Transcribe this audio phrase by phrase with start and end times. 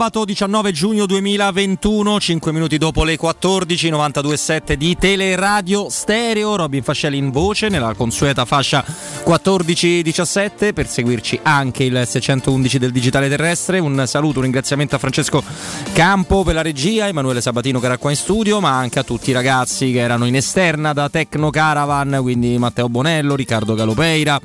[0.00, 7.18] Sabato 19 giugno 2021, 5 minuti dopo le 14, 92.7 di Teleradio Stereo, Robin Fascelli
[7.18, 13.78] in voce nella consueta fascia 14-17 per seguirci anche il 611 del digitale terrestre.
[13.78, 15.42] Un saluto, un ringraziamento a Francesco
[15.92, 19.28] Campo per la regia, Emanuele Sabatino che era qua in studio, ma anche a tutti
[19.28, 24.40] i ragazzi che erano in esterna da Tecno Caravan, quindi Matteo Bonello, Riccardo Galopeira,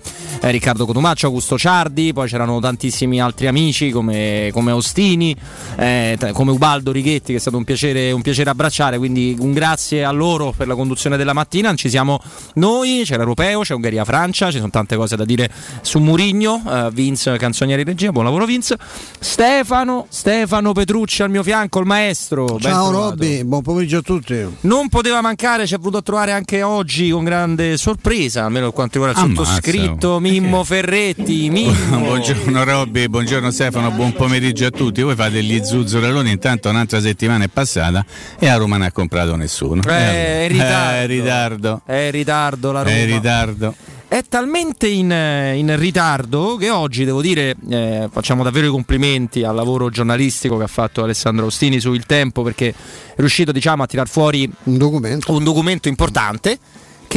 [0.46, 5.36] eh, Riccardo Cotumaccio, Augusto Ciardi, poi c'erano tantissimi altri amici come come Ostini,
[5.76, 8.98] eh, come Ubaldo Righetti, che è stato un piacere, un piacere, abbracciare.
[8.98, 11.74] Quindi un grazie a loro per la conduzione della mattina.
[11.74, 12.22] Ci siamo
[12.56, 15.50] noi, c'è l'Europeo, c'è Ungheria-Francia, ci sono tante cose da dire
[15.82, 18.78] su Murigno, eh, Vince Canzonieri Regia, buon lavoro Vince.
[19.20, 22.60] Stefano, Stefano Petrucci al mio fianco, il maestro.
[22.60, 24.46] Ciao Robby, buon pomeriggio a tutti.
[24.62, 29.00] Non poteva mancare, ci è voluto trovare anche oggi con grande sorpresa, almeno per quanto
[29.00, 30.20] riguarda il sottoscritto oh.
[30.40, 31.50] Mimmo Ferretti.
[31.50, 31.98] Mimmo.
[32.04, 35.02] buongiorno Robby, buongiorno Stefano, buon pomeriggio a tutti.
[35.02, 38.06] Voi fate gli zuzzurelloni, intanto un'altra settimana è passata
[38.38, 39.82] e a Roma non ha comprato nessuno.
[39.84, 40.98] Eh, è ritardo.
[40.98, 41.82] È ritardo.
[41.86, 42.96] È ritardo la Roma.
[42.96, 43.76] È ritardo
[44.08, 49.56] è talmente in, in, ritardo che oggi devo dire eh, facciamo davvero i complimenti al
[49.56, 52.74] lavoro giornalistico che ha fatto Alessandro Ostini su Il Tempo perché è
[53.16, 56.60] riuscito diciamo, a tirar fuori un documento, un documento importante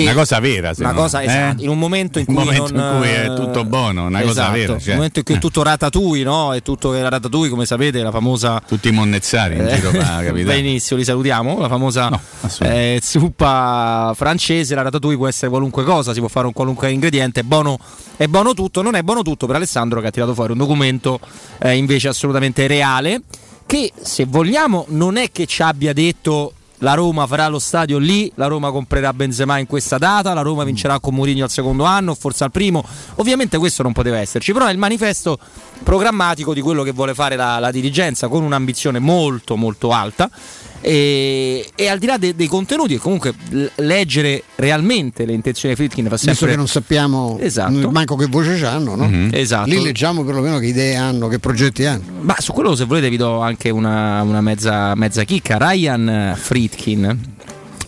[0.03, 1.65] che una cosa vera, una cosa, esatto, eh?
[1.65, 4.51] in un momento in cui, momento non, in cui è tutto buono, una esatto, cosa
[4.51, 4.79] vera.
[4.79, 4.83] Cioè.
[4.83, 6.55] In un momento in cui è tutto ratatouille, no?
[6.55, 8.63] È tutto la ratatouille, come sapete, la famosa.
[8.67, 11.59] Tutti i monnezzari in giro va, Benissimo, li salutiamo.
[11.59, 12.21] La famosa no,
[12.61, 17.41] eh, zuppa francese, la ratatouille può essere qualunque cosa, si può fare un qualunque ingrediente,
[17.41, 17.79] è buono,
[18.17, 21.19] è buono tutto, non è buono tutto per Alessandro che ha tirato fuori un documento
[21.59, 23.23] eh, invece assolutamente reale
[23.67, 28.31] che se vogliamo non è che ci abbia detto la Roma farà lo stadio lì,
[28.37, 32.15] la Roma comprerà Benzema in questa data, la Roma vincerà con Mourinho al secondo anno,
[32.15, 32.85] forse al primo.
[33.17, 35.39] Ovviamente questo non poteva esserci, però è il manifesto
[35.83, 40.31] programmatico di quello che vuole fare la, la dirigenza con un'ambizione molto molto alta
[40.81, 43.35] e, e, al di là de, dei contenuti, e comunque
[43.77, 46.33] leggere realmente le intenzioni di Fritkin fa sempre.
[46.33, 47.91] Visto che non sappiamo esatto.
[47.91, 49.07] manco che voce hanno, no?
[49.07, 49.31] Mm-hmm.
[49.33, 49.69] Esatto.
[49.69, 52.03] Lì leggiamo perlomeno che idee hanno, che progetti hanno.
[52.21, 55.59] Ma su quello, se volete, vi do anche una, una mezza, mezza chicca.
[55.59, 57.37] Ryan Fritkin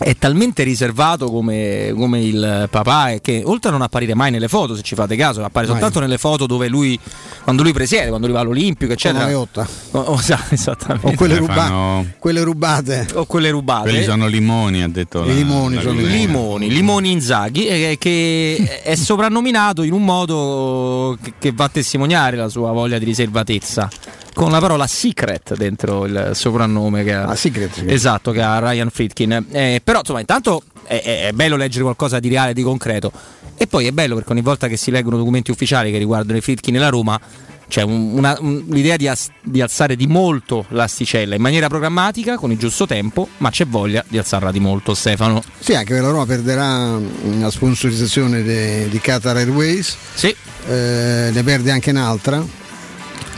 [0.03, 4.75] è talmente riservato come, come, il papà che oltre a non apparire mai nelle foto
[4.75, 5.75] se ci fate caso appare mai.
[5.75, 6.99] soltanto nelle foto dove lui
[7.43, 9.37] quando lui presiede quando lui va all'Olimpico eccetera.
[9.37, 9.47] O,
[9.91, 10.19] o,
[10.49, 11.07] esattamente.
[11.07, 12.05] O quelle, ruba- fanno...
[12.17, 13.07] quelle, rubate.
[13.13, 13.89] O quelle rubate.
[13.89, 16.17] Quelli sono limoni ha detto la, limoni la sono limoni.
[16.17, 22.35] Limoni, limoni Inzaghi eh, che è soprannominato in un modo che, che va a testimoniare
[22.37, 23.89] la sua voglia di riservatezza
[24.33, 27.91] con la parola secret dentro il soprannome che ha, ah, secret, secret.
[27.91, 29.45] Esatto, che ha Ryan Friedkin.
[29.51, 33.11] Eh, però insomma, intanto è, è, bello leggere qualcosa di reale, di concreto.
[33.57, 36.41] E poi è bello perché ogni volta che si leggono documenti ufficiali che riguardano i
[36.41, 37.19] Friedkin e la Roma
[37.67, 42.35] c'è un, una, un, l'idea di, as, di, alzare di molto l'asticella in maniera programmatica
[42.35, 45.41] con il giusto tempo, ma c'è voglia di alzarla di molto, Stefano.
[45.59, 46.99] Sì, anche la Roma perderà
[47.39, 49.95] la sponsorizzazione de, di Qatar Airways.
[50.13, 50.35] Sì.
[50.67, 52.60] Eh, ne perde anche un'altra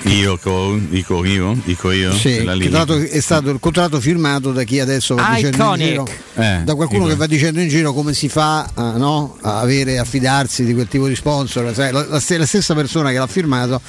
[0.05, 0.37] io
[0.89, 2.13] dico io, dico io.
[2.13, 5.51] Sì, è stato il contratto firmato da chi adesso va Iconic.
[5.51, 8.97] dicendo in giro, eh, da qualcuno che va dicendo in giro come si fa a,
[8.97, 11.73] no, a avere, a fidarsi di quel tipo di sponsor.
[11.73, 13.79] Sai, la, la, la, stessa persona che l'ha firmato,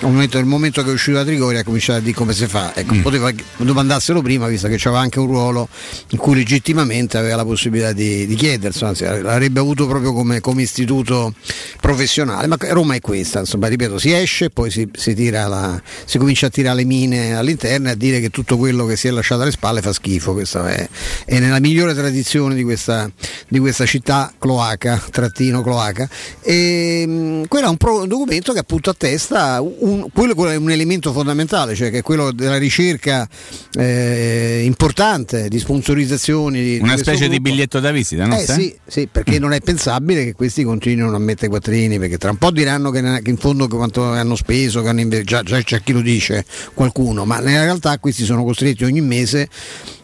[0.00, 2.46] al momento, nel momento che è uscito da Trigoria, ha cominciato a dire come si
[2.46, 2.74] fa.
[2.74, 3.00] Ecco, mm.
[3.00, 5.68] Poteva domandarselo prima, visto che c'aveva anche un ruolo
[6.10, 10.62] in cui legittimamente aveva la possibilità di, di chiederselo, anzi l'avrebbe avuto proprio come, come,
[10.62, 11.34] istituto
[11.80, 12.46] professionale.
[12.46, 15.57] Ma Roma è questa, insomma, ripeto, si esce e poi si, si tira la
[16.04, 19.08] si comincia a tirare le mine all'interno e a dire che tutto quello che si
[19.08, 20.32] è lasciato alle spalle fa schifo.
[20.32, 20.88] Questa è,
[21.24, 23.10] è nella migliore tradizione di questa,
[23.48, 26.08] di questa città cloaca, trattino cloaca.
[26.42, 30.56] E, mh, quello è un, pro, un, documento che appunto attesta un, quello, quello, è
[30.56, 33.28] un elemento fondamentale, cioè che è quello della ricerca
[33.76, 36.62] eh, importante di sponsorizzazioni.
[36.62, 37.32] Di, Una di specie gruppo.
[37.32, 38.36] di biglietto da visita, no?
[38.38, 42.30] Eh, sì, sì, perché non è pensabile che questi continuino a mettere quattrini, perché tra
[42.30, 45.82] un po' diranno che, che in fondo quanto hanno speso, che hanno già, già c'è
[45.82, 49.48] chi lo dice, qualcuno, ma nella realtà questi sono costretti ogni mese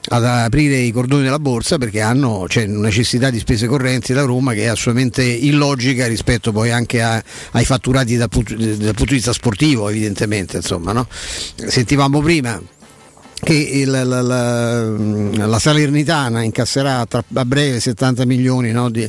[0.07, 4.53] ad aprire i cordoni della borsa perché hanno cioè, necessità di spese correnti da Roma
[4.53, 9.15] che è assolutamente illogica rispetto poi anche a, ai fatturati dal punto, dal punto, di
[9.15, 11.07] vista sportivo evidentemente insomma, no?
[11.55, 12.61] sentivamo prima
[13.43, 14.83] che il, la, la,
[15.47, 19.09] la, Salernitana incasserà tra, a breve 70 milioni no, di,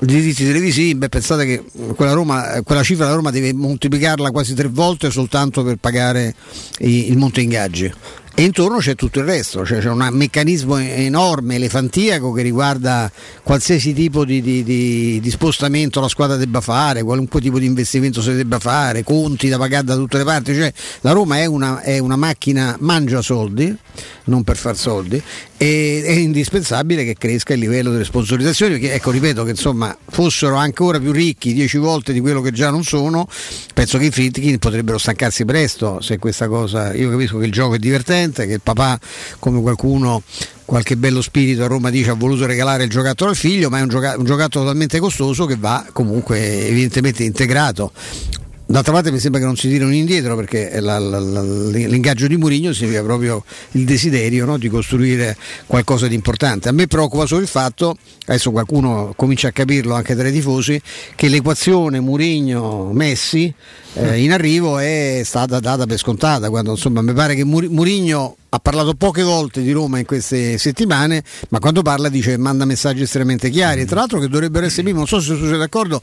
[0.00, 1.64] diritti televisivi, beh, pensate che
[1.94, 6.34] quella, Roma, quella, cifra la Roma deve moltiplicarla quasi tre volte soltanto per pagare
[6.78, 7.92] i, il monte ingaggi.
[8.38, 13.10] E intorno c'è tutto il resto, cioè c'è un meccanismo enorme, elefantiaco che riguarda
[13.42, 18.22] qualsiasi tipo di, di, di, di, spostamento la squadra debba fare, qualunque tipo di investimento
[18.22, 21.80] si debba fare, conti da pagare da tutte le parti, cioè la Roma è una,
[21.80, 23.76] è una macchina mangia soldi,
[24.28, 25.20] non per far soldi,
[25.56, 30.56] e è indispensabile che cresca il livello delle sponsorizzazioni, perché ecco ripeto che insomma fossero
[30.56, 33.28] ancora più ricchi dieci volte di quello che già non sono,
[33.74, 37.74] penso che i Fritkin potrebbero stancarsi presto se questa cosa, io capisco che il gioco
[37.74, 38.98] è divertente, che il papà,
[39.38, 40.22] come qualcuno
[40.64, 43.80] qualche bello spirito a Roma dice ha voluto regalare il giocattolo al figlio, ma è
[43.80, 47.90] un giocattolo talmente costoso che va comunque evidentemente integrato.
[48.70, 52.36] D'altra parte mi sembra che non si tirano indietro perché la, la, la, l'ingaggio di
[52.36, 53.42] Murigno significa proprio
[53.72, 56.68] il desiderio no, di costruire qualcosa di importante.
[56.68, 60.78] A me preoccupa solo il fatto, adesso qualcuno comincia a capirlo anche tra i tifosi,
[61.14, 63.54] che l'equazione Murigno-Messi
[63.98, 68.58] eh, in arrivo è stata data per scontata, quando insomma mi pare che Murigno ha
[68.60, 73.50] parlato poche volte di Roma in queste settimane, ma quando parla dice manda messaggi estremamente
[73.50, 73.84] chiari.
[73.84, 76.00] Tra l'altro che dovrebbero essere prima, non so se siete d'accordo,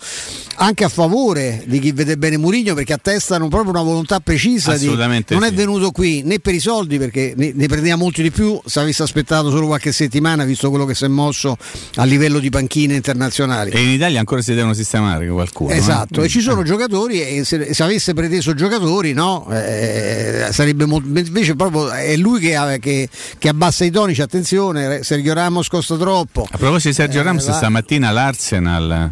[0.57, 4.85] anche a favore di chi vede bene Murigno perché attestano proprio una volontà precisa di
[4.85, 5.47] non sì.
[5.47, 8.79] è venuto qui né per i soldi perché ne, ne prendeva molti di più se
[8.79, 11.57] avesse aspettato solo qualche settimana visto quello che si è mosso
[11.95, 13.71] a livello di panchine internazionali.
[13.71, 15.71] E in Italia ancora si devono sistemare qualcuno.
[15.71, 15.77] Eh?
[15.77, 16.25] Esatto, eh?
[16.25, 21.55] e ci sono giocatori e se, se avesse preteso giocatori no, eh, sarebbe molto invece
[21.55, 26.47] proprio è lui che, che, che abbassa i toni, attenzione, Sergio Ramos costa troppo.
[26.49, 27.53] A proposito di Sergio eh, Ramos, la...
[27.53, 29.11] stamattina l'Arsenal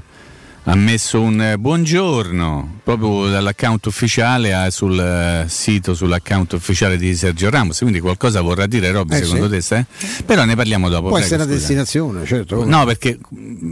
[0.66, 4.92] ha messo un eh, buongiorno proprio dall'account ufficiale a, sul
[5.46, 9.68] uh, sito, sull'account ufficiale di Sergio Ramos, quindi qualcosa vorrà dire Robby eh secondo sì.
[9.68, 9.78] te?
[9.78, 9.86] Eh?
[10.26, 11.08] Però ne parliamo dopo.
[11.08, 12.66] Può prego, essere una destinazione, certo.
[12.66, 13.18] No, perché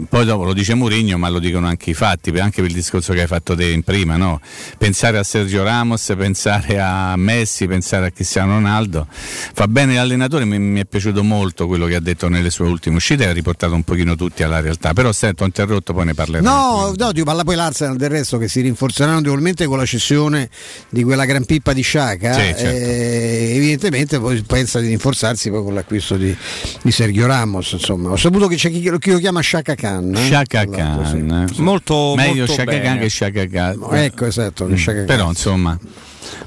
[0.08, 3.14] poi dopo lo dice Mourinho, ma lo dicono anche i fatti, anche per il discorso
[3.14, 4.40] che hai fatto te in prima, no?
[4.78, 9.08] Pensare a Sergio Ramos, pensare a Messi, pensare a Cristiano Ronaldo.
[9.10, 12.96] Fa bene l'allenatore, mi, mi è piaciuto molto quello che ha detto nelle sue ultime
[12.98, 16.50] uscite, ha riportato un pochino tutti alla realtà, però sento interrotto, poi ne parleremo.
[16.50, 20.50] No, no, ti parla poi l'Arsenal del resto che si rinforzeranno notevolmente con la cessione
[20.90, 22.34] di quella gran pippa di Sciaca.
[22.34, 22.66] Sì, certo.
[22.66, 26.36] eh, evidentemente poi pensa di rinforzarsi poi con l'acquisto di,
[26.82, 27.72] di Sergio Ramos.
[27.74, 28.10] Insomma.
[28.10, 30.16] Ho saputo che c'è chi, chi lo chiama Sciaca Khan.
[30.16, 30.24] Eh?
[30.24, 31.48] Sciaca Khan.
[31.54, 31.62] Sì.
[31.62, 33.88] Molto, Meglio Sciaca Khan che Sciaca Khan.
[33.92, 34.68] Ecco, esatto.
[34.68, 35.06] Mm.
[35.06, 35.78] Però insomma.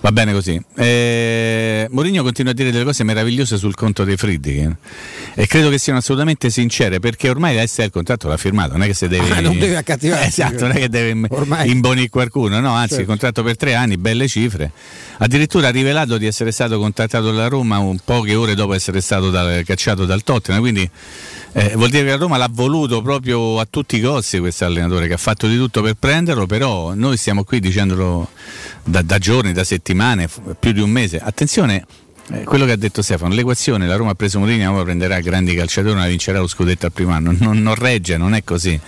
[0.00, 0.60] Va bene così.
[0.76, 4.76] Eh, Mourinho continua a dire delle cose meravigliose sul conto dei Friedkin
[5.34, 8.86] e credo che siano assolutamente sincere perché ormai l'Est il contratto l'ha firmato, non è
[8.86, 9.22] che se deve...
[9.34, 10.24] Ah, non deve accattivare.
[10.24, 11.68] Eh, esatto, non è che deve ormai.
[11.70, 13.00] imbonire qualcuno, no, anzi certo.
[13.00, 14.70] il contratto per tre anni, belle cifre.
[15.18, 19.30] Addirittura ha rivelato di essere stato contattato dalla Roma un poche ore dopo essere stato
[19.30, 20.88] da, cacciato dal Tottenham, quindi
[21.56, 25.06] eh, vuol dire che la Roma l'ha voluto proprio a tutti i costi questo allenatore
[25.06, 28.28] che ha fatto di tutto per prenderlo, però noi stiamo qui dicendolo
[28.82, 31.20] da, da giorni, da settimane, più di un mese.
[31.20, 31.86] Attenzione,
[32.32, 35.20] eh, quello che ha detto Stefano, l'equazione, la Roma ha preso Mourinho, la Roma prenderà
[35.20, 38.78] grandi calciatori, la vincerà lo scudetto al primo anno, non, non regge, non è così.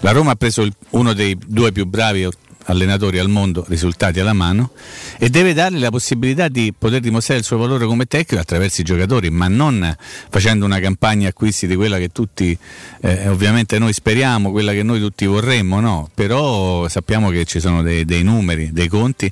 [0.00, 2.28] La Roma ha preso il, uno dei due più bravi
[2.64, 4.70] allenatori al mondo, risultati alla mano,
[5.18, 8.84] e deve dargli la possibilità di poter dimostrare il suo valore come tecnico attraverso i
[8.84, 9.96] giocatori, ma non
[10.28, 12.56] facendo una campagna acquisti di quella che tutti,
[13.00, 17.82] eh, ovviamente noi speriamo, quella che noi tutti vorremmo, no, però sappiamo che ci sono
[17.82, 19.30] dei, dei numeri, dei conti,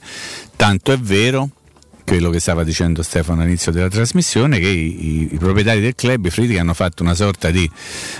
[0.57, 1.51] tanto è vero
[2.12, 6.28] quello che stava dicendo Stefano all'inizio della trasmissione, che i, i, proprietari del club, i
[6.28, 7.69] Fritti, hanno fatto una sorta di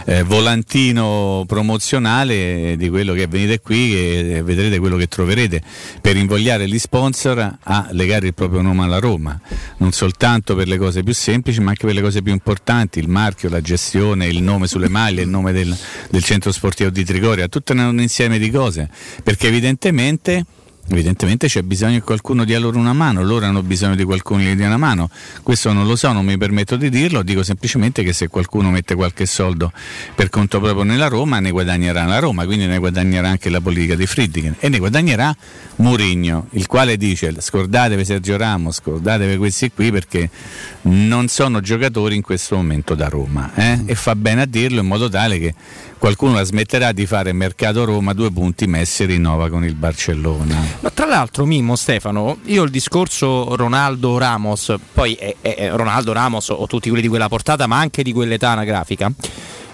[0.06, 5.62] eh, volantino promozionale di quello che venite qui e vedrete quello che troverete
[6.00, 9.38] per invogliare gli sponsor a legare il proprio nome alla Roma,
[9.76, 13.11] non soltanto per le cose più semplici ma anche per le cose più importanti, il
[13.11, 15.76] marchio, la gestione, il nome sulle maglie, il nome del,
[16.08, 18.88] del centro sportivo di Trigoria, tutto un insieme di cose,
[19.22, 20.46] perché evidentemente
[20.88, 24.56] Evidentemente c'è bisogno che qualcuno dia loro una mano, loro hanno bisogno di qualcuno che
[24.56, 25.08] dia una mano.
[25.42, 28.94] Questo non lo so, non mi permetto di dirlo, dico semplicemente che se qualcuno mette
[28.94, 29.72] qualche soldo
[30.14, 33.94] per conto proprio nella Roma, ne guadagnerà la Roma, quindi ne guadagnerà anche la politica
[33.94, 35.34] di Friedkin e ne guadagnerà
[35.76, 40.28] Murigno, il quale dice scordatevi Sergio Ramos, scordatevi questi qui perché
[40.82, 43.80] non sono giocatori in questo momento da Roma eh?
[43.86, 45.54] e fa bene a dirlo in modo tale che
[46.02, 50.61] qualcuno la smetterà di fare mercato Roma, due punti Messi rinnova con il Barcellona.
[50.80, 56.49] Ma tra l'altro Mimmo Stefano, io il discorso Ronaldo Ramos, poi è, è Ronaldo Ramos
[56.49, 59.12] o tutti quelli di quella portata, ma anche di quell'età anagrafica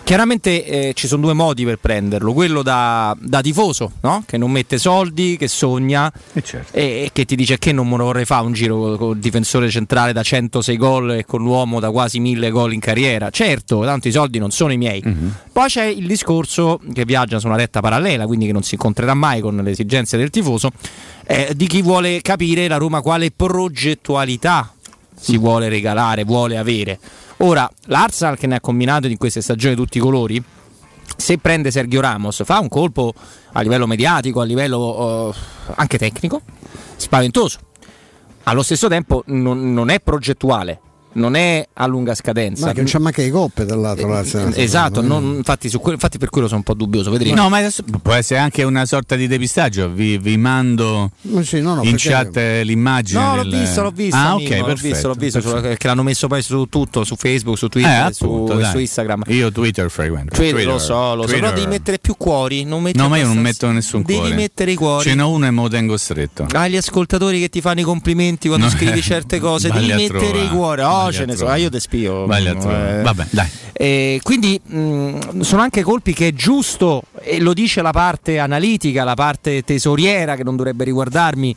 [0.09, 4.25] Chiaramente eh, ci sono due modi per prenderlo, quello da, da tifoso, no?
[4.27, 6.75] che non mette soldi, che sogna e, certo.
[6.75, 9.19] e, e, che ti dice che non me lo vorrei fare un giro con il
[9.19, 13.29] difensore centrale da 106 gol e con l'uomo da quasi 1000 gol in carriera.
[13.29, 15.03] Certo, tanto i soldi non sono i miei.
[15.07, 15.29] Mm-hmm.
[15.53, 19.13] Poi c'è il discorso che viaggia su una retta parallela, quindi che non si incontrerà
[19.13, 20.71] mai con le esigenze del tifoso,
[21.27, 24.73] eh, di chi vuole capire la Roma quale progettualità
[25.21, 26.99] si vuole regalare, vuole avere.
[27.39, 30.43] Ora, l'Arsenal che ne ha combinato in queste stagioni tutti i colori,
[31.17, 33.15] se prende Sergio Ramos fa un colpo
[33.53, 35.35] a livello mediatico, a livello uh,
[35.77, 36.43] anche tecnico,
[36.97, 37.59] spaventoso.
[38.45, 40.81] Allo stesso tempo non, non è progettuale,
[41.19, 42.67] non è a lunga scadenza.
[42.67, 44.47] Ma che non c'è manca le coppe dall'altro lato.
[44.55, 47.11] Eh, esatto, non, infatti, que- infatti, per quello sono un po' dubbioso.
[47.11, 47.35] Vedremo.
[47.35, 49.91] No, ma adesso può essere anche una sorta di depistaggio.
[49.91, 51.11] Vi, vi mando
[51.43, 52.09] sì, no, no, in perché...
[52.09, 53.21] chat l'immagine.
[53.21, 54.17] No, l'ho visto, l'ho visto.
[54.17, 57.69] Ah, ok, l'ho visto, l'ho visto che l'hanno messo poi su tutto, su Facebook, su
[57.69, 59.25] Twitter, eh, appunto, su, su, Instagram.
[59.29, 60.35] Io Twitter frequento.
[60.35, 61.35] Twitter, Twitter, lo so, lo Twitter.
[61.35, 61.41] so.
[61.41, 62.65] Però devi mettere più cuori.
[62.65, 64.31] no, ma io non metto nessun devi cuore.
[64.31, 65.09] Devi mettere i cuori.
[65.09, 66.47] Ce n'ho uno e me lo tengo stretto.
[66.53, 69.71] Hai gli ascoltatori che ti fanno i complimenti quando scrivi certe cose.
[69.71, 70.83] Devi mettere i cuori.
[70.83, 71.53] Oh, ce ne so.
[71.55, 72.25] Io te spio.
[72.33, 73.49] Eh, Vabbè, dai.
[73.73, 79.05] Eh, quindi mh, sono anche colpi che è giusto, e lo dice la parte analitica,
[79.05, 81.55] la parte tesoriera che non dovrebbe riguardarmi,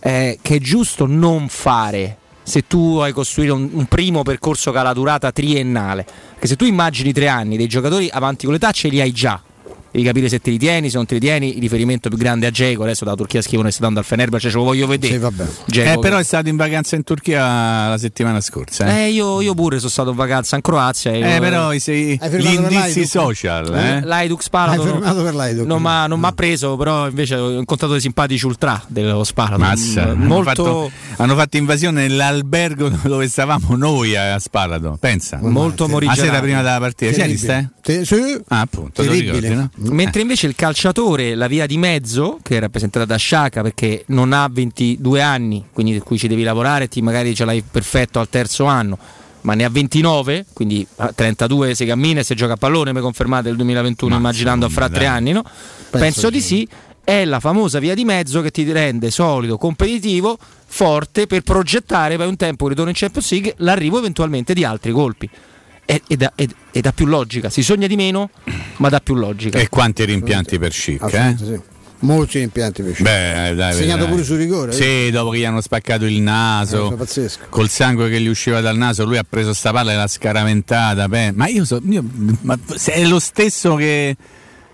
[0.00, 4.78] eh, che è giusto non fare se tu hai costruito un, un, primo percorso che
[4.78, 6.04] ha la durata triennale.
[6.04, 9.40] Perché se tu immagini tre anni dei giocatori avanti con l'età ce li hai già
[9.92, 11.54] devi capire se te li tieni, se non te li tieni.
[11.56, 14.50] Il riferimento più grande a Geco, adesso dalla Turchia scrivono che sta dando al Fenerbahce,
[14.50, 15.12] ce lo voglio vedere.
[15.12, 15.44] Sì, vabbè.
[15.66, 18.86] Geco, eh, però è stato in vacanza in Turchia la settimana scorsa.
[18.86, 21.12] Eh, eh io, io, pure sono stato in vacanza in Croazia.
[21.12, 23.74] Eh, però sei, gli indizi social.
[23.74, 24.00] Eh?
[24.02, 24.82] L'Aidux Spalato.
[24.82, 25.66] Hai firmato per l'Aidux.
[25.66, 29.58] Non mi ha preso, però invece ho incontrato dei simpatici ultra dello Spalato.
[29.58, 30.14] Massa.
[30.14, 30.64] Mm, molto...
[30.64, 34.96] hanno, fatto, hanno fatto invasione nell'albergo dove stavamo noi a Spalato.
[34.98, 35.38] Pensa.
[35.42, 36.20] Molto morigerati.
[36.20, 37.12] La sera prima della partita.
[37.12, 37.70] Terribile.
[37.82, 38.40] Sì, sì.
[38.48, 39.02] Ah, appunto.
[39.02, 39.70] Ricordi, no?
[39.90, 44.32] Mentre invece il calciatore, la via di mezzo, che è rappresentata da Sciaca perché non
[44.32, 48.28] ha 22 anni, quindi per cui ci devi lavorare, ti magari ce l'hai perfetto al
[48.28, 48.98] terzo anno,
[49.42, 53.00] ma ne ha 29, quindi a 32 si cammina e si gioca a pallone, mi
[53.00, 55.42] confermate il 2021 ma immaginando fra tre anni, no?
[55.42, 56.68] Penso, Penso di sì.
[57.04, 62.28] È la famosa via di mezzo che ti rende solido, competitivo, forte per progettare per
[62.28, 65.28] un tempo ritorno in Champions League l'arrivo eventualmente di altri colpi
[65.84, 67.50] e, e, da, e, e, dà più logica.
[67.50, 68.30] Si sogna di meno,
[68.76, 69.58] ma dà più logica.
[69.58, 71.12] E quanti rimpianti per Schick?
[71.12, 71.36] Eh?
[71.36, 71.60] Sì.
[72.00, 73.08] Molti rimpianti per Schick.
[73.08, 74.72] Beh, dai, segnato pure su rigore.
[74.72, 78.76] Sì, dopo che gli hanno spaccato il naso, eh, col sangue che gli usciva dal
[78.76, 81.08] naso, lui ha preso sta palla e l'ha scaraventata.
[81.08, 82.04] Beh, ma io so, io,
[82.42, 84.16] ma è lo stesso che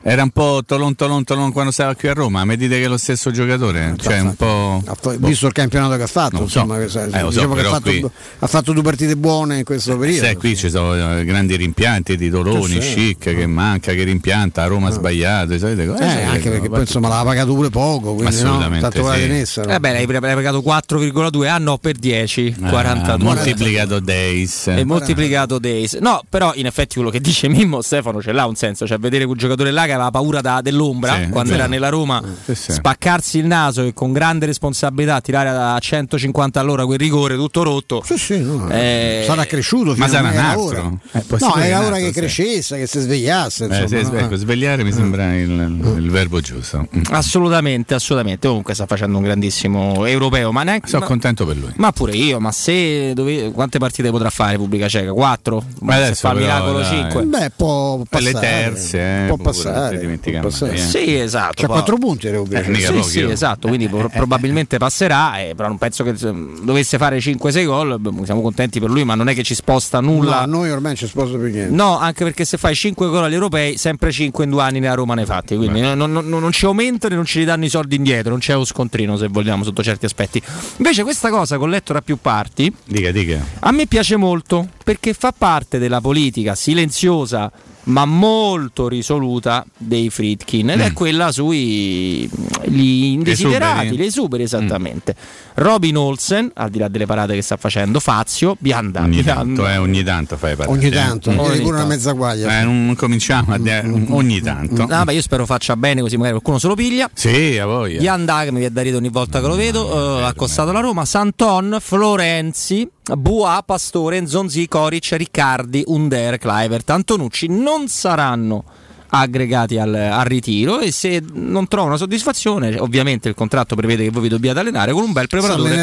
[0.09, 2.89] era un po' tolon tolon tolon quando stava qui a Roma, mi dite che è
[2.89, 3.95] lo stesso giocatore?
[3.99, 4.83] Cioè, un po'...
[5.19, 7.01] Visto il campionato che ha fatto, insomma, so.
[7.01, 8.11] eh, diciamo so, che ha fatto, qui...
[8.39, 10.27] ha fatto, due partite buone in questo periodo.
[10.27, 14.67] Sì, qui ci sono eh, grandi rimpianti di Toloni, Schick che manca, che rimpianta, a
[14.67, 14.95] Roma ha ah.
[14.95, 19.13] sbagliato, eh, eh, anche perché poi insomma l'ha pagato pure poco, quindi Assolutamente no, tanto
[19.13, 19.19] sì.
[19.21, 19.75] tenessa, no?
[19.75, 23.25] Eh beh, l'hai pagato 4,2, ah no, per 10, ah, 42.
[23.25, 24.69] Moltiplicato days.
[24.69, 25.95] E moltiplicato days.
[25.95, 29.27] No, però in effetti quello che dice Mimmo Stefano ce l'ha un senso, cioè vedere
[29.27, 32.23] quel giocatore là che aveva paura da, del dell'ombra sì, quando era nella Roma.
[32.45, 32.73] Sì, sì.
[32.73, 38.05] spaccarsi il naso e con grande responsabilità tirare a 150 all'ora quel rigore tutto rotto
[38.29, 38.69] no.
[38.71, 41.01] eh, sarà cresciuto ma sarà un altro.
[41.13, 44.93] eh, no era ora che crescesse che si svegliasse eh, insomma, eh, ecco, svegliare mi
[44.93, 45.51] sembra il,
[45.99, 46.87] il, verbo giusto.
[47.11, 48.47] Assolutamente assolutamente.
[48.47, 51.73] Comunque sta facendo un grandissimo europeo ma neanche sono ma, contento per lui.
[51.77, 55.13] ma pure io ma se dove, quante partite potrà fare Repubblica Ceca?
[55.13, 60.41] 4 ma adesso fa il miracolo 5 beh può passare le terze può passare, può
[60.41, 60.79] passare eh.
[60.79, 61.63] Sì, esatto.
[61.63, 62.59] C'ha 4 punti Reubio.
[62.59, 67.19] Eh, sì, sì, esatto, quindi eh, probabilmente passerà, eh, però non penso che dovesse fare
[67.19, 70.45] 5-6 gol, siamo contenti per lui, ma non è che ci sposta nulla.
[70.45, 71.75] No, noi ormai ci sposta più niente.
[71.75, 74.95] No, anche perché se fai 5 gol agli europei, sempre 5 in due anni nella
[74.95, 77.97] Roma ne fatti, quindi non, non, non, ci aumentano e non ci ridanno i soldi
[77.97, 80.43] indietro, non c'è lo scontrino se vogliamo sotto certi aspetti.
[80.77, 83.45] Invece questa cosa che ho letto da più parti, dica, dica.
[83.61, 87.51] a me piace molto perché fa parte della politica silenziosa
[87.89, 90.83] ma molto risoluta dei Fritkin ed mm.
[90.83, 92.29] è quella sui
[92.65, 95.15] gli indesiderati, le esuberi esattamente.
[95.17, 95.48] Mm.
[95.59, 99.03] Robin Olsen, al di là delle parate che sta facendo, Fazio, Bianda.
[99.03, 100.73] Ogni tanto, eh, ogni tanto fai parate.
[100.73, 101.39] Ogni tanto, mm.
[101.39, 102.61] ogni pure una mezza guaglia.
[102.61, 104.13] Eh, non cominciamo a dire mm.
[104.13, 104.85] ogni tanto.
[104.85, 107.11] Ah, beh, io spero faccia bene così magari qualcuno se lo piglia.
[107.13, 107.99] Sì, a voi.
[107.99, 111.05] Bianda che mi viene da ridere ogni volta che lo vedo, uh, accostato alla Roma,
[111.05, 118.65] Santon, Florenzi, Bua, Pastore, Nzonzi, Coric, Riccardi, Under, Clivert, Antonucci non saranno
[119.11, 124.23] aggregati al, al, ritiro e se non trovano soddisfazione ovviamente il contratto prevede che voi
[124.23, 125.75] vi dobbiate allenare con un bel preparatore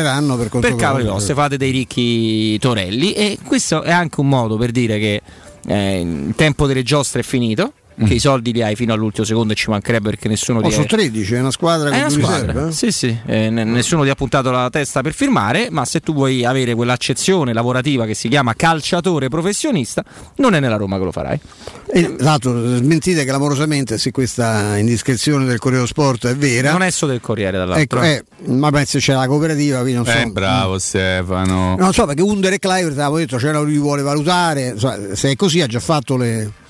[0.50, 4.72] per, per cavoli vostri fate dei ricchi torelli e questo è anche un modo per
[4.72, 5.22] dire che
[5.68, 9.54] eh, il tempo delle giostre è finito che i soldi li hai fino all'ultimo secondo
[9.54, 12.38] e ci mancherebbe perché nessuno oh, ti sono 13, è una squadra è una squadra.
[12.40, 12.72] Riserva, eh?
[12.72, 16.14] Sì, sì, eh, n- nessuno ti ha puntato la testa per firmare, ma se tu
[16.14, 20.04] vuoi avere quell'accezione lavorativa che si chiama calciatore professionista,
[20.38, 21.40] non è nella Roma che lo farai.
[21.88, 26.72] Esatto, smentite che clamorosamente se questa indiscrezione del Corriere Sport è vera.
[26.72, 28.02] Non è solo del Corriere dall'altro.
[28.02, 30.18] Ecco, eh, ma penso c'è la cooperativa, quindi non so.
[30.18, 31.76] Eh, bravo Stefano.
[31.78, 34.76] Non so perché Under e Clive avevo detto c'era lui vuole valutare,
[35.14, 36.64] se è così ha già fatto le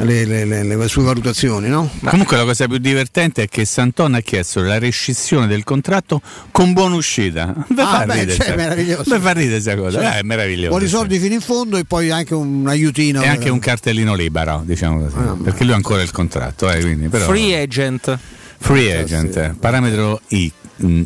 [0.00, 1.68] le, le, le, le, sue valutazioni.
[1.68, 1.90] No?
[2.04, 6.20] Comunque la cosa più divertente è che Santon ha chiesto la rescissione del contratto
[6.50, 7.54] con buona uscita.
[7.68, 9.14] Mi ah, fa ridere, cioè, meraviglioso.
[9.14, 10.70] Mi fa ridere questa cosa, cioè, eh, è meraviglioso.
[10.70, 13.22] Buoni soldi fino in fondo e poi anche un aiutino.
[13.22, 15.16] E anche un cartellino libero, diciamo così.
[15.16, 16.70] Ah, perché lui ha ancora il contratto.
[16.70, 17.26] Eh, quindi, però...
[17.26, 18.18] Free agent.
[18.58, 20.52] Free agent, parametro I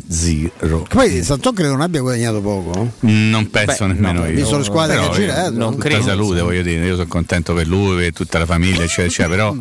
[0.07, 0.85] zero.
[0.87, 2.91] Poi Santon credo non abbia guadagnato poco.
[3.01, 4.35] Non penso Beh, nemmeno no, io.
[4.35, 5.51] Visto le squadre però che ha girato.
[5.51, 6.03] Non credo.
[6.03, 9.55] salute, voglio dire, io sono contento per lui, per tutta la famiglia, eccetera, eccetera, però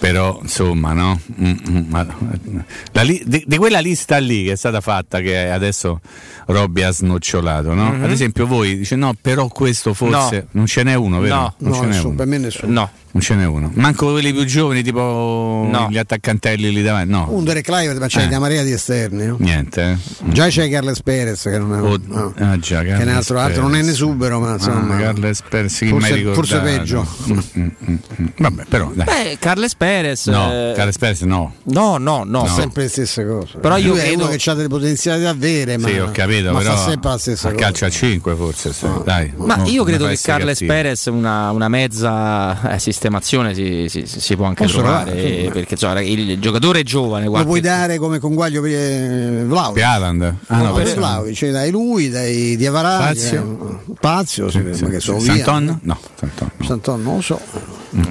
[0.00, 2.58] però insomma no mm, mm,
[3.02, 6.00] li- di, di, quella lista lì che è stata fatta che adesso
[6.46, 7.90] Robby ha snocciolato no?
[7.90, 8.04] Mm-hmm.
[8.04, 10.46] ad esempio voi dice no però questo forse no.
[10.52, 11.34] non ce n'è uno vero?
[11.34, 12.14] no, non no, ce n'è uno.
[12.14, 13.70] per me nessuno no non ce n'è uno.
[13.74, 15.88] Manco quelli più giovani, tipo no.
[15.90, 17.10] gli attaccantelli lì davanti.
[17.10, 17.26] No.
[17.30, 18.26] Un Derek Clive, ma c'è eh.
[18.26, 19.26] una marea di esterni.
[19.26, 19.36] No?
[19.40, 19.98] Niente.
[19.98, 20.30] Eh.
[20.30, 22.34] Già c'è Carles Perez che non è, oh, no.
[22.38, 24.96] ah, già, che è un altro, altro, non è nesubero, ma insomma.
[24.96, 27.06] Ah, Carles Perez, forse, forse peggio.
[27.28, 28.92] Mm, mm, mm, Vabbè, però.
[28.94, 29.04] Dai.
[29.06, 30.26] Beh, Carles Perez.
[30.28, 30.72] No, eh...
[30.76, 31.54] Carles Perez no.
[31.64, 32.42] No, no, no.
[32.42, 32.46] no.
[32.46, 33.58] Sempre le stesse cose.
[33.58, 35.88] Però io Lui credo che ha delle potenzialità vere, ma.
[35.88, 36.76] Sì, ho capito, ma però.
[36.76, 37.64] fa sempre la stessa a cosa.
[37.64, 38.72] calcio a 5 forse.
[38.82, 39.02] No.
[39.04, 44.04] Dai, ma no, io credo che Carles Perez una, una mezza eh, sistemazione si si,
[44.06, 47.24] si, può anche Posso trovare eh, perché insomma, il giocatore è giovane.
[47.24, 49.74] Lo puoi dare come conguaglio per eh, Vlaovic?
[49.74, 50.34] Per Haaland.
[50.48, 55.00] Ah, no, per Vlaovic, cioè dai lui, dai Diavarà, Pazio, eh, Pazio sì, sì, che
[55.00, 55.78] sono Santon?
[55.82, 56.66] No, Santon, no.
[56.66, 57.40] Santon non lo so.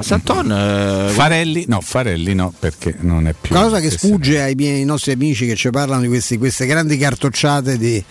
[0.01, 4.55] Santon eh, Farelli no Farelli no perché non è più una cosa che sfugge ai,
[4.55, 8.03] miei, ai nostri amici che ci parlano di questi, queste grandi cartocciate di,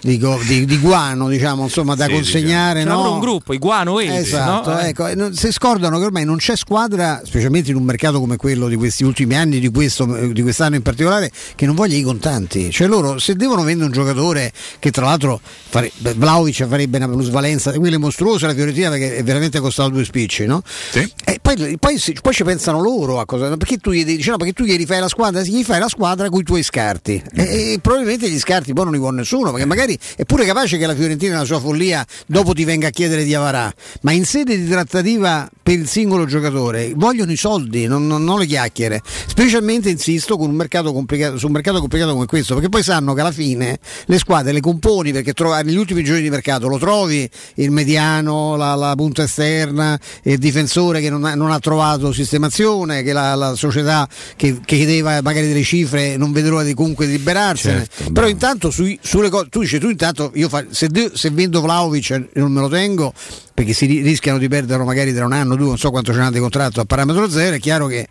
[0.00, 3.02] di, di, di, guano diciamo insomma da sì, consegnare diciamo.
[3.02, 3.12] no?
[3.14, 4.78] un gruppo i guano esatto no?
[4.80, 8.76] ecco, si scordano che ormai non c'è squadra specialmente in un mercato come quello di
[8.76, 12.88] questi ultimi anni di, questo, di quest'anno in particolare che non voglia i contanti cioè
[12.88, 17.94] loro se devono vendere un giocatore che tra l'altro fare, Vlaovic farebbe una plusvalenza quella
[17.94, 20.62] è mostruosa la Fiorentina perché è veramente costato due spicci no?
[20.96, 21.12] Sì.
[21.26, 23.54] E poi, poi, poi, ci pensano loro a cosa.
[23.56, 26.30] Perché tu gli dici no, perché tu gli rifai la squadra, gli fai la squadra
[26.30, 27.22] con i tuoi scarti.
[27.34, 30.78] E, e, probabilmente gli scarti poi non li vuole nessuno, perché magari è pure capace
[30.78, 33.70] che la Fiorentina nella sua follia dopo ti venga a chiedere di avarà.
[34.02, 38.38] Ma in sede di trattativa per il singolo giocatore vogliono i soldi, non, non, non
[38.38, 39.02] le chiacchiere.
[39.04, 43.12] Specialmente insisto con un mercato complicato, su un mercato complicato come questo, perché poi sanno
[43.12, 46.78] che alla fine le squadre le componi perché trova, negli ultimi giorni di mercato lo
[46.78, 52.12] trovi il mediano, la, la punta esterna, il difensore che non ha, non ha trovato
[52.12, 56.74] sistemazione, che la, la società che, che, chiedeva magari delle cifre non vede l'ora di
[56.74, 57.78] comunque liberarsene.
[57.78, 58.28] Certo, Però bravo.
[58.28, 62.52] intanto sui, sulle cose, tu dici tu intanto io fa, se, se vendo Vlaovic non
[62.52, 63.12] me lo tengo,
[63.56, 66.38] perché si rischiano di perderlo magari tra un anno, due, non so quanto c'è di
[66.40, 68.06] contratto a parametro zero, è chiaro che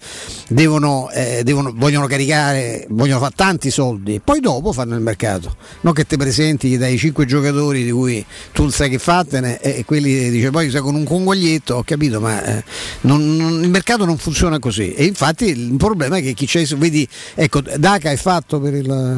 [0.50, 5.94] devono, eh, devono, vogliono caricare, vogliono fare tanti soldi, poi dopo fanno il mercato, non
[5.94, 9.86] che ti presenti gli dai cinque giocatori di cui tu non sai che fattene e
[9.86, 12.64] quelli dice poi sei con un conguaglietto, ho capito, ma eh,
[13.02, 16.66] non, non, il mercato non funziona così e infatti il problema è che chi c'è,
[16.76, 19.16] vedi, ecco, Daca è fatto per il no,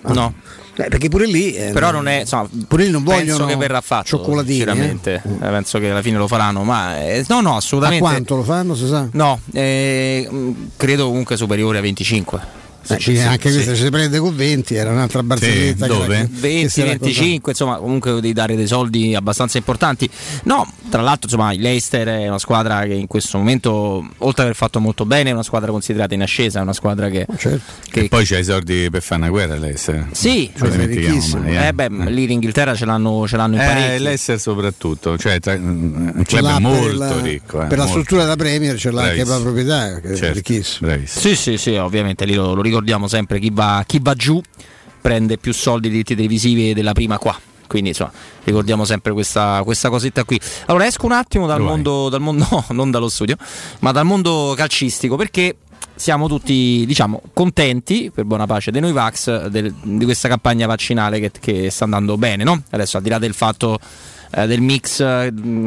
[0.00, 0.12] Ah.
[0.14, 0.34] no.
[0.80, 3.80] Eh, perché pure lì eh, però non è insomma, pure lì non penso che verrà
[3.80, 5.28] fatto cioccolatini sinceramente eh?
[5.28, 5.50] eh?
[5.50, 8.76] penso che alla fine lo faranno ma eh, no no assolutamente a quanto lo fanno
[8.76, 9.08] si sa?
[9.10, 10.28] no eh,
[10.76, 12.57] credo comunque superiore a 25
[12.96, 13.84] eh, sì, anche questa sì.
[13.84, 15.86] si prende con 20, era un'altra barzelletta.
[15.86, 16.28] Sì, dove?
[16.30, 20.08] 20, 25, insomma, comunque devi dare dei soldi abbastanza importanti.
[20.44, 24.48] No, tra l'altro, insomma, il Leicester è una squadra che in questo momento, oltre ad
[24.48, 27.26] aver fatto molto bene, è una squadra considerata in ascesa, è una squadra che.
[27.28, 27.72] Oh, certo.
[27.90, 30.08] che e poi c'è i soldi per fare una guerra l'Eister.
[30.12, 31.66] Sì, cioè, mai, eh.
[31.68, 32.10] Eh beh, eh.
[32.10, 33.92] lì in Inghilterra ce l'hanno, ce l'hanno in parecchio.
[33.94, 37.62] Eh, l'Eister soprattutto, cioè tra, un club molto la, ricco.
[37.62, 37.76] Eh, per molto.
[37.76, 40.96] la struttura da Premier ce l'ha anche per la proprietà, che certo, è ricchissimo.
[41.04, 44.40] Sì, sì, sì, ovviamente lì lo, lo ricordiamo sempre chi va, chi va giù
[45.00, 47.36] prende più soldi di diritti televisivi della prima qua
[47.66, 48.12] quindi insomma
[48.44, 52.64] ricordiamo sempre questa, questa cosetta qui allora esco un attimo dal mondo, dal mondo no,
[52.70, 53.36] non dallo studio
[53.80, 55.56] ma dal mondo calcistico perché
[55.94, 61.18] siamo tutti diciamo contenti per buona pace dei noi Vax del, di questa campagna vaccinale
[61.18, 62.62] che, che sta andando bene no?
[62.70, 63.78] adesso al di là del fatto
[64.30, 64.96] eh, del mix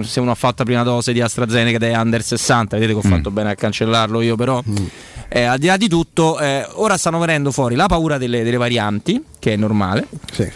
[0.02, 3.06] se uno ha fatto la prima dose di AstraZeneca ed è under 60 vedete che
[3.06, 3.12] ho mm.
[3.12, 6.98] fatto bene a cancellarlo io però mm eh, al di là di tutto, eh, ora
[6.98, 10.52] stanno venendo fuori la paura delle, delle varianti, che è normale, sì.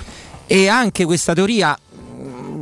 [0.47, 1.77] e anche questa teoria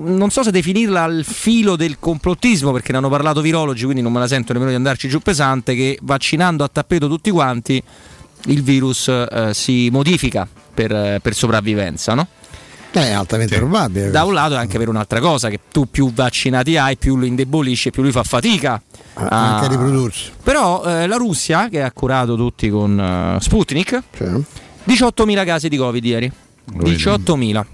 [0.03, 4.11] non so se definirla al filo del complottismo, perché ne hanno parlato virologi, quindi non
[4.11, 7.81] me la sento nemmeno di andarci giù pesante, che vaccinando a tappeto tutti quanti
[8.47, 12.27] il virus eh, si modifica per, per sopravvivenza, no?
[13.01, 13.59] È altamente sì.
[13.59, 14.09] probabile.
[14.11, 17.25] Da un lato è anche per un'altra cosa, che tu più vaccinati hai, più lo
[17.25, 18.81] indebolisci e più lui fa fatica.
[19.15, 20.31] A, anche a riprodursi.
[20.43, 24.23] Però eh, la Russia, che ha curato tutti con uh, Sputnik, sì.
[24.23, 26.31] 18.000 casi di Covid ieri.
[26.71, 27.65] 18.000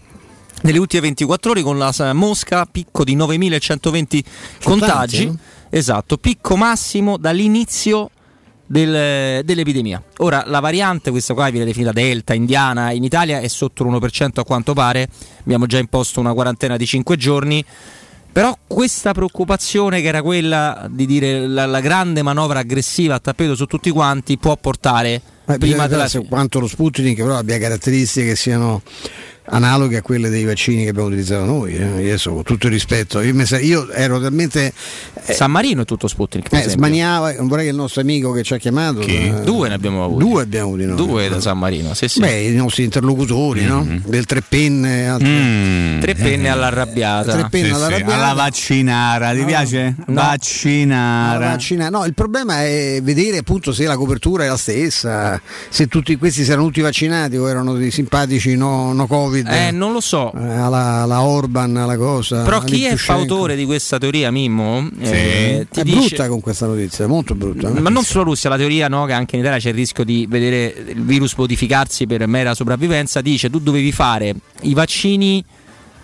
[0.62, 4.24] nelle ultime 24 ore con la Mosca picco di 9.120
[4.64, 5.26] contagi.
[5.26, 5.78] Tanti, eh?
[5.78, 8.10] Esatto, picco massimo dall'inizio
[8.70, 10.02] del, dell'epidemia.
[10.18, 14.44] Ora, la variante, questa qua viene definita Delta, indiana, in Italia è sotto l'1% a
[14.44, 15.10] quanto pare,
[15.42, 17.66] abbiamo già imposto una quarantena di 5 giorni.
[18.32, 23.56] Però questa preoccupazione che era quella di dire la, la grande manovra aggressiva a tappeto
[23.56, 25.20] su tutti quanti può portare
[25.58, 26.08] prima della...
[26.30, 28.84] quanto lo Sputnik però abbia caratteristiche che siano
[29.50, 31.76] analoghe a quelle dei vaccini che abbiamo utilizzato noi.
[31.76, 31.84] Eh.
[31.84, 34.74] Adesso, con tutto il rispetto, io, io ero talmente.
[35.26, 36.52] Eh, San Marino è tutto Sputnik.
[36.52, 39.00] Eh, smaniava, non vorrei che il nostro amico che ci ha chiamato.
[39.00, 40.24] Da, due ne abbiamo avuti.
[40.24, 40.96] Due abbiamo avuti noi.
[40.96, 42.20] Due da San Marino, sì, sì.
[42.20, 43.70] Beh, i nostri interlocutori, mm-hmm.
[43.70, 44.02] no?
[44.06, 45.08] Del tre penne.
[45.08, 45.30] Altre...
[45.30, 46.00] Mm.
[46.00, 46.50] Tre penne eh.
[46.50, 47.32] all'arrabbiata.
[47.34, 48.14] Tre penne sì, all'arrabbiata.
[48.14, 49.46] Alla vaccinara, ti no.
[49.46, 49.96] piace?
[50.08, 50.14] No.
[50.14, 51.48] Vaccinara.
[51.50, 51.90] Vaccina...
[51.90, 56.42] No, il problema è vedere appunto se la copertura è la stessa, se tutti questi
[56.42, 59.68] erano tutti vaccinati o erano dei simpatici no, no Covid Covid.
[59.68, 60.32] Eh, non lo so.
[60.34, 62.44] Eh, alla, alla Orban, la cosa.
[62.44, 64.90] Però chi è fautore di questa teoria, Mimmo?
[65.02, 65.12] Sì.
[65.12, 65.98] Eh, è dice...
[65.98, 67.70] brutta con questa notizia, molto brutta.
[67.70, 70.26] Ma non solo Russia, la teoria no, che anche in Italia c'è il rischio di
[70.30, 75.44] vedere il virus modificarsi per mera sopravvivenza, dice tu dovevi fare i vaccini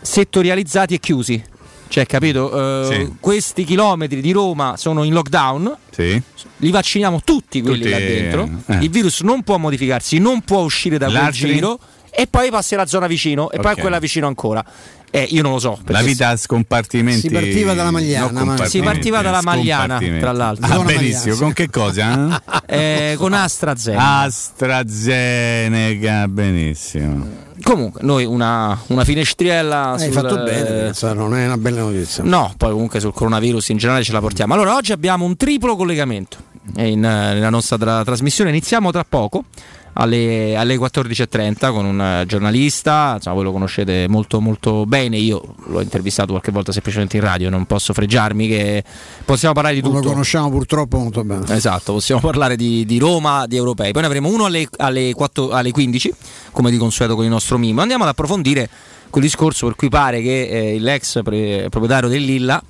[0.02, 1.44] settorializzati e chiusi.
[1.88, 2.52] Cioè, capito?
[2.54, 3.16] Uh, sì.
[3.20, 5.78] Questi chilometri di Roma sono in lockdown.
[5.92, 6.20] Sì.
[6.58, 8.50] Li vacciniamo tutti quelli tutti, là dentro.
[8.66, 8.84] Eh.
[8.84, 11.42] Il virus non può modificarsi, non può uscire da L'altri...
[11.42, 11.80] quel giro
[12.16, 13.62] e poi passi alla zona vicino e okay.
[13.62, 14.64] poi a quella vicino ancora.
[15.12, 15.80] Eh, io non lo so.
[15.86, 17.22] La vita a scompartimenti.
[17.22, 18.44] Si partiva dalla Magliana.
[18.44, 18.66] Ma...
[18.66, 20.74] Si partiva dalla Magliana, tra l'altro.
[20.74, 21.36] Ah, benissimo.
[21.36, 22.42] Con che cosa?
[22.68, 22.68] Eh?
[23.12, 24.24] eh, con AstraZeneca.
[24.24, 27.44] AstraZeneca, benissimo.
[27.64, 29.92] Comunque, noi una, una finestriella.
[29.92, 32.24] Hai sul, fatto bene, eh, non è una bella notizia.
[32.24, 34.54] No, poi comunque sul coronavirus in generale ce la portiamo.
[34.54, 36.38] Allora, oggi abbiamo un triplo collegamento
[36.76, 38.50] in, nella nostra tra- trasmissione.
[38.50, 39.46] Iniziamo tra poco
[39.98, 45.56] alle, alle 14.30 con un eh, giornalista, insomma voi lo conoscete molto molto bene, io
[45.68, 48.84] l'ho intervistato qualche volta semplicemente in radio, non posso fregiarmi che
[49.24, 50.02] possiamo parlare di tutto.
[50.02, 51.46] Lo conosciamo purtroppo molto bene.
[51.56, 55.52] Esatto, possiamo parlare di, di Roma, di europei, poi ne avremo uno alle, alle, 4,
[55.52, 56.14] alle 15,
[56.52, 58.70] come di consueto con il nostro Mimo, andiamo ad approfondire
[59.10, 62.62] quel discorso per cui pare che eh, l'ex pre- proprietario del Lilla,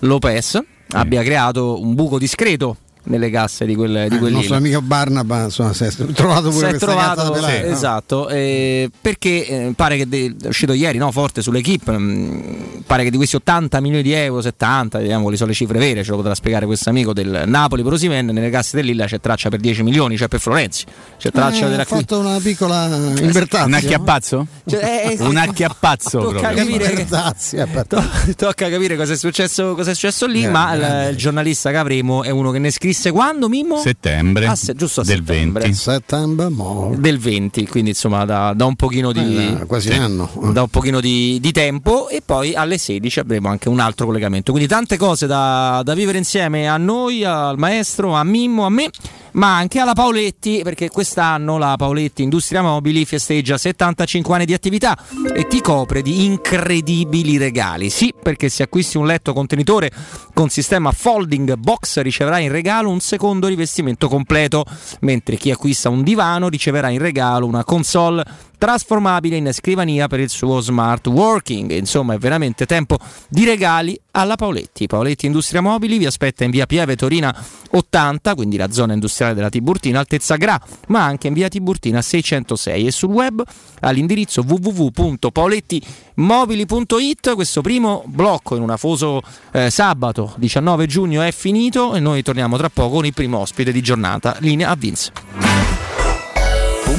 [0.00, 0.60] Lopez,
[0.90, 4.80] abbia creato un buco discreto nelle casse di quel, di eh, quel il nostro amico
[4.80, 7.72] Barnaba insomma, si è trovato pure si è trovato, pelare, sì, no?
[7.72, 8.28] esatto.
[8.28, 13.04] Eh, perché eh, pare che de- è uscito ieri no, forte sull'equipe mh, mm, pare
[13.04, 16.10] che di questi 80 milioni di euro 70 vediamo quali sono le cifre vere ce
[16.10, 19.82] lo potrà spiegare questo amico del Napoli Prosimen nelle casse dell'Illa c'è traccia per 10
[19.82, 20.84] milioni cioè per Florenzi
[21.18, 24.46] c'è traccia eh, della ha fatto una piccola libertà un acchiappazzo?
[24.66, 28.04] Cioè, un acchiappazzo tocca capire, to-
[28.36, 32.22] tocca capire cosa è successo, cosa è successo lì ma il, il giornalista che avremo
[32.22, 33.78] è uno che ne scrisse scrisse quando Mimmo?
[33.78, 34.46] Settembre.
[34.46, 35.62] Ah, se, giusto a del settembre.
[35.62, 35.76] 20.
[35.76, 36.48] Settembre.
[36.96, 39.98] Del 20, quindi insomma da, da un pochino di eh, quasi sì.
[39.98, 40.30] anno.
[40.52, 44.52] Da un pochino di, di, tempo e poi alle 16 avremo anche un altro collegamento.
[44.52, 48.90] Quindi tante cose da, da vivere insieme a noi, al maestro, a Mimmo, a me
[49.34, 54.96] ma anche alla Paoletti, perché quest'anno la Paoletti Industria Mobili festeggia 75 anni di attività
[55.34, 57.90] e ti copre di incredibili regali.
[57.90, 59.90] Sì, perché se acquisti un letto contenitore
[60.32, 64.64] con sistema folding box riceverai in regalo un secondo rivestimento completo,
[65.00, 68.24] mentre chi acquista un divano riceverà in regalo una console
[68.64, 71.70] trasformabile in scrivania per il suo smart working.
[71.72, 72.96] Insomma, è veramente tempo
[73.28, 74.86] di regali alla Paoletti.
[74.86, 77.36] Paoletti Industria Mobili vi aspetta in via Pieve Torina
[77.70, 82.86] 80, quindi la zona industriale della Tiburtina, altezza Gra, ma anche in via Tiburtina 606
[82.86, 83.42] e sul web
[83.80, 87.34] all'indirizzo www.paolettimobili.it.
[87.34, 89.20] Questo primo blocco in un afoso
[89.52, 93.72] eh, sabato 19 giugno è finito e noi torniamo tra poco con il primo ospite
[93.72, 94.36] di giornata.
[94.38, 95.43] Linea a Vince.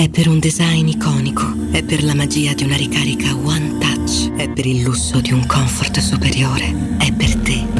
[0.00, 4.48] È per un design iconico, è per la magia di una ricarica One Touch, è
[4.48, 7.59] per il lusso di un comfort superiore, è per te.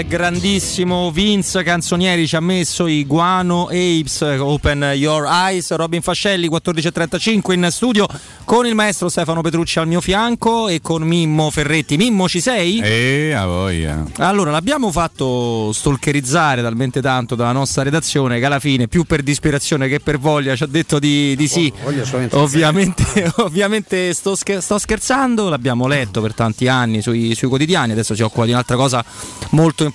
[0.00, 5.74] Il grandissimo Vince Canzonieri ci ha messo i Guano Apes Open Your Eyes.
[5.74, 8.06] Robin Fascelli 14.35 in studio
[8.44, 11.96] con il maestro Stefano Petrucci al mio fianco e con Mimmo Ferretti.
[11.96, 12.80] Mimmo, ci sei?
[12.80, 14.04] Eh, a voglia.
[14.18, 19.88] Allora, l'abbiamo fatto stalkerizzare talmente tanto dalla nostra redazione che alla fine, più per disperazione
[19.88, 21.72] che per voglia, ci ha detto di, di sì.
[22.36, 28.14] Ovviamente, ovviamente sto, scher- sto, scherzando, l'abbiamo letto per tanti anni sui, sui quotidiani, adesso
[28.14, 29.04] si occupa di un'altra cosa
[29.50, 29.86] molto importante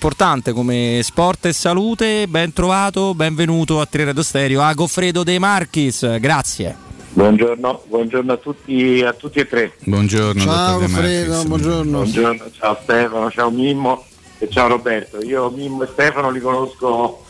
[0.52, 2.26] come sport e salute.
[2.28, 6.18] Ben trovato, benvenuto a Tre Radio Stereo a Goffredo De Marchis.
[6.18, 6.76] Grazie.
[7.12, 9.74] Buongiorno, buongiorno a, tutti, a tutti e tre.
[9.84, 10.42] Buongiorno.
[10.42, 11.98] Ciao Goffredo, buongiorno.
[11.98, 12.44] buongiorno.
[12.50, 14.04] Ciao Stefano, ciao Mimmo
[14.38, 15.22] e ciao Roberto.
[15.22, 17.24] Io Mimmo e Stefano li conosco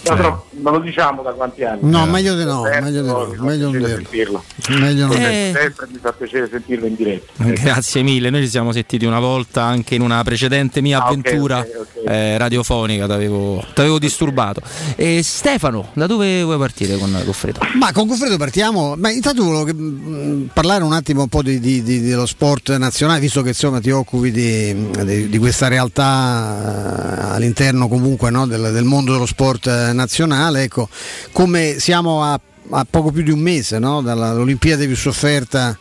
[0.00, 1.80] No, però non lo diciamo da quanti anni.
[1.82, 4.42] No, meglio di no, meglio di no, meglio di sentirlo.
[4.68, 5.12] Meglio no.
[5.12, 7.32] Eh, sempre mi fa piacere sentirlo in diretta.
[7.44, 11.58] Grazie mille, noi ci siamo sentiti una volta anche in una precedente mia ah, avventura
[11.58, 12.14] okay, okay, okay.
[12.14, 14.62] Eh, radiofonica, t'avevo, t'avevo disturbato.
[14.96, 17.60] E Stefano, da dove vuoi partire con Goffredo?
[17.74, 21.82] Ma con Goffredo partiamo, ma intanto volevo mm, parlare un attimo un po' di, di,
[21.82, 28.30] di, dello sport nazionale, visto che insomma ti occupi di, questa realtà eh, all'interno comunque
[28.30, 30.88] no, del, del mondo dello sport nazionale, ecco,
[31.32, 34.00] come siamo a a poco più di un mese no?
[34.02, 35.76] dall'Olimpiade più sofferta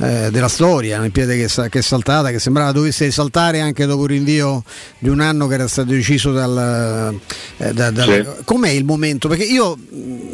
[0.00, 4.10] eh, della storia, un'Olimpiade che, che, è saltata, che sembrava dovesse saltare anche dopo il
[4.10, 4.62] rinvio
[4.98, 7.18] di un anno che era stato deciso dal...
[7.58, 8.24] Eh, da, da, sì.
[8.44, 9.28] Com'è il momento?
[9.28, 9.76] Perché io,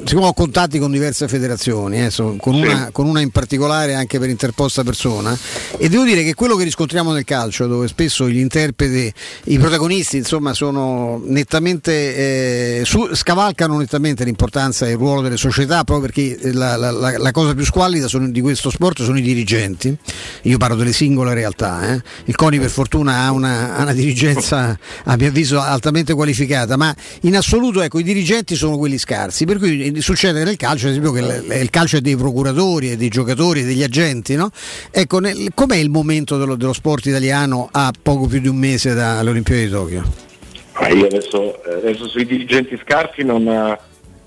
[0.04, 2.62] siccome ho contatti con diverse federazioni, eh, so, con, sì.
[2.62, 5.36] una, con, una, in particolare anche per interposta persona,
[5.78, 9.12] e devo dire che quello che riscontriamo nel calcio, dove spesso gli interpreti,
[9.44, 15.84] i protagonisti, insomma, sono nettamente, eh, su, scavalcano nettamente l'importanza e il ruolo delle società,
[15.92, 19.22] proprio perché la, la, la, la cosa più squallida sono, di questo sport sono i
[19.22, 19.96] dirigenti
[20.42, 22.02] io parlo delle singole realtà, eh.
[22.24, 26.94] il CONI per fortuna ha una, ha una, dirigenza a mio avviso altamente qualificata, ma
[27.22, 31.12] in assoluto ecco, i dirigenti sono quelli scarsi, per cui succede nel calcio ad esempio
[31.12, 34.50] che il, il calcio è dei procuratori, è dei giocatori, è degli agenti, no?
[34.90, 38.94] ecco, nel, com'è il momento dello, dello sport italiano a poco più di un mese
[38.94, 40.31] dalle Olimpiadi di Tokyo?
[40.74, 43.46] Ah, io adesso, eh, adesso, sui dirigenti scarsi non,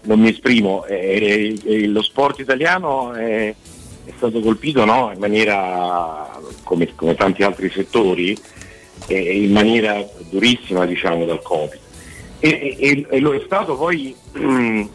[0.05, 3.53] non mi esprimo, eh, eh, lo sport italiano è
[4.05, 8.37] è stato colpito no, in maniera, come, come, tanti altri settori,
[9.07, 11.79] eh, in maniera durissima diciamo, dal Covid.
[12.39, 14.15] E, e, e, lo è stato poi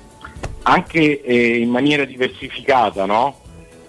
[0.63, 3.39] anche eh, in maniera diversificata, no?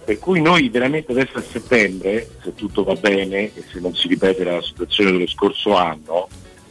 [0.03, 4.07] Per cui noi veramente adesso a settembre, se tutto va bene e se non si
[4.07, 6.27] ripete la situazione dello scorso anno,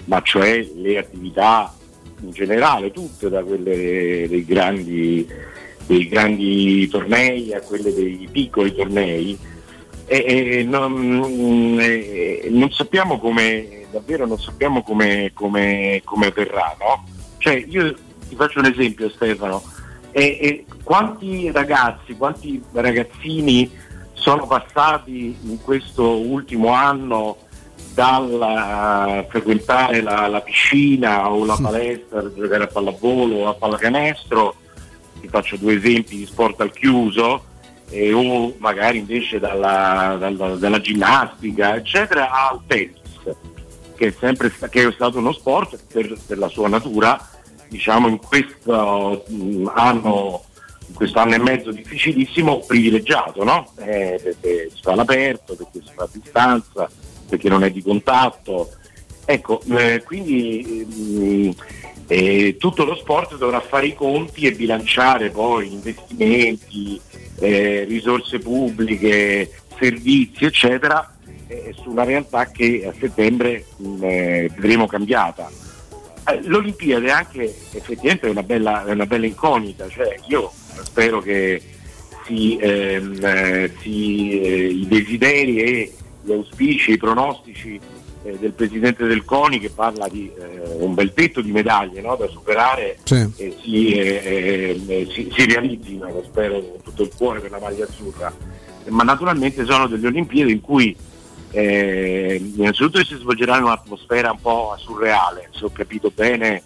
[0.06, 1.72] ma cioè le attività
[2.22, 5.26] in generale, tutte da quelle dei grandi
[5.90, 9.36] dei grandi tornei a quelle dei piccoli tornei
[10.06, 17.04] e, e non, e, non, sappiamo come davvero non sappiamo come, come, come avverrà no?
[17.38, 17.92] cioè io
[18.28, 19.62] ti faccio un esempio Stefano
[20.12, 23.68] e, quanti ragazzi quanti ragazzini
[24.12, 27.36] sono passati in questo ultimo anno
[28.00, 34.54] dal frequentare la, la piscina o la palestra, giocare a pallavolo o a pallacanestro
[35.20, 37.44] ti faccio due esempi di sport al chiuso,
[37.90, 43.36] eh, o magari invece dalla, dalla, dalla, ginnastica, eccetera, al tennis,
[43.94, 47.20] che è sempre che è stato uno sport per, per la sua natura,
[47.68, 50.44] diciamo in questo mm, anno
[50.86, 53.70] in questo anno e mezzo difficilissimo privilegiato, no?
[53.76, 56.90] eh, perché si fa all'aperto, perché si fa a distanza,
[57.30, 58.72] perché non è di contatto.
[59.24, 61.50] Ecco, eh, quindi mh, mm,
[62.08, 67.00] eh, tutto lo sport dovrà fare i conti e bilanciare poi investimenti,
[67.38, 71.16] eh, risorse pubbliche, servizi, eccetera,
[71.46, 75.48] eh, su una realtà che a settembre mm, eh, vedremo cambiata.
[76.28, 80.50] Eh, L'Olimpiade è anche effettivamente una bella, una bella incognita, cioè io
[80.82, 81.62] spero che
[82.26, 85.92] si, ehm, eh, si, i desideri e
[86.30, 87.80] gli auspici, i pronostici
[88.22, 92.16] eh, del presidente del CONI che parla di eh, un bel tetto di medaglie no?
[92.16, 93.28] da superare sì.
[93.36, 97.58] e si, eh, eh, si, si, realizzino, lo spero con tutto il cuore per la
[97.58, 98.32] maglia azzurra,
[98.88, 100.94] ma naturalmente sono delle Olimpiadi in cui
[101.52, 106.62] eh, innanzitutto si svolgerà in un'atmosfera un po' surreale, se ho capito bene,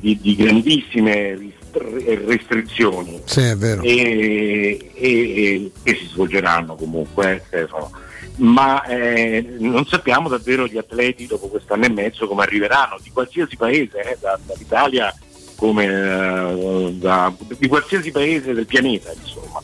[0.00, 1.52] di, di grandissime
[2.26, 7.90] restrizioni sì, e, e, e, e, si svolgeranno comunque Stefano
[8.36, 13.56] ma eh, non sappiamo davvero gli atleti dopo quest'anno e mezzo come arriveranno, di qualsiasi
[13.56, 15.14] paese, eh, da, dall'Italia
[15.56, 19.60] come eh, da, di qualsiasi paese del pianeta, insomma.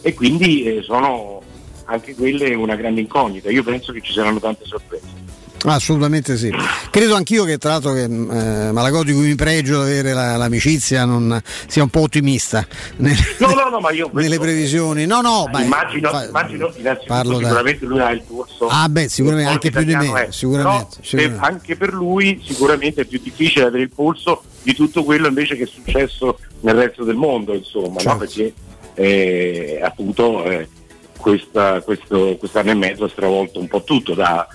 [0.00, 1.42] E quindi eh, sono
[1.84, 3.50] anche quelle una grande incognita.
[3.50, 5.23] Io penso che ci saranno tante sorprese.
[5.72, 6.52] Assolutamente sì.
[6.90, 10.36] Credo anch'io che tra l'altro che eh, Malagò di cui mi pregio di avere la,
[10.36, 15.06] l'amicizia non sia un po' ottimista nelle, no, no, no, ma io nelle previsioni.
[15.06, 17.90] No, no, ma immagino, fa, immagino innanzitutto sicuramente da...
[17.90, 18.66] lui ha il corso.
[18.68, 21.00] Ah beh, sicuramente anche più di me, sicuramente, sicuramente.
[21.10, 25.56] Per, anche per lui sicuramente è più difficile avere il polso di tutto quello invece
[25.56, 28.08] che è successo nel resto del mondo, insomma, certo.
[28.10, 28.18] no?
[28.18, 28.54] perché
[28.94, 30.68] eh, appunto eh,
[31.16, 34.46] questa, questo, quest'anno e mezzo ha stravolto un po' tutto da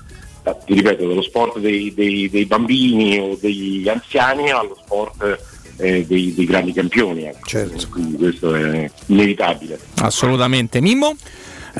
[0.65, 5.39] ti ripeto, dallo sport dei, dei, dei bambini o degli anziani allo sport
[5.77, 7.23] eh, dei, dei, grandi campioni.
[7.23, 7.47] Ecco.
[7.47, 7.87] Certo.
[7.89, 9.79] Quindi questo è inevitabile.
[9.95, 10.81] Assolutamente.
[10.81, 11.15] Mimmo?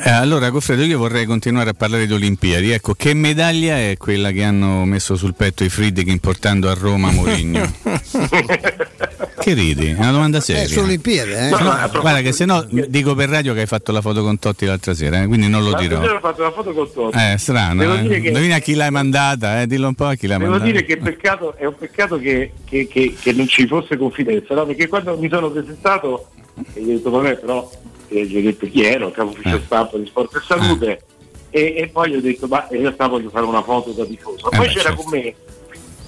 [0.02, 2.70] Eh, allora, Goffredo, io vorrei continuare a parlare di Olimpiadi.
[2.70, 7.10] Ecco, che medaglia è quella che hanno messo sul petto i Friedkin portando a Roma
[7.10, 7.60] Mourinho?
[9.50, 9.86] che ridi?
[9.88, 10.62] È una domanda seria.
[10.62, 11.48] È su Olimpiadi, eh?
[11.50, 14.38] No, no, guarda che se no dico per radio che hai fatto la foto con
[14.38, 16.02] Totti l'altra sera, eh, quindi non lo dirò.
[16.02, 17.18] Io ho fatto la foto con Totti.
[17.18, 17.80] Eh, strano.
[17.80, 18.02] Devo eh.
[18.02, 18.28] Dire che...
[18.28, 19.66] Indovina a chi l'hai mandata, eh?
[19.66, 20.70] dillo un po' a chi l'hai Devo mandata.
[20.70, 24.66] dire che peccato, è un peccato che, che, che, che, non ci fosse confidenza, no?
[24.66, 26.28] perché quando mi sono presentato,
[26.74, 27.70] e gli ho detto vabbè però
[28.08, 29.62] eh, gli ho detto chi ero, capo ufficio eh.
[29.64, 31.02] stampa di Sport e Salute,
[31.50, 31.60] eh.
[31.60, 34.50] e, e, poi gli ho detto ma in realtà voglio fare una foto da tifoso.
[34.50, 35.02] Eh poi c'era certo.
[35.02, 35.34] con me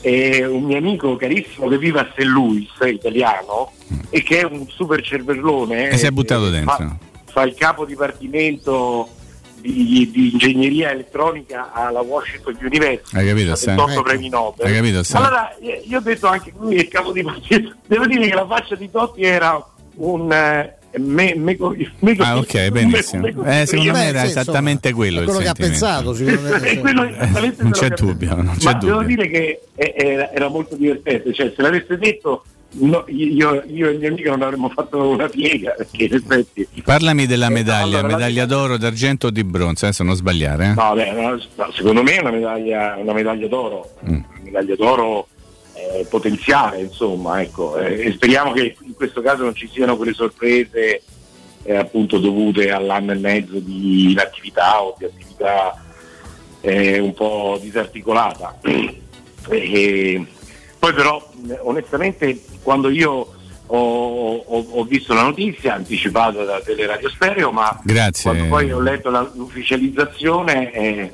[0.02, 2.24] eh, un mio amico carissimo che vive a St.
[2.24, 4.00] Louis, italiano, mm.
[4.10, 5.88] e che è un super cervellone.
[5.88, 6.74] E si è buttato dentro.
[6.74, 9.08] Fa, fa il capo dipartimento
[9.60, 13.16] di, di, ingegneria elettronica alla Washington University.
[13.16, 13.54] Hai capito?
[13.54, 14.02] 78 ecco.
[14.02, 14.66] premi Nobel.
[14.66, 15.16] Hai capito?
[15.16, 17.76] Allora, io ho detto anche lui è il capo dipartimento.
[17.86, 19.64] Devo dire che la faccia di Totti era
[19.96, 20.80] un...
[20.94, 21.56] Eh, me, me,
[22.00, 23.26] me, ah, ok, benissimo.
[23.44, 25.24] Eh, secondo me era esattamente insomma, quello.
[25.24, 28.34] quello che ha pensato, non c'è dubbio.
[28.36, 28.88] Non c'è Ma dubbio.
[28.88, 31.32] devo dire che era, era molto divertente.
[31.32, 35.28] Cioè, se l'avesse detto No, io, io, e il mio amico non avremmo fatto una
[35.28, 36.66] piega perché in effetti.
[36.82, 40.68] Parlami della medaglia, allora, medaglia d'oro, d'argento o di bronzo, adesso non sbagliare.
[40.68, 40.74] Eh?
[40.74, 44.14] No, beh, no, secondo me è una medaglia, una medaglia d'oro, mm.
[44.14, 45.28] una medaglia d'oro
[45.74, 47.76] eh, potenziale, insomma, ecco.
[47.76, 51.02] Eh, e speriamo che in questo caso non ci siano quelle sorprese
[51.62, 55.82] eh, appunto dovute all'anno e mezzo di inattività o di attività
[56.60, 58.58] eh, un po' disarticolata.
[60.78, 61.30] poi però
[61.62, 63.34] onestamente quando io
[63.66, 68.30] ho, ho, ho, visto la notizia anticipata da Teleradio Stereo, ma Grazie.
[68.30, 71.12] quando poi ho letto la, l'ufficializzazione eh,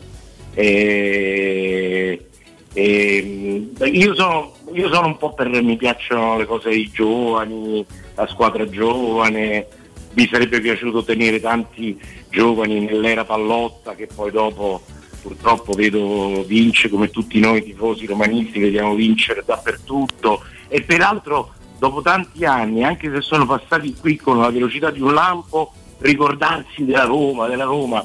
[0.55, 2.27] eh,
[2.73, 8.27] eh, io, sono, io, sono, un po' per mi piacciono le cose dei giovani, la
[8.27, 9.67] squadra giovane,
[10.15, 11.99] mi sarebbe piaciuto tenere tanti
[12.31, 14.83] giovani nell'era pallotta che poi dopo
[15.21, 22.45] purtroppo vedo vince come tutti noi tifosi romanisti, vediamo vincere dappertutto e peraltro dopo tanti
[22.45, 27.47] anni, anche se sono passati qui con la velocità di un lampo, ricordarsi della Roma,
[27.47, 28.05] della Roma.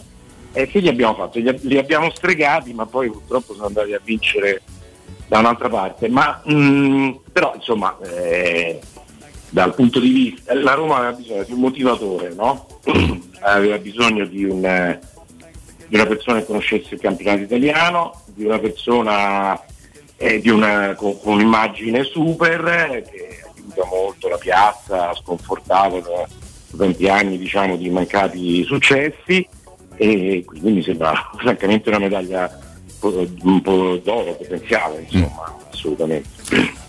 [0.54, 1.40] Eh, che gli abbiamo fatto?
[1.40, 4.62] Li, abbiamo stregati, ma poi purtroppo sono andati a vincere
[5.28, 6.08] da un'altra parte.
[6.10, 8.80] Ma mh, mm, però insomma, eh,
[9.50, 12.68] dal punto di vista, la Roma aveva bisogno di un motivatore, no?
[13.42, 15.00] aveva bisogno di un
[15.88, 19.60] di una persona che conoscesse il campionato italiano, di una persona
[20.18, 26.28] eh, di una, con, con, un'immagine super che aiuta molto la piazza, sconfortata da
[26.76, 29.48] tanti anni diciamo, di mancati successi
[29.96, 32.50] e quindi mi sembra francamente una medaglia
[33.02, 35.72] un po' d'oro potenziale, insomma, mm.
[35.72, 36.33] assolutamente.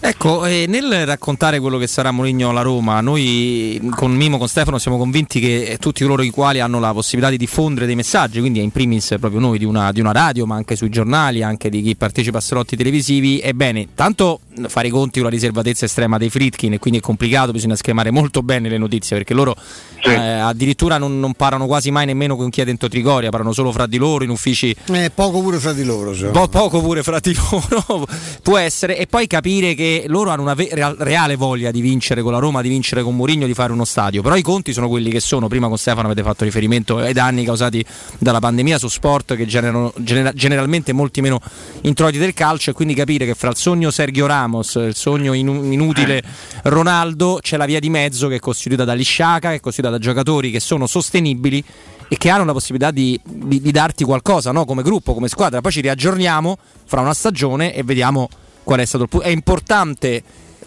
[0.06, 4.76] Ecco, eh, nel raccontare quello che sarà Moligno alla Roma, noi con Mimo, con Stefano
[4.76, 8.60] siamo convinti che tutti coloro i quali hanno la possibilità di diffondere dei messaggi, quindi
[8.60, 11.80] in primis proprio noi di una, di una radio, ma anche sui giornali, anche di
[11.80, 16.28] chi partecipa a salotti televisivi, ebbene, tanto fare i conti con la riservatezza estrema dei
[16.28, 19.56] Fritkin e quindi è complicato, bisogna schemare molto bene le notizie perché loro
[20.02, 20.10] sì.
[20.10, 23.72] eh, addirittura non, non, parlano quasi mai nemmeno con chi è dentro Trigoria, parlano solo
[23.72, 24.76] fra di loro in uffici.
[24.92, 26.12] Eh, poco pure fra di loro.
[26.30, 27.34] Po- poco pure fra di
[27.70, 28.06] loro
[28.42, 32.32] può essere e poi capire che loro hanno una ve- reale voglia di vincere con
[32.32, 34.22] la Roma, di vincere con Mourinho, di fare uno stadio.
[34.22, 35.48] Però i conti sono quelli che sono.
[35.48, 37.84] Prima con Stefano avete fatto riferimento ai danni causati
[38.18, 41.40] dalla pandemia su sport che generano genera- generalmente molti meno
[41.82, 45.72] introiti del calcio e quindi capire che fra il sogno Sergio Ramos, il sogno in-
[45.72, 46.22] inutile
[46.62, 50.02] Ronaldo, c'è la via di mezzo che è costituita da Lisciaca, che è costituita da
[50.02, 51.62] giocatori che sono sostenibili
[52.08, 54.64] e che hanno la possibilità di, di, di darti qualcosa no?
[54.64, 55.60] come gruppo, come squadra.
[55.60, 58.28] Poi ci riaggiorniamo fra una stagione e vediamo
[58.64, 59.26] qual è stato il punto.
[59.26, 60.22] È importante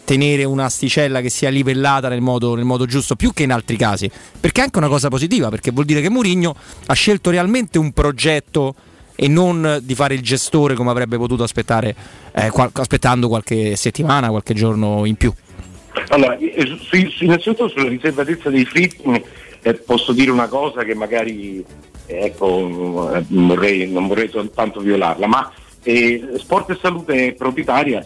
[0.05, 4.09] tenere un'asticella che sia livellata nel modo, nel modo, giusto, più che in altri casi,
[4.39, 7.91] perché è anche una cosa positiva, perché vuol dire che Mourinho ha scelto realmente un
[7.91, 8.73] progetto
[9.15, 11.93] e non di fare il gestore come avrebbe potuto aspettare,
[12.31, 15.33] eh, qual- aspettando qualche settimana, qualche giorno in più.
[16.09, 16.77] Allora, eh,
[17.19, 19.21] innanzitutto sulla riservatezza dei fritting
[19.61, 21.65] eh, posso dire una cosa che magari
[22.05, 25.51] ecco, non, vorrei, non vorrei soltanto violarla, ma
[25.83, 28.03] E Sport e Salute è proprietaria,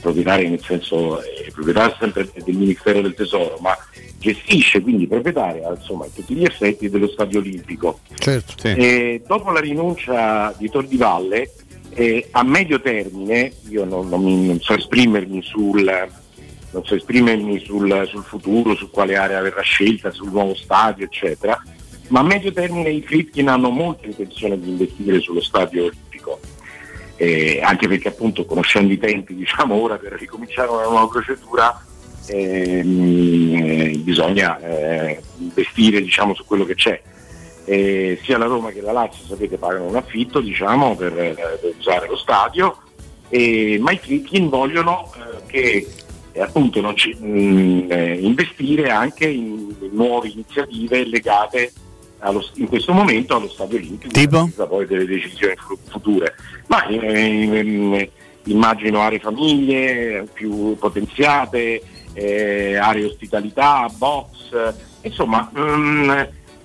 [0.00, 3.76] proprietaria nel senso è proprietaria sempre del Ministero del Tesoro, ma
[4.18, 8.00] gestisce quindi proprietaria insomma a tutti gli effetti dello Stadio Olimpico.
[8.14, 8.66] Certo.
[8.66, 11.50] E dopo la rinuncia di Tor di Valle,
[11.94, 15.84] eh, a medio termine, io non, non, non so esprimermi sul,
[16.70, 21.60] non so esprimermi sul, sul, futuro, su quale area verrà scelta, sul nuovo stadio, eccetera,
[22.08, 26.06] ma a medio termine i Fritkin hanno molta intenzione di investire sullo stadio olimpico.
[27.20, 31.84] Eh, anche perché appunto conoscendo i tempi diciamo ora per ricominciare una nuova procedura
[32.28, 37.00] ehm, eh, bisogna eh, investire diciamo, su quello che c'è.
[37.64, 42.06] Eh, sia la Roma che la Lazio sapete pagano un affitto diciamo, per, per, usare
[42.06, 42.76] lo stadio.
[43.30, 45.86] Ma i Fritkin vogliono eh, che
[46.38, 51.72] e appunto ci, mh, mm, eh, investire anche in nuove iniziative legate
[52.20, 54.50] allo, in questo momento allo stadio olimpico tipo?
[54.68, 55.54] poi delle decisioni
[55.88, 56.34] future
[56.66, 58.10] ma eh,
[58.44, 66.10] immagino aree famiglie più potenziate eh, aree ospitalità box insomma mh, mm,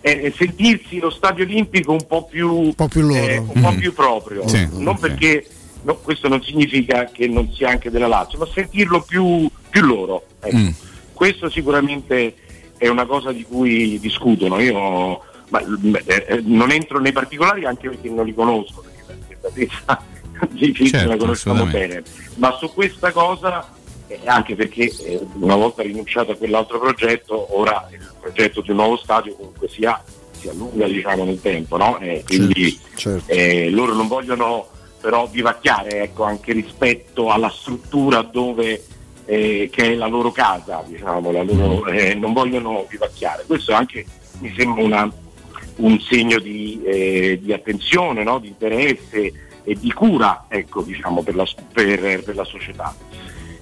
[0.02, 3.94] eh, sentirsi lo stadio olimpico un po' più, un po' più, eh, un po più
[3.94, 5.10] proprio sì, non okay.
[5.10, 5.48] perché
[5.84, 10.26] no, questo non significa che non sia anche della Lazio, ma sentirlo più, più loro.
[10.40, 10.56] Ecco.
[10.56, 10.70] Mm.
[11.14, 12.36] Questo sicuramente
[12.78, 14.60] è una cosa di cui discutono.
[14.60, 19.50] Io ma, eh, eh non entro nei particolari anche perché non li conosco, perché la
[19.50, 20.02] stessa
[20.52, 22.04] di certo, la conosciamo bene,
[22.36, 23.68] ma su questa cosa,
[24.08, 28.78] eh, anche perché eh, una volta rinunciato a quell'altro progetto, ora il progetto di un
[28.78, 30.02] nuovo stadio comunque sia
[30.44, 31.98] si allunga diciamo nel tempo, no?
[32.00, 33.32] Eh, quindi certo, certo.
[33.32, 34.68] Eh, loro non vogliono
[35.00, 38.84] però vivacchiare ecco, anche rispetto alla struttura dove,
[39.26, 41.94] eh, che è la loro casa, diciamo, la loro, mm.
[41.94, 43.44] eh, non vogliono vivacchiare.
[43.46, 44.06] Questo anche
[44.40, 45.14] mi sembra una,
[45.78, 48.40] un segno di, eh, di attenzione, no?
[48.40, 49.32] di interesse
[49.64, 52.96] e di cura ecco, diciamo, per, la, per, per, la, società.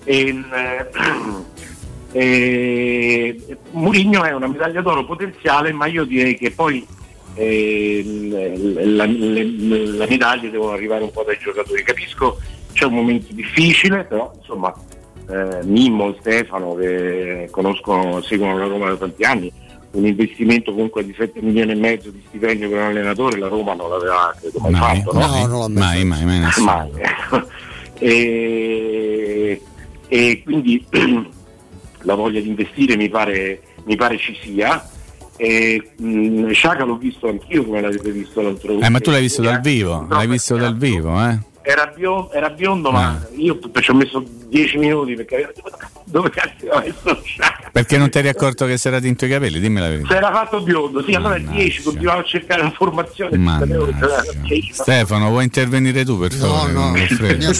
[0.03, 0.43] E,
[2.11, 6.85] eh, Murigno è una medaglia d'oro potenziale, ma io direi che poi
[7.35, 8.03] eh,
[8.83, 9.43] la, le,
[9.97, 11.83] la medaglia devono arrivare un po' dai giocatori.
[11.83, 12.39] Capisco
[12.73, 14.73] c'è un momento difficile, però insomma
[15.29, 19.51] eh, Mimmo Stefano che conoscono, seguono la Roma da tanti anni,
[19.91, 23.73] un investimento comunque di 7 milioni e mezzo di stipendio per un allenatore, la Roma
[23.73, 25.13] non l'aveva credo mai, mai fatto.
[25.13, 25.27] No?
[25.27, 26.89] No, non mai, mai, mai, mai, mai.
[27.99, 29.61] e,
[30.07, 30.85] e quindi
[32.03, 34.89] la voglia di investire mi pare, mi pare ci sia
[35.35, 38.85] e, mh, Sciaca l'ho visto anch'io come l'avete visto l'altro giorno.
[38.85, 41.39] Eh, ma tu l'hai visto dal vivo, l'hai visto dal vivo, eh?
[41.63, 42.91] Era biondo, era biondo ah.
[42.91, 45.53] ma io ci ho messo 10 minuti perché
[46.05, 47.21] dove cazzo ho messo?
[47.71, 49.59] Perché non ti eri accorto che si era tinto i capelli?
[49.59, 50.07] Dimmi la verità.
[50.07, 53.41] Si era fatto biondo, sì, allora 10, continuavo a cercare informazioni.
[54.71, 56.71] Stefano, vuoi intervenire tu per favore?
[56.73, 57.53] No, no, io,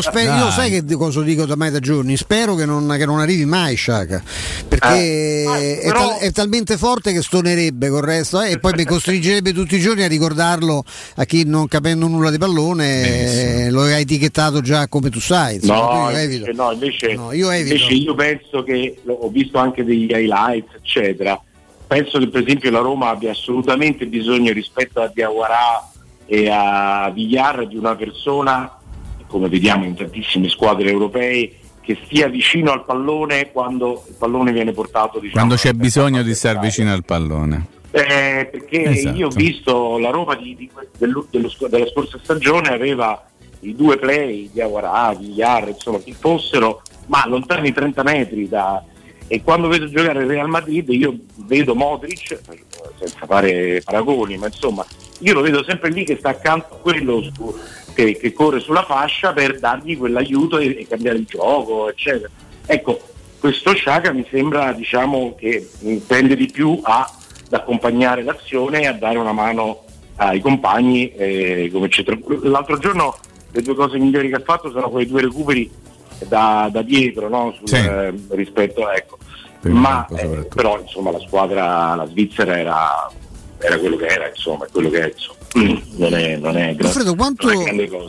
[0.00, 2.16] spero, io sai che cosa dico da mai da giorni?
[2.16, 4.22] Spero che non, che non arrivi mai Sciaca,
[4.66, 6.08] perché eh, è, però...
[6.08, 9.80] tal- è, talmente forte che stonerebbe col resto eh, e poi mi costringerebbe tutti i
[9.80, 10.82] giorni a ricordarlo
[11.16, 15.56] a chi non capendo nulla di pallone eh, lo hai etichettato già come tu sai.
[15.56, 16.52] Insomma, no, io evito.
[16.52, 21.40] no, invece, no, io, invece io penso che ho visto anche degli highlights, eccetera.
[21.86, 25.90] Penso che per esempio la Roma abbia assolutamente bisogno rispetto a Diawara
[26.26, 28.78] e a Villar di una persona,
[29.26, 34.72] come vediamo in tantissime squadre europee, che stia vicino al pallone quando il pallone viene
[34.72, 35.18] portato.
[35.18, 37.66] Diciamo, quando c'è bisogno di stare vicino al pallone.
[37.96, 39.16] Eh, perché esatto.
[39.16, 40.68] io ho visto la Roma di, di,
[40.98, 43.24] dello, dello, della scorsa stagione aveva
[43.60, 48.82] i due play, Diawara, Villar, insomma chi fossero, ma lontani 30 metri da,
[49.28, 51.16] e quando vedo giocare il Real Madrid io
[51.46, 52.40] vedo Modric,
[52.98, 54.84] senza fare paragoni, ma insomma
[55.20, 57.56] io lo vedo sempre lì che sta accanto a quello su,
[57.94, 62.28] che, che, corre sulla fascia per dargli quell'aiuto e, e, cambiare il gioco, eccetera.
[62.66, 63.00] Ecco,
[63.38, 65.70] questo Sciaga mi sembra diciamo, che
[66.08, 67.08] tende di più a,
[67.54, 69.84] ad accompagnare l'azione e a dare una mano
[70.16, 71.12] ai compagni.
[71.12, 71.70] Eh,
[72.42, 73.16] L'altro giorno
[73.52, 75.70] le due cose migliori che ha fatto sono quei due recuperi
[76.26, 77.54] da, da dietro no?
[77.56, 77.76] Sul, sì.
[77.76, 79.18] eh, rispetto ecco.
[79.62, 83.10] Ma eh, però insomma la squadra, la Svizzera era,
[83.58, 85.33] era quello che era, insomma, quello che è insomma.
[85.54, 87.48] Non è, non è, Alfredo, quanto,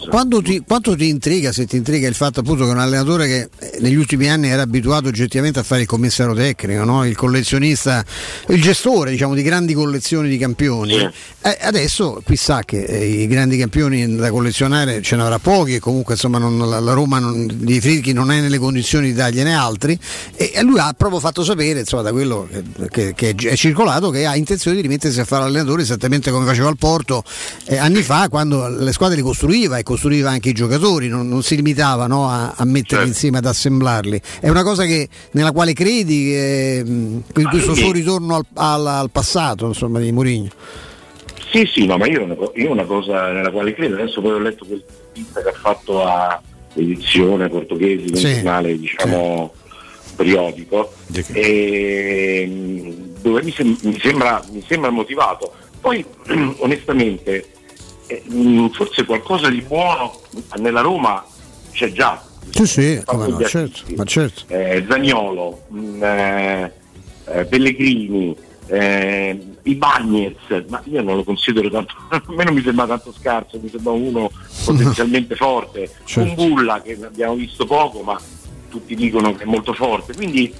[0.10, 3.50] quanto, ti, quanto, ti, intriga, se ti intriga il fatto appunto che un allenatore che
[3.60, 7.06] eh, negli ultimi anni era abituato oggettivamente a fare il commissario tecnico, no?
[7.06, 8.04] il collezionista,
[8.48, 11.08] il gestore diciamo, di grandi collezioni di campioni, sì.
[11.42, 15.76] eh, adesso qui sa che eh, i grandi campioni da collezionare ce ne avrà pochi
[15.76, 19.14] e comunque insomma non, la, la, Roma non, di Fritchi non è nelle condizioni di
[19.14, 19.98] dargliene altri
[20.36, 22.50] e lui ha proprio fatto sapere insomma, da quello
[22.90, 26.48] che, che, che, è circolato che ha intenzione di rimettersi a fare allenatore esattamente come
[26.48, 27.24] faceva al Porto
[27.66, 31.44] eh, anni fa quando le squadre li costruiva e costruiva anche i giocatori, non, non
[31.44, 33.08] si limitava no, a, a, metterli certo.
[33.08, 34.22] insieme, ad assemblarli.
[34.40, 39.68] È una cosa che, nella quale credi, eh, questo suo ritorno al, al, al passato
[39.68, 40.50] insomma, di Mourinho?
[41.52, 44.40] Sì, sì, no, ma io una, io una cosa nella quale credo, adesso poi ho
[44.40, 44.84] letto quel
[45.14, 46.42] che ha fatto a
[46.74, 48.42] edizione portoghese, sì.
[48.78, 50.16] diciamo, sì.
[50.16, 50.92] periodico,
[51.32, 55.54] e, dove mi, sem- mi, sembra, mi, sembra, motivato.
[55.86, 56.04] Poi
[56.62, 57.48] onestamente
[58.08, 58.24] eh,
[58.74, 60.20] forse qualcosa di buono
[60.56, 61.24] nella Roma
[61.72, 62.26] c'è già.
[62.50, 64.46] Sì, sì, no, certo, ma certo.
[64.48, 66.74] Eh, Zagnolo, mm, eh,
[67.26, 72.64] eh, Pellegrini, eh, i Bagnets, ma io non lo considero tanto, a me non mi
[72.64, 74.32] sembra tanto scarso, mi sembra uno
[74.66, 76.28] potenzialmente forte, certo.
[76.28, 78.20] un Bulla che abbiamo visto poco ma
[78.72, 80.52] tutti dicono che è molto forte, quindi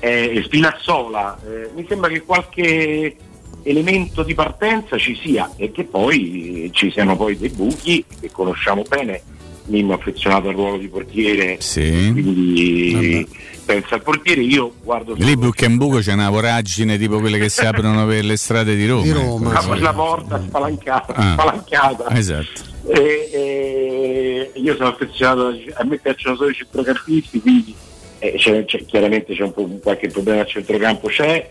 [0.00, 3.16] eh, Spinazzola, eh, mi sembra che qualche
[3.64, 8.82] elemento di partenza ci sia e che poi ci siano poi dei buchi che conosciamo
[8.86, 9.22] bene
[9.66, 12.10] Mimmo affezionato al ruolo di portiere, sì.
[12.12, 13.38] quindi Vabbè.
[13.64, 15.14] pensa al portiere, io guardo...
[15.16, 18.76] Lì buco in buco c'è una voragine tipo quelle che si aprono per le strade
[18.76, 19.02] di Roma.
[19.02, 19.74] Di Roma ecco.
[19.76, 21.14] la porta spalancata.
[21.14, 21.32] Ah.
[21.32, 22.10] spalancata.
[22.10, 22.60] Esatto.
[22.88, 27.74] E, e, io sono affezionato, a me piacciono solo i centrocampisti, quindi
[28.18, 31.48] eh, c'è, c'è, chiaramente c'è un po' qualche problema al centrocampo, c'è,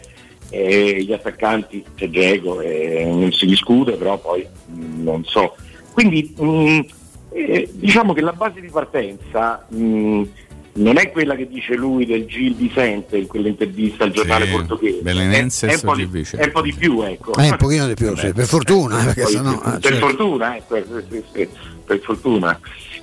[0.53, 5.55] eh, gli attaccanti c'è Diego, eh, non si discute, però poi mh, non so.
[5.91, 6.79] Quindi mh, mm,
[7.31, 10.21] eh, diciamo che la base di partenza mh,
[10.73, 15.01] non è quella che dice lui del Gil Vicente in quell'intervista al giornale sì, portoghese,
[15.01, 17.33] è, è, un po di, è un po' di più, ecco.
[17.33, 19.11] È un pochino di più, sì, per fortuna.
[19.11, 20.07] Eh, sennò, per, certo.
[20.07, 20.75] fortuna ecco,
[21.09, 21.47] sì, sì,
[21.83, 22.59] per fortuna.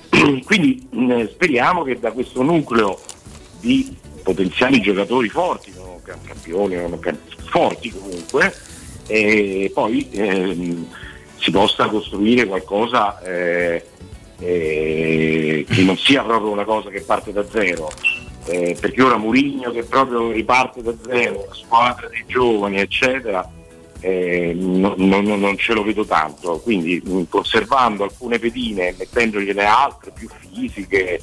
[0.45, 2.97] Quindi mh, speriamo che da questo nucleo
[3.59, 3.93] di
[4.23, 5.91] potenziali giocatori forti, non
[6.25, 6.99] campioni, non
[7.51, 8.55] forti comunque,
[9.07, 10.87] e poi ehm,
[11.37, 13.85] si possa costruire qualcosa eh,
[14.39, 17.89] eh, che non sia proprio una cosa che parte da zero.
[18.45, 23.47] Eh, perché ora Murigno che proprio riparte da zero, la squadra dei giovani, eccetera,
[23.99, 26.59] eh, non, non, non, ce lo vedo tanto.
[26.59, 31.19] Quindi mh, conservando alcune pedine e mettendogliene altre più fisiche,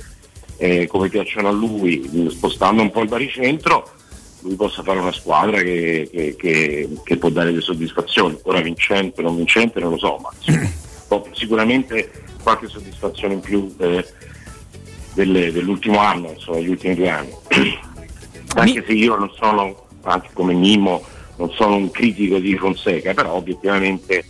[0.59, 3.98] eh, come piacciono a lui, spostando un po' il baricentro,
[4.41, 8.39] lui possa fare una squadra che, che, che, che può dare delle soddisfazioni.
[8.43, 10.31] Ora vincente o non vincente non lo so, ma
[11.33, 12.11] sicuramente
[12.43, 14.07] qualche soddisfazione in più eh,
[15.15, 17.33] delle, dell'ultimo anno, insomma, degli ultimi due anni.
[18.55, 21.05] anche se io non sono, anche come Mimmo,
[21.37, 24.25] non sono un critico di Fonseca, però obiettivamente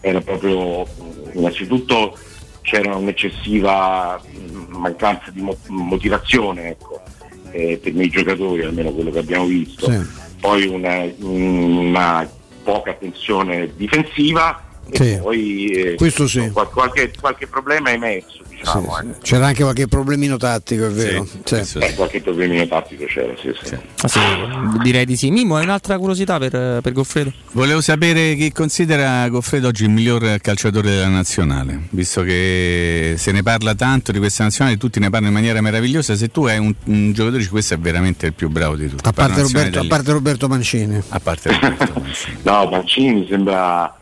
[0.00, 0.86] era proprio
[1.34, 2.16] innanzitutto
[2.62, 4.20] c'era un'eccessiva
[4.68, 7.02] mancanza di motivazione ecco,
[7.50, 9.98] eh, per i giocatori, almeno quello che abbiamo visto, sì.
[10.40, 12.28] poi una, una
[12.62, 15.18] poca attenzione difensiva sì.
[15.20, 16.50] poi eh, Questo sì.
[16.50, 18.38] qualche, qualche, problema è emerso.
[18.48, 19.14] Diciamo, sì, eh.
[19.22, 21.26] C'era anche qualche problemino tattico, è vero.
[21.50, 25.30] Eh, qualche problemino tattico c'era, ah, direi di sì.
[25.30, 27.32] Mimo, hai un'altra curiosità per, per, Goffredo?
[27.52, 33.42] Volevo sapere chi considera Goffredo oggi il miglior calciatore della nazionale, visto che se ne
[33.42, 36.14] parla tanto di questa nazionale, tutti ne parlano in maniera meravigliosa.
[36.14, 39.06] Se tu hai un, un giocatore, questo è veramente il più bravo di tutti.
[39.06, 41.00] A parte, Roberto, a parte Roberto Mancini.
[41.08, 42.36] A parte Roberto Mancini.
[42.42, 43.99] no, Mancini mi sembra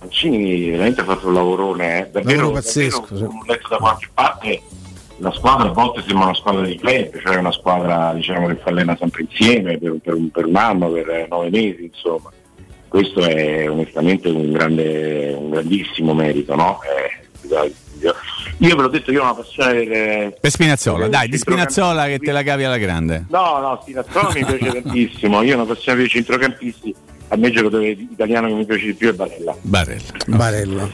[0.00, 2.10] Mancini veramente ha fatto un lavorone, eh.
[2.10, 3.06] davvero, pazzesco.
[3.10, 4.62] Davvero, ho letto da qualche parte
[5.20, 8.70] la squadra a volte sembra una squadra di club, cioè una squadra diciamo, che fa
[8.70, 12.30] allena sempre insieme per, per, un, per, un, anno, per nove mesi, insomma.
[12.86, 16.78] Questo è onestamente un, grande, un grandissimo merito, no?
[16.82, 17.72] Eh,
[18.58, 20.38] io ve l'ho detto, io ho una passione per.
[20.40, 23.26] Per Spinazzola, per dai, di Spinazzola che te la cavi alla grande.
[23.28, 26.94] No, no, Spinazzola mi piace tantissimo, io ho una passione per i centrocampisti
[27.28, 29.54] a me il giocatore italiano che mi piace di più è Barella.
[29.60, 30.02] Barella.
[30.26, 30.90] Barella.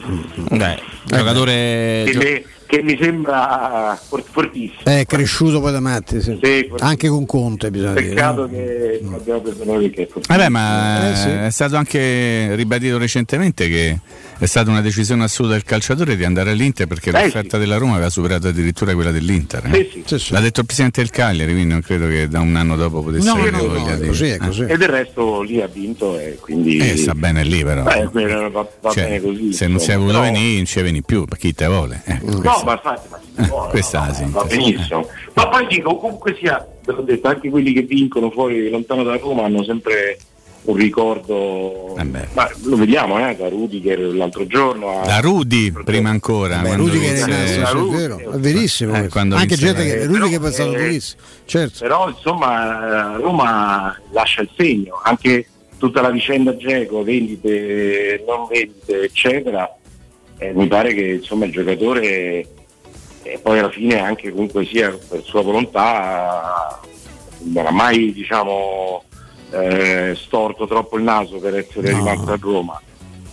[0.51, 2.03] Beh, giocatore.
[2.05, 3.97] Che, mi, che mi sembra
[4.31, 4.81] fortissimo.
[4.83, 6.37] È cresciuto poi da Matti, sì.
[6.41, 8.99] Sì, anche con Conte bisogna Peccato dire.
[8.99, 11.29] che abbiamo preso noi che è Vabbè, ma eh, sì.
[11.29, 13.99] è stato anche ribadito recentemente che
[14.37, 17.63] è stata una decisione assoluta del calciatore di andare all'Inter perché eh l'offerta sì.
[17.63, 19.65] della Roma aveva superato addirittura quella dell'Inter.
[19.65, 20.03] Eh?
[20.05, 20.33] Sì, sì.
[20.33, 23.27] L'ha detto il presidente del Cagliari, quindi non credo che da un anno dopo potesse
[23.27, 24.07] no, avere no, voglia no, di...
[24.07, 24.61] così, è così.
[24.63, 26.77] E del resto lì ha vinto e quindi.
[26.77, 27.83] Eh, sta bene lì però.
[27.83, 29.53] Beh, va, va cioè, bene così.
[29.53, 32.01] Se non si è voluto venire, non ci vieni più, per chi te vuole.
[32.05, 35.09] Eh, no, questa, ma infatti, ma buona, questa no, va benissimo.
[35.33, 39.45] Ma poi dico, comunque sia, l'ho detto, anche quelli che vincono fuori lontano da Roma
[39.45, 40.17] hanno sempre
[40.65, 45.01] un ricordo, eh ma lo vediamo eh, da Rudiger l'altro giorno.
[45.01, 45.05] A...
[45.05, 46.57] Da Rudi prima ancora.
[46.57, 48.95] Beh, Rudiger è, Rudy, è, vero, è verissimo.
[48.95, 51.21] Eh, Anche gente che eh, Rudiger è passato eh, durissimo.
[51.45, 51.79] Certo.
[51.79, 55.47] Però insomma Roma lascia il segno, anche
[55.77, 59.71] tutta la vicenda Geco, vendite, non vendite, eccetera.
[60.37, 62.47] eh, mi pare che insomma, il giocatore
[63.27, 66.79] e poi alla fine anche comunque sia per sua volontà
[67.39, 69.03] non ha mai diciamo,
[69.51, 71.97] eh, storto troppo il naso per essere no.
[71.97, 72.81] rimasto a Roma.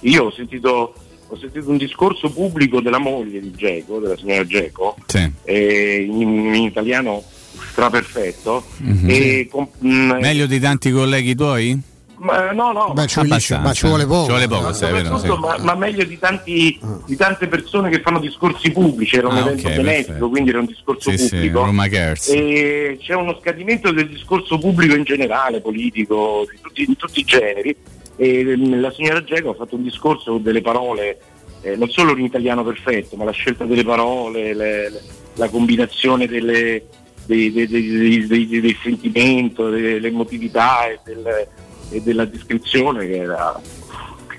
[0.01, 0.95] Io ho sentito,
[1.29, 5.31] ho sentito, un discorso pubblico della moglie di Geco, della signora Geco, sì.
[5.47, 7.23] in, in, italiano
[7.71, 8.65] straperfetto.
[8.83, 9.09] Mm-hmm.
[9.09, 11.91] E, con, mh, Meglio di tanti colleghi tuoi?
[12.23, 14.27] Ma, no, no, Beh, ci, vuole, ma ci vuole poco.
[14.27, 15.27] Ci vuole poco, ma, sai, vero, sì.
[15.27, 19.41] ma, ma, meglio di, tanti, di, tante persone che fanno discorsi pubblici, era un ah,
[19.41, 21.59] evento okay, benefico, quindi era un discorso sì, pubblico.
[21.59, 22.29] Sì, Roma Cares.
[22.29, 27.25] E c'è uno scadimento del discorso pubblico in generale, politico, di tutti, di tutti i
[27.25, 27.77] generi.
[28.15, 31.19] E la signora Geco ha fatto un discorso con delle parole,
[31.63, 35.03] eh, non solo in italiano perfetto, ma la scelta delle parole, le, le,
[35.35, 36.85] la combinazione delle,
[37.27, 41.49] dei, dei, dei, del sentimento, dell'emotività e del
[41.93, 43.61] e della descrizione che era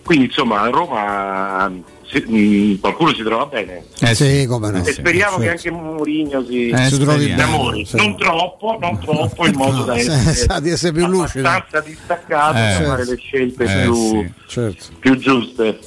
[0.03, 1.71] quindi insomma a Roma
[2.05, 5.43] se, mh, qualcuno si trova bene eh sì, come no, e sì, speriamo sì.
[5.43, 7.95] che anche Mourinho si, eh, si trovi si amori sì.
[7.95, 12.57] non troppo non troppo in modo no, da essere, di essere più lucido abbastanza distaccato
[12.57, 12.89] Eh, certo.
[12.89, 14.31] fare le scelte Eh, più, sì.
[14.47, 14.85] certo.
[14.99, 15.79] più giuste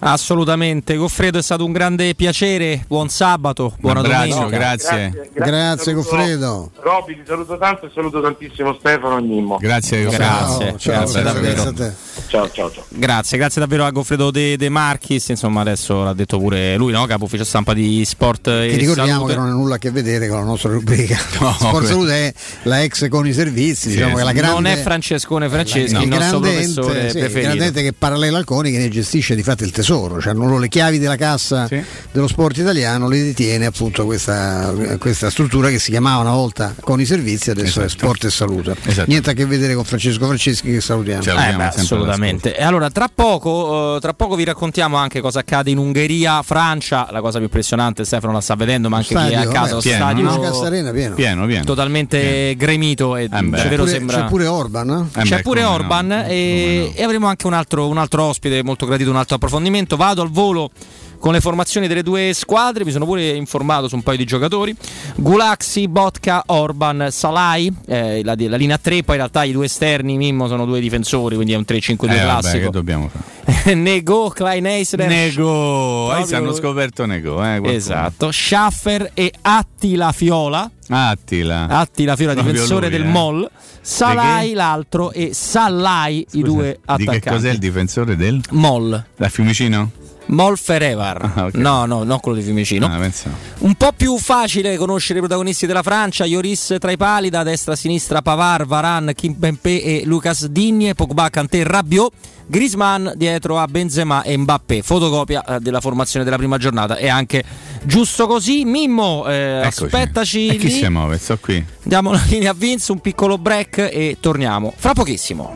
[0.00, 4.46] Assolutamente, Goffredo è stato un grande piacere, buon sabato, buona domenica.
[4.46, 5.30] grazie.
[5.34, 6.70] Grazie, saluto- Goffredo.
[6.80, 11.12] Robby ti saluto tanto e saluto tantissimo Stefano e Nimmo Grazie, Grazie, Ciao, ciao, grazie
[11.12, 11.62] ciao, davvero.
[11.62, 11.94] grazie a te.
[12.28, 16.38] ciao ciao ciao Grazie, grazie davvero a Goffredo De, De Marchis, insomma adesso l'ha detto
[16.38, 17.04] pure lui, no?
[17.06, 19.32] capo ufficio stampa di Sport e Che ricordiamo Salute.
[19.32, 21.16] che non ha nulla a che vedere con la nostra rubrica.
[21.40, 21.86] No, Sport beh.
[21.86, 22.34] Salute è
[22.64, 26.08] la ex con i servizi, diciamo che la grande Non è Francescone Franceschi, il il
[26.08, 27.46] nostro grande professore ente, sì, il preferito.
[27.48, 29.86] grande ente che parallela al CONI che ne gestisce di fatto il tesoro,
[30.20, 31.82] cioè hanno le chiavi della cassa Sì.
[32.12, 37.04] dello sport italiano, le detiene appunto questa, questa struttura che si chiamava una volta CONI
[37.04, 38.00] Servizi, adesso è Esatto.
[38.04, 38.76] Sport e Salute.
[38.84, 39.08] Esatto.
[39.08, 41.22] Niente a che vedere con Francesco Franceschi che salutiamo.
[41.22, 42.56] Eh, beh, assolutamente.
[42.56, 47.08] E allora, tra poco, eh, tra poco vi raccontiamo anche cosa accade in Ungheria, Francia.
[47.10, 49.60] La cosa più impressionante, Stefano la sta vedendo, ma anche chi è a Stadio, casa,
[49.60, 50.40] vabbè, lo pieno, stadio no?
[50.40, 51.14] Cassa Arena pieno.
[51.14, 51.64] Pieno, pieno.
[51.64, 53.36] totalmente gremito e beh.
[53.42, 54.16] davvero Pure- sembra.
[54.22, 55.20] C'è pure Orban, eh?
[55.20, 57.00] Eh C'è beh, pure Orban no, e, no.
[57.00, 59.76] e avremo anche un altro, un altro ospite molto gradito, un altro approfondimento.
[59.86, 60.70] Vado al volo
[61.18, 64.74] con le formazioni delle due squadre, mi sono pure informato su un paio di giocatori.
[65.16, 70.16] Gulaxi, Botka, Orban, Salai, eh, la, la linea 3, poi in realtà i due esterni
[70.16, 72.70] Mimmo sono due difensori, quindi è un 3-5-2 Eh, vabbè, classico.
[72.70, 73.74] dobbiamo fare?
[73.74, 77.60] Nego, Klein Eisler, Nego, Proprio- eh, hanno scoperto Nego, eh.
[77.74, 80.70] Esatto, Schaffer e Attila Fiola.
[80.90, 81.66] Attila.
[81.68, 83.10] Attila Fiola, Proprio difensore lui, del eh.
[83.10, 83.50] Mol.
[83.88, 87.20] Salai l'altro e Sallai i due Di attaccanti.
[87.20, 88.38] che cos'è il difensore del?
[88.50, 89.02] Mol.
[89.16, 89.92] Da Fiumicino?
[90.28, 91.32] Mol Ferevar.
[91.34, 91.54] Ah, ok.
[91.54, 92.86] No, no, non quello di Fiumicino.
[92.86, 93.10] Ah.
[93.58, 97.72] Un po' più facile conoscere i protagonisti della Francia, Ioris tra i pali, da destra
[97.72, 102.12] a sinistra Pavar, Varane, Kimpempe e Lucas Digne, Pogba, Kanté, Rabiot,
[102.46, 107.44] Griezmann dietro a Benzema e Mbappé, fotocopia eh, della formazione della prima giornata e anche
[107.84, 108.64] giusto così.
[108.64, 110.72] Mimmo, eh, aspettaci E chi lì.
[110.72, 111.18] si muove?
[111.18, 111.64] Sto qui.
[111.82, 115.54] Diamo la linea a Vince, un piccolo break e torniamo fra pochissimo.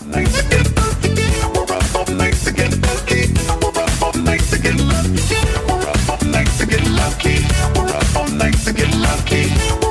[8.43, 9.82] Like to get lucky.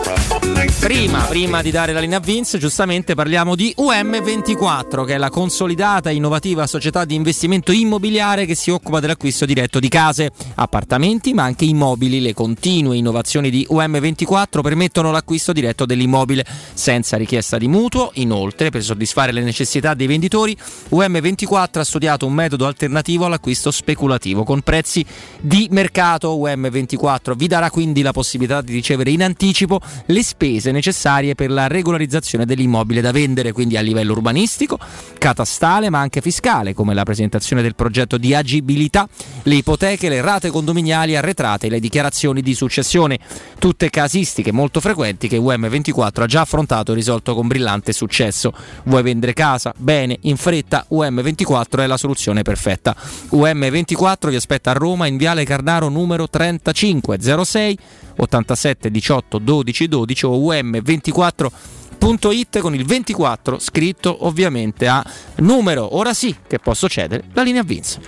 [0.82, 5.30] Prima, prima di dare la linea a Vince, giustamente parliamo di UM24, che è la
[5.30, 11.36] consolidata e innovativa società di investimento immobiliare che si occupa dell'acquisto diretto di case, appartamenti,
[11.36, 12.20] ma anche immobili.
[12.20, 18.10] Le continue innovazioni di UM24 permettono l'acquisto diretto dell'immobile senza richiesta di mutuo.
[18.16, 20.58] Inoltre, per soddisfare le necessità dei venditori,
[20.90, 25.06] UM24 ha studiato un metodo alternativo all'acquisto speculativo con prezzi
[25.40, 26.36] di mercato.
[26.36, 31.68] UM24 vi darà quindi la possibilità di ricevere in anticipo le spese necessarie per la
[31.68, 34.80] regolarizzazione dell'immobile da vendere, quindi a livello urbanistico,
[35.18, 39.08] catastale, ma anche fiscale, come la presentazione del progetto di agibilità,
[39.44, 43.20] le ipoteche, le rate condominiali arretrate le dichiarazioni di successione.
[43.60, 48.54] Tutte casistiche molto frequenti che UM24 ha già affrontato e risolto con brillante successo.
[48.84, 49.74] Vuoi vendere casa?
[49.78, 52.96] Bene, in fretta, UM24 è la soluzione perfetta.
[53.32, 57.78] UM24 vi aspetta a Roma in Viale Carnaro numero 3506
[58.16, 65.04] 87 18 12 12 o um24.it con il 24 scritto ovviamente a
[65.38, 65.96] numero.
[65.96, 68.02] Ora sì che posso cedere la linea Vince.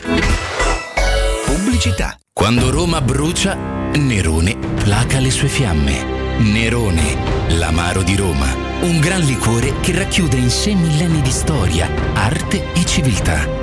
[1.45, 2.17] Pubblicità.
[2.33, 6.21] Quando Roma brucia, Nerone placa le sue fiamme.
[6.39, 8.47] Nerone, l'amaro di Roma.
[8.81, 13.62] Un gran liquore che racchiude in sé millenni di storia, arte e civiltà.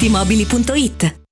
[0.00, 1.19] paolettimobili.it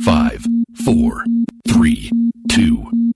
[0.00, 1.24] 5, 4,
[1.68, 2.10] 3,
[2.48, 2.90] 2,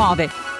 [0.00, 0.59] 1939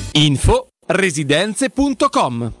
[0.13, 2.60] Info residenze.com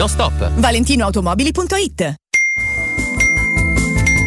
[0.00, 0.32] no stop.
[0.56, 2.29] ValentinoAutomobili.it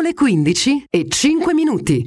[0.00, 2.06] Sono le 15 e 5 minuti.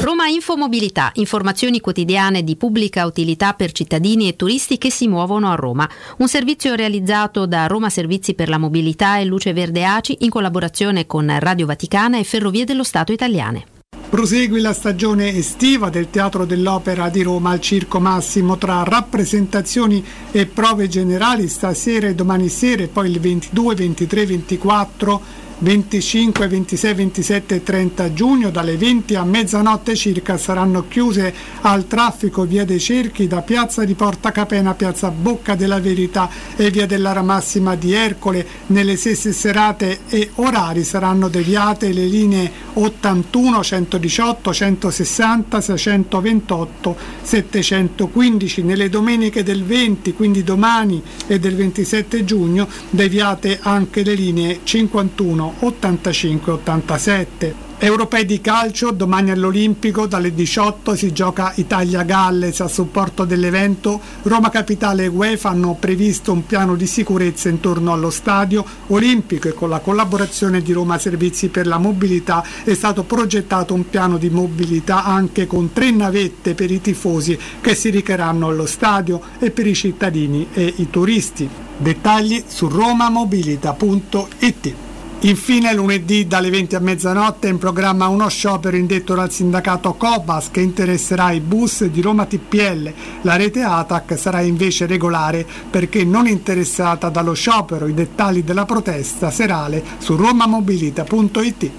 [0.00, 5.54] Roma Infomobilità, informazioni quotidiane di pubblica utilità per cittadini e turisti che si muovono a
[5.54, 5.86] Roma.
[6.16, 11.04] Un servizio realizzato da Roma Servizi per la Mobilità e Luce Verde ACI in collaborazione
[11.04, 13.77] con Radio Vaticana e Ferrovie dello Stato italiane.
[14.08, 20.46] Prosegue la stagione estiva del Teatro dell'Opera di Roma al Circo Massimo tra rappresentazioni e
[20.46, 25.22] prove generali stasera e domani sera e poi il 22, 23, 24
[25.60, 32.44] 25, 26, 27 e 30 giugno dalle 20 a mezzanotte circa saranno chiuse al traffico
[32.44, 37.22] via dei Cerchi da piazza di Porta Capena, piazza Bocca della Verità e via dell'Ara
[37.22, 38.46] Massima di Ercole.
[38.66, 48.62] Nelle stesse serate e orari saranno deviate le linee 81, 118, 160, 628, 715.
[48.62, 55.47] Nelle domeniche del 20, quindi domani e del 27 giugno, deviate anche le linee 51.
[55.60, 57.66] 85-87.
[57.80, 64.00] Europei di calcio, domani all'Olimpico dalle 18 si gioca Italia-Galles a supporto dell'evento.
[64.22, 69.54] Roma Capitale e UEFA hanno previsto un piano di sicurezza intorno allo stadio olimpico e
[69.54, 74.28] con la collaborazione di Roma Servizi per la Mobilità è stato progettato un piano di
[74.28, 79.68] mobilità anche con tre navette per i tifosi che si richeranno allo stadio e per
[79.68, 81.48] i cittadini e i turisti.
[81.76, 84.86] Dettagli su romamobilita.it.
[85.22, 90.48] Infine lunedì dalle 20 a mezzanotte è in programma uno sciopero indetto dal sindacato Cobas
[90.52, 92.92] che interesserà i bus di Roma TPL.
[93.22, 97.88] La rete ATAC sarà invece regolare perché non interessata dallo sciopero.
[97.88, 101.70] I dettagli della protesta serale su romamobilita.it.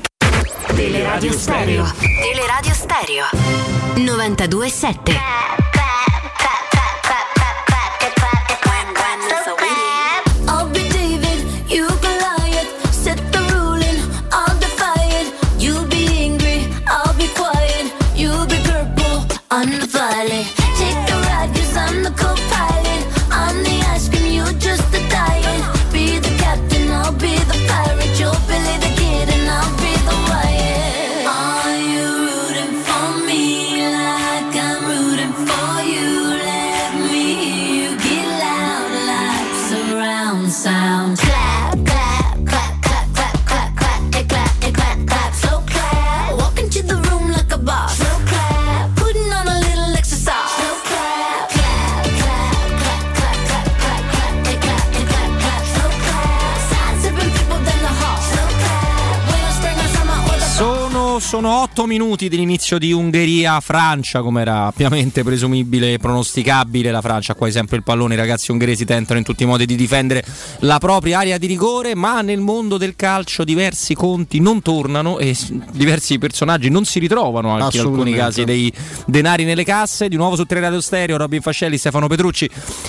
[0.75, 1.85] Teleradio Stereo.
[1.97, 3.25] Teleradio Stereo.
[3.95, 5.78] 92.7.
[61.89, 66.91] minuti dell'inizio di Ungheria-Francia, come era ampiamente presumibile e pronosticabile.
[66.91, 69.65] La Francia ha quasi sempre il pallone, i ragazzi ungheresi tentano in tutti i modi
[69.65, 70.23] di difendere
[70.59, 75.35] la propria area di rigore, ma nel mondo del calcio diversi conti non tornano e
[75.71, 78.71] diversi personaggi non si ritrovano, anche in alcuni casi dei
[79.05, 80.07] denari nelle casse.
[80.07, 82.47] Di nuovo su Tre Radio Stereo, Robin Fascelli, Stefano Petrucci,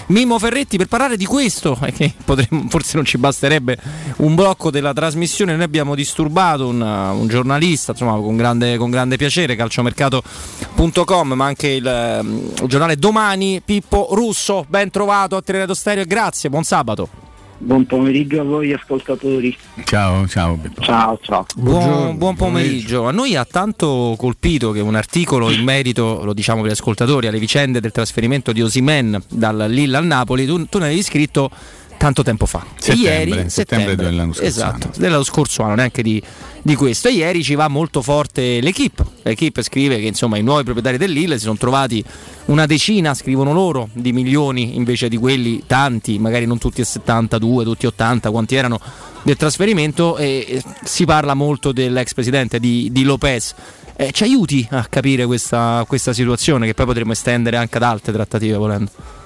[0.09, 3.79] Mimmo Ferretti per parlare di questo, che potremmo- forse non ci basterebbe
[4.19, 5.55] un blocco della trasmissione.
[5.55, 11.69] Noi abbiamo disturbato un, un giornalista, insomma, con grande, con grande piacere, calciomercato.com, ma anche
[11.69, 14.65] il, ehm, il giornale Domani, Pippo Russo.
[14.69, 17.29] Ben trovato a Tre Radio Stereo e grazie, buon sabato.
[17.63, 19.55] Buon pomeriggio a voi ascoltatori.
[19.85, 20.59] Ciao, ciao.
[20.81, 21.45] Ciao, ciao.
[21.57, 23.07] Buon, buon pomeriggio.
[23.07, 27.27] A noi ha tanto colpito che un articolo in merito, lo diciamo per gli ascoltatori,
[27.27, 31.51] alle vicende del trasferimento di Osimen dal Lille al Napoli, tu, tu ne avevi scritto
[32.01, 32.65] tanto tempo fa.
[32.79, 34.95] Settembre, e ieri, settembre dell'anno scorso Esatto, anno.
[34.97, 36.23] dello scorso anno, neanche di,
[36.63, 37.09] di questo.
[37.09, 39.05] E ieri ci va molto forte l'equipe.
[39.21, 42.03] L'equipe scrive che insomma i nuovi proprietari del Lille si sono trovati
[42.47, 47.65] una decina, scrivono loro, di milioni invece di quelli tanti, magari non tutti a 72,
[47.65, 48.81] tutti 80, quanti erano
[49.23, 53.55] del trasferimento e e si parla molto dell'ex presidente di, di Lopez.
[53.95, 58.11] Eh, ci aiuti a capire questa, questa situazione che poi potremmo estendere anche ad altre
[58.11, 59.19] trattative volendo.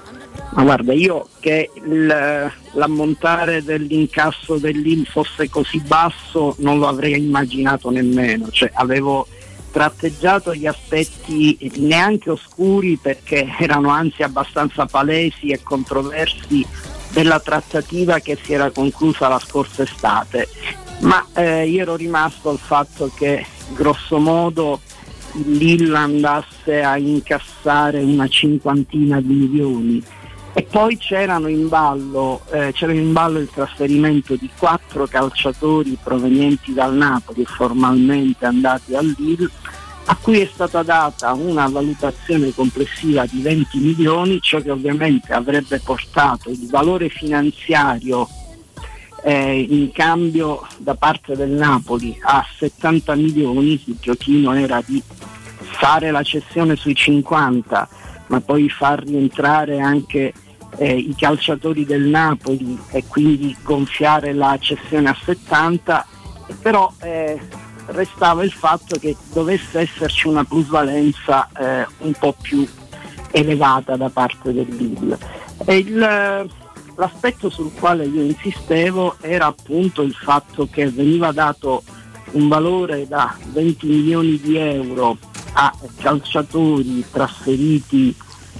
[0.55, 7.89] Ma guarda, io che il- l'ammontare dell'incasso dell'IN fosse così basso non lo avrei immaginato
[7.89, 9.27] nemmeno, cioè avevo
[9.71, 16.65] tratteggiato gli aspetti neanche oscuri perché erano anzi abbastanza palesi e controversi
[17.11, 20.47] della trattativa che si era conclusa la scorsa estate,
[20.99, 24.79] ma eh, io ero rimasto al fatto che grosso modo
[25.33, 30.03] il Lille andasse a incassare una cinquantina di milioni
[30.57, 36.73] e poi c'erano in ballo, eh, c'era in ballo il trasferimento di quattro calciatori provenienti
[36.73, 39.49] dal Napoli formalmente andati al Lille
[40.05, 45.81] a cui è stata data una valutazione complessiva di 20 milioni, ciò che ovviamente avrebbe
[45.83, 48.25] portato il valore finanziario
[49.23, 55.03] eh, in cambio da parte del Napoli a 70 milioni, il giochino era di
[55.57, 57.89] fare la cessione sui 50
[58.27, 60.33] ma poi far rientrare anche
[60.77, 66.05] eh, i calciatori del Napoli e quindi gonfiare la cessione a 70,
[66.61, 67.39] però eh,
[67.87, 72.67] restava il fatto che dovesse esserci una plusvalenza eh, un po' più
[73.31, 75.17] elevata da parte del Lille.
[75.67, 76.49] Il,
[76.95, 81.83] l'aspetto sul quale io insistevo era appunto il fatto che veniva dato
[82.31, 85.17] un valore da 20 milioni di euro
[85.53, 88.15] a calciatori trasferiti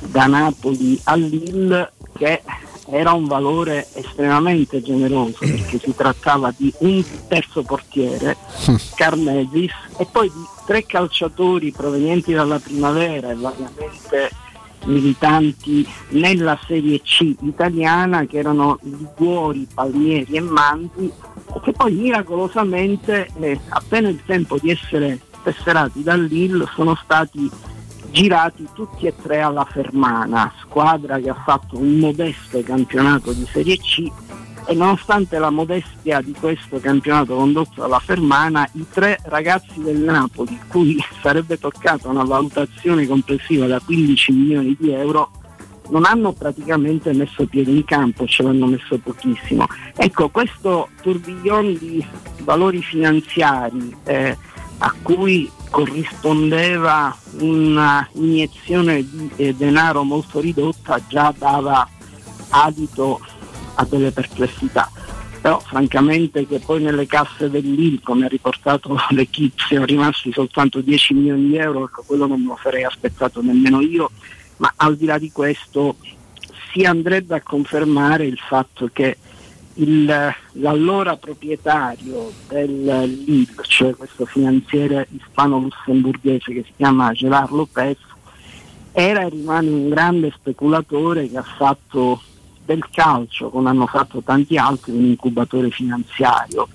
[0.07, 2.41] da Napoli a Lille che
[2.88, 8.38] era un valore estremamente generoso perché si trattava di un terzo portiere,
[8.95, 14.30] Carnesis, e poi di tre calciatori provenienti dalla primavera e variamente
[14.86, 23.28] militanti nella Serie C italiana che erano Liguori, Palmieri e Manti e che poi miracolosamente
[23.39, 27.49] eh, appena il tempo di essere tesserati dal Lille sono stati
[28.16, 33.78] girati tutti e tre alla Fermana, squadra che ha fatto un modesto campionato di Serie
[33.78, 34.09] C
[34.66, 40.57] e nonostante la modestia di questo campionato condotto dalla Fermana, i tre ragazzi del Napoli,
[40.70, 45.32] cui sarebbe toccata una valutazione complessiva da 15 milioni di euro,
[45.89, 49.66] non hanno praticamente messo piede in campo, ce l'hanno messo pochissimo.
[49.93, 52.03] Ecco, questo tourbillon di
[52.43, 54.38] valori finanziari eh,
[54.78, 61.88] a cui corrispondeva un'iniezione di eh, denaro molto ridotta già dava
[62.49, 63.20] adito
[63.76, 64.89] a delle perplessità.
[65.41, 71.13] Però francamente che poi nelle casse dell'IL, come ha riportato l'Equipe, siano rimasti soltanto 10
[71.13, 74.09] milioni di euro, ecco, quello non me lo sarei aspettato nemmeno io,
[74.57, 75.97] ma al di là di questo
[76.72, 79.18] si andrebbe a confermare il fatto che
[79.76, 82.84] il, l'allora proprietario del
[83.26, 87.97] Lille, cioè questo finanziere ispano-lussemburghese che si chiama Gerard Lopez,
[88.91, 92.21] era e rimane un grande speculatore che ha fatto
[92.63, 96.67] del calcio, come hanno fatto tanti altri, un incubatore finanziario,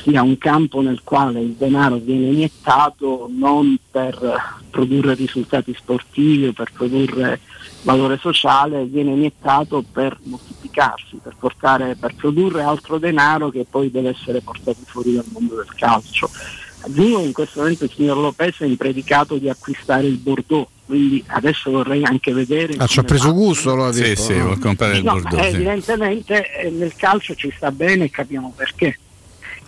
[0.00, 6.52] ossia un campo nel quale il denaro viene iniettato non per produrre risultati sportivi o
[6.52, 7.40] per produrre
[7.82, 14.10] valore sociale, viene iniettato per moltiplicarsi, per, portare, per produrre altro denaro che poi deve
[14.10, 16.30] essere portato fuori dal mondo del calcio.
[16.82, 21.70] Aggiungo in questo momento il signor Lopez ha impredicato di acquistare il Bordeaux, quindi adesso
[21.70, 22.74] vorrei anche vedere.
[22.78, 24.22] Ah, ci ha preso gusto, lo ha detto.
[24.22, 25.44] Sì, sì, vuol comprare il no, Bordeaux.
[25.44, 25.54] Eh, sì.
[25.56, 28.98] Evidentemente eh, nel calcio ci sta bene e capiamo perché.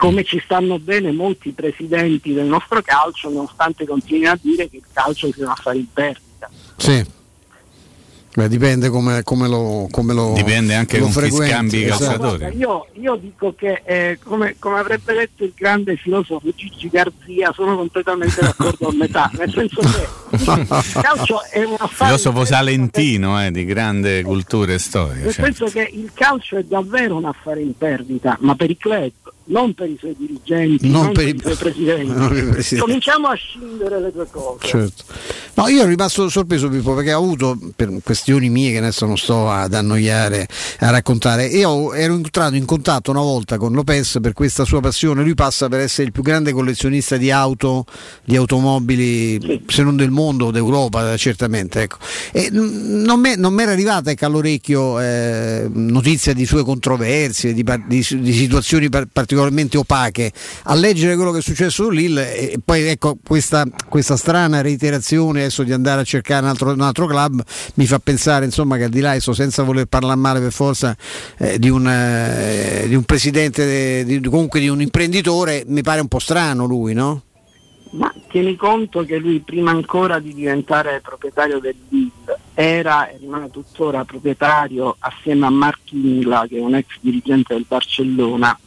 [0.02, 4.84] Come ci stanno bene molti presidenti del nostro calcio, nonostante continuino a dire che il
[4.92, 6.50] calcio sia un affare in perdita.
[6.76, 7.20] Sì.
[8.34, 12.04] Beh, dipende come, come, lo, come lo Dipende anche lo con chi scambi i esatto.
[12.04, 12.56] calciatori.
[12.56, 17.76] Io, io dico che, eh, come, come avrebbe detto il grande filosofo Gigi Garzia, sono
[17.76, 22.16] completamente d'accordo a metà, nel senso che il calcio è un affare.
[22.16, 25.22] Filosofo salentino eh, di grande cultura e storia.
[25.22, 25.42] Nel certo.
[25.42, 29.12] senso che il calcio è davvero un affare in perdita, ma per i club,
[29.46, 32.12] non per i suoi dirigenti, Non non, per i- suoi presidenti.
[32.12, 32.76] presidenti.
[32.78, 34.66] Cominciamo a scindere le due cose.
[34.66, 35.04] Certo.
[35.54, 39.18] No, io ero rimasto sorpreso Pippo perché ho avuto per questioni mie che adesso non
[39.18, 40.48] sto ad annoiare
[40.78, 41.46] a raccontare.
[41.46, 45.22] Io ero entrato in contatto una volta con Lopez per questa sua passione.
[45.22, 47.84] Lui passa per essere il più grande collezionista di auto,
[48.24, 51.82] di automobili, se non del mondo, d'Europa, certamente.
[51.82, 51.98] Ecco.
[52.32, 58.32] E non mi m'era arrivata ecco, all'orecchio eh, notizia di sue controversie, di, di- di
[58.32, 60.32] situazioni par- particolarmente opache.
[60.64, 65.40] A leggere quello che è successo su Lille e poi ecco questa, questa strana reiterazione
[65.40, 67.42] adesso di andare a cercare un altro, un altro club
[67.74, 70.94] mi fa pensare insomma che al di là adesso senza voler parlare male per forza
[71.38, 76.08] eh, di, un, eh, di un presidente, di- comunque di un imprenditore, mi pare un
[76.08, 77.22] po' strano lui, no?
[77.92, 82.10] Ma tieni conto che lui prima ancora di diventare proprietario del Lille
[82.54, 87.66] era e rimane tuttora proprietario assieme a Mark Ingla che è un ex dirigente del
[87.68, 88.58] Barcellona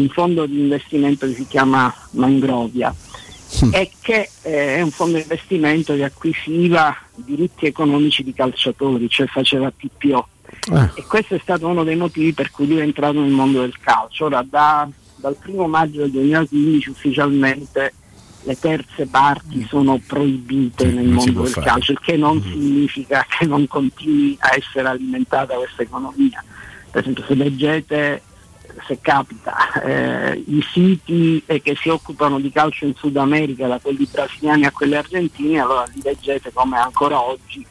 [0.00, 2.94] un fondo di investimento che si chiama Mangrovia
[3.70, 9.70] è che eh, è un fondo investimento che acquisiva diritti economici di calciatori, cioè faceva
[9.70, 10.28] TPO.
[10.72, 10.90] Eh.
[10.94, 13.78] E questo è stato uno dei motivi per cui lui è entrato nel mondo del
[13.78, 14.26] calcio.
[14.26, 17.92] Ora da, dal primo maggio del 2015 ufficialmente
[18.42, 19.64] le terze parti mm.
[19.64, 21.66] sono proibite nel mondo del fare.
[21.66, 22.50] calcio, il che non mm.
[22.50, 26.44] significa che non continui a essere alimentata questa economia.
[26.90, 28.22] Per esempio se leggete
[28.86, 33.78] se capita, eh, i siti eh, che si occupano di calcio in Sud America, da
[33.80, 37.64] quelli brasiliani a quelli argentini, allora li leggete come ancora oggi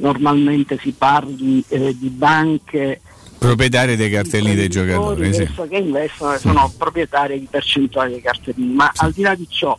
[0.00, 3.00] normalmente si parli eh, di banche
[3.38, 5.48] proprietarie dei cartellini dei giocatori sì.
[5.68, 9.04] che investono sono proprietarie di percentuali dei cartellini ma sì.
[9.04, 9.78] al di là di ciò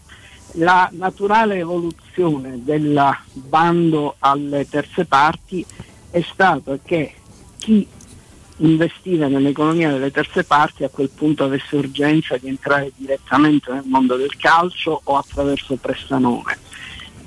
[0.53, 5.65] la naturale evoluzione del bando alle terze parti
[6.09, 7.13] è stato che
[7.57, 7.87] chi
[8.61, 14.15] investiva nell'economia delle terze parti a quel punto avesse urgenza di entrare direttamente nel mondo
[14.15, 16.57] del calcio o attraverso prestanome.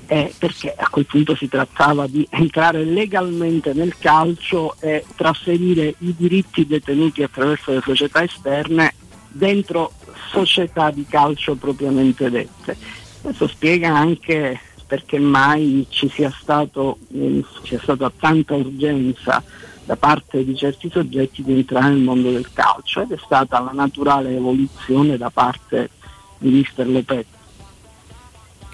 [0.07, 6.13] Eh, perché a quel punto si trattava di entrare legalmente nel calcio e trasferire i
[6.15, 8.93] diritti detenuti attraverso le società esterne
[9.29, 9.93] dentro
[10.29, 12.77] società di calcio propriamente dette.
[13.21, 19.43] Questo spiega anche perché mai ci sia, stato, eh, ci sia stata tanta urgenza
[19.85, 23.71] da parte di certi soggetti di entrare nel mondo del calcio ed è stata la
[23.71, 25.91] naturale evoluzione da parte
[26.39, 27.25] di Mister Lopez.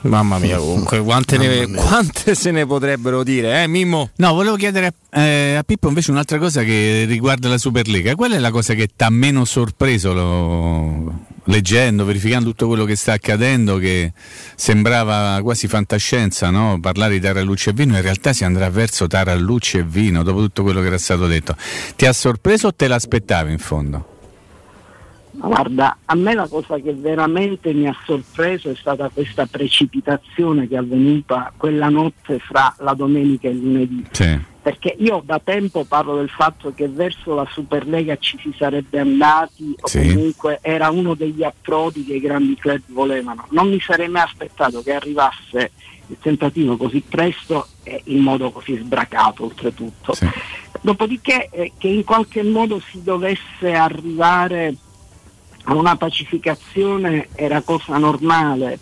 [0.04, 1.80] Mamma mia, comunque, quante, ne, mia.
[1.80, 4.10] quante, se ne potrebbero dire, eh Mimmo?
[4.16, 8.16] No, volevo chiedere eh, a Pippo invece un'altra cosa che riguarda la Superlega.
[8.16, 12.96] Qual è la cosa che ti ha meno sorpreso lo, leggendo, verificando tutto quello che
[12.96, 14.12] sta accadendo, che
[14.56, 16.80] sembrava quasi fantascienza, no?
[16.80, 20.24] parlare di Tara Luce e Vino, in realtà si andrà verso Tara Luce e Vino,
[20.24, 21.56] dopo tutto quello che era stato detto.
[21.96, 24.12] Ti ha sorpreso o te l'aspettavi in fondo?
[25.34, 30.76] Guarda, a me la cosa che veramente mi ha sorpreso è stata questa precipitazione che
[30.76, 34.06] è avvenuta quella notte fra la domenica e il lunedì.
[34.12, 34.40] Sì.
[34.62, 39.76] Perché io da tempo parlo del fatto che verso la Superlega ci si sarebbe andati
[39.80, 40.14] o sì.
[40.14, 43.48] comunque era uno degli approdi che i grandi club volevano.
[43.50, 45.72] Non mi sarei mai aspettato che arrivasse
[46.08, 50.14] il tentativo così presto e in modo così sbracato oltretutto.
[50.14, 50.30] Sì.
[50.82, 54.76] Dopodiché eh, che in qualche modo si dovesse arrivare
[55.66, 58.80] a una pacificazione era cosa normale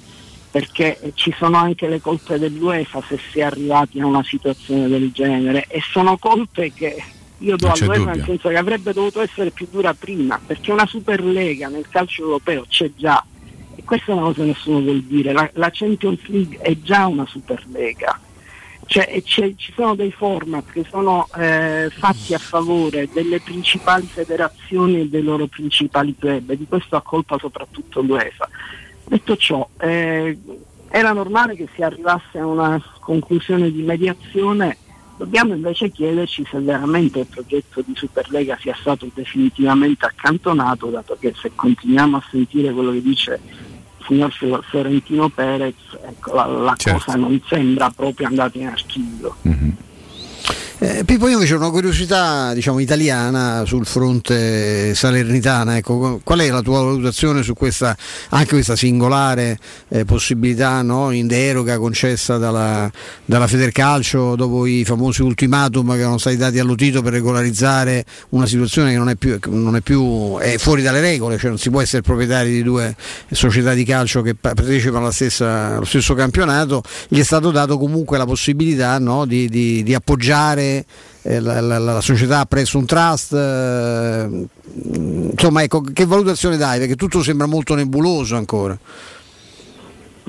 [0.52, 5.12] perché ci sono anche le colpe dell'UEFA se si è arrivati a una situazione del
[5.12, 7.02] genere e sono colpe che
[7.38, 11.68] io do all'UEFA nel senso che avrebbe dovuto essere più dura prima perché una Superlega
[11.68, 13.24] nel calcio europeo c'è già
[13.76, 17.06] e questa è una cosa che nessuno vuol dire la, la Champions League è già
[17.06, 18.20] una Superlega
[18.90, 25.08] cioè, ci sono dei format che sono eh, fatti a favore delle principali federazioni e
[25.10, 28.50] dei loro principali club e di questo ha colpa soprattutto l'UEFA.
[29.10, 30.38] Detto ciò, eh,
[30.90, 34.78] era normale che si arrivasse a una conclusione di mediazione,
[35.18, 41.34] dobbiamo invece chiederci se veramente il progetto di Superlega sia stato definitivamente accantonato, dato che
[41.42, 43.40] se continuiamo a sentire quello che dice
[44.06, 45.74] signor Fiorentino Perez,
[46.06, 47.04] ecco, la, la certo.
[47.04, 49.38] cosa non sembra proprio andata in archivio.
[49.48, 49.70] Mm-hmm.
[50.82, 55.76] Eh, Pippo, io invece ho una curiosità diciamo, italiana sul fronte salernitana.
[55.76, 57.98] Ecco, qual è la tua valutazione su questa,
[58.30, 62.90] anche questa singolare eh, possibilità no, in deroga concessa dalla,
[63.26, 68.92] dalla Federcalcio dopo i famosi ultimatum che erano stati dati all'Utito per regolarizzare una situazione
[68.92, 71.82] che non è più, non è, più è fuori dalle regole, cioè non si può
[71.82, 72.96] essere proprietari di due
[73.32, 78.26] società di calcio che partecipano stessa, allo stesso campionato, gli è stato dato comunque la
[78.26, 80.68] possibilità no, di, di, di appoggiare
[81.22, 84.48] eh, la, la, la, società presso un trust, eh,
[85.32, 86.80] insomma ecco, che valutazione dai?
[86.80, 88.78] Perché tutto sembra molto nebuloso ancora.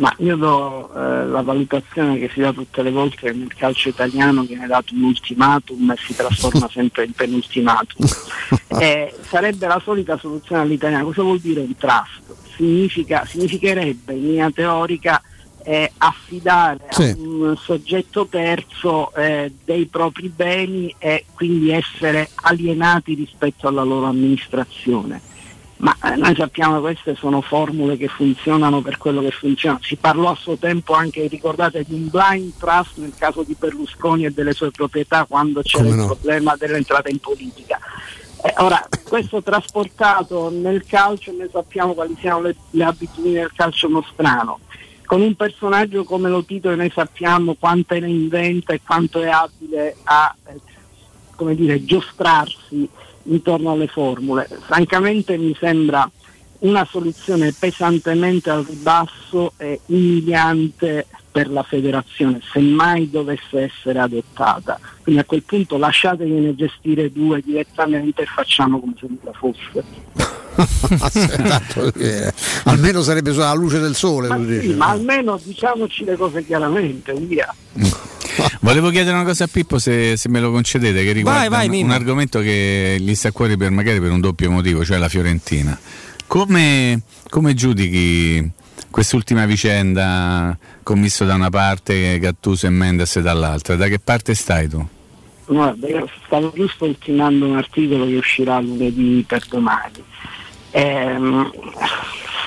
[0.00, 4.42] Ma io do eh, la valutazione che si dà tutte le volte nel calcio italiano
[4.44, 8.06] viene dato un ultimatum e si trasforma sempre in penultimatum.
[8.80, 11.04] eh, sarebbe la solita soluzione all'italiano.
[11.04, 12.22] Cosa vuol dire un trust?
[12.56, 15.20] Significa, significherebbe in linea teorica
[15.64, 17.02] eh, affidare sì.
[17.02, 24.06] a un soggetto terzo eh, dei propri beni e quindi essere alienati rispetto alla loro
[24.06, 25.28] amministrazione.
[25.80, 29.78] Ma eh, noi sappiamo che queste sono formule che funzionano per quello che funziona.
[29.82, 34.26] Si parlò a suo tempo anche, ricordate, di un blind trust nel caso di Berlusconi
[34.26, 36.06] e delle sue proprietà quando c'era Come il no?
[36.06, 37.78] problema dell'entrata in politica.
[38.42, 43.88] Eh, ora, questo trasportato nel calcio, noi sappiamo quali siano le, le abitudini del calcio
[43.88, 44.60] nostrano
[45.10, 49.96] con un personaggio come lo Tito noi sappiamo quanto ne inventa e quanto è abile
[50.04, 52.88] a eh, dire, giostrarsi
[53.24, 54.48] intorno alle formule.
[54.66, 56.08] Francamente mi sembra
[56.60, 64.78] una soluzione pesantemente al ribasso e umiliante per la federazione, se mai dovesse essere adottata.
[65.02, 69.84] Quindi a quel punto lasciategliene gestire due direttamente e facciamo come se nulla fosse.
[72.64, 74.28] Almeno sarebbe sulla luce del sole.
[74.28, 77.54] Ma, sì, ma almeno diciamoci le cose chiaramente, via.
[78.60, 81.80] Volevo chiedere una cosa a Pippo se, se me lo concedete, che riguarda Vai, vai,
[81.80, 84.98] un, un argomento che gli sta a cuore per, magari per un doppio motivo, cioè
[84.98, 85.78] la Fiorentina.
[86.26, 88.52] Come, come giudichi
[88.90, 93.76] quest'ultima vicenda commisso da una parte Gattuso e Mendes dall'altra?
[93.76, 94.86] Da che parte stai tu?
[95.46, 100.02] Guarda, io stavo giusto ultimando un articolo che uscirà lunedì per domani.
[100.70, 101.50] Ehm,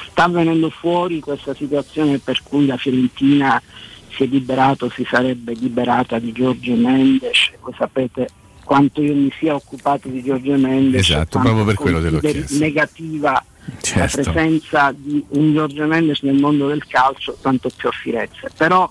[0.10, 3.62] sta venendo fuori questa situazione per cui la Fiorentina
[4.10, 7.52] si è liberato, si sarebbe liberata di Giorgio Mendes.
[7.60, 8.30] Voi sapete
[8.64, 11.02] quanto io mi sia occupato di Giorgio Mendes.
[11.02, 12.58] Esatto, proprio per quello te l'ho chiesto.
[12.58, 13.44] negativa
[13.82, 14.18] Certo.
[14.18, 18.50] la presenza di un Giorgio Mendes nel mondo del calcio, tanto più a Firenze.
[18.56, 18.90] Però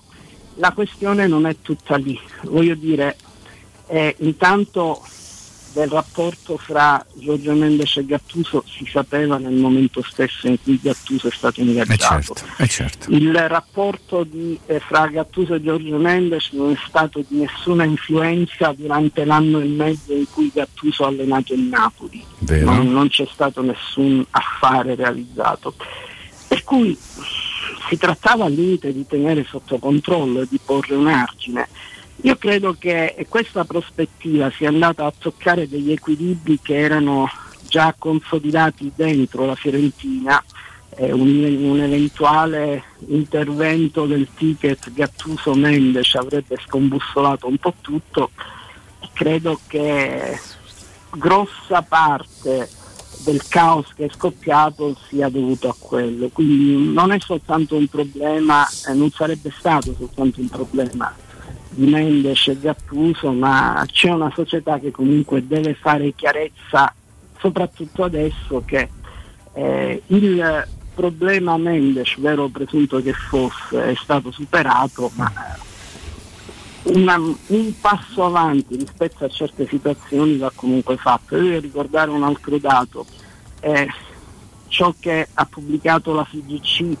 [0.55, 2.19] la questione non è tutta lì.
[2.43, 3.15] Voglio dire,
[3.87, 5.01] eh, intanto
[5.73, 11.27] del rapporto fra Giorgio Mendes e Gattuso si sapeva nel momento stesso in cui Gattuso
[11.27, 12.35] è stato Eh ingaggiato.
[12.35, 13.11] certo, eh certo.
[13.11, 18.73] Il rapporto di, eh, fra Gattuso e Giorgio Mendes non è stato di nessuna influenza
[18.77, 22.23] durante l'anno e mezzo in cui Gattuso ha allenato il Napoli.
[22.39, 22.71] Vero.
[22.71, 25.73] Non, non c'è stato nessun affare realizzato.
[26.47, 26.95] Per cui
[27.89, 31.67] si trattava al limite di tenere sotto controllo e di porre un argine.
[32.21, 37.29] Io credo che questa prospettiva sia andata a toccare degli equilibri che erano
[37.67, 40.41] già consolidati dentro la Fiorentina,
[40.95, 48.29] eh, un, un eventuale intervento del ticket Gattuso Mendes avrebbe scombussolato un po' tutto
[49.13, 50.39] credo che
[51.11, 52.69] grossa parte
[53.23, 56.29] del caos che è scoppiato sia dovuto a quello.
[56.29, 61.15] Quindi non è soltanto un problema, eh, non sarebbe stato soltanto un problema
[61.73, 66.93] di Mendes e Gattuso, ma c'è una società che comunque deve fare chiarezza,
[67.39, 68.89] soprattutto adesso che
[69.53, 75.31] eh, il problema Mendes, vero presunto che fosse, è stato superato, ma
[76.83, 81.35] una- un passo avanti rispetto a certe situazioni va comunque fatto.
[81.35, 83.05] Io voglio ricordare un altro dato,
[83.61, 83.87] eh,
[84.67, 86.97] ciò che ha pubblicato la FIGC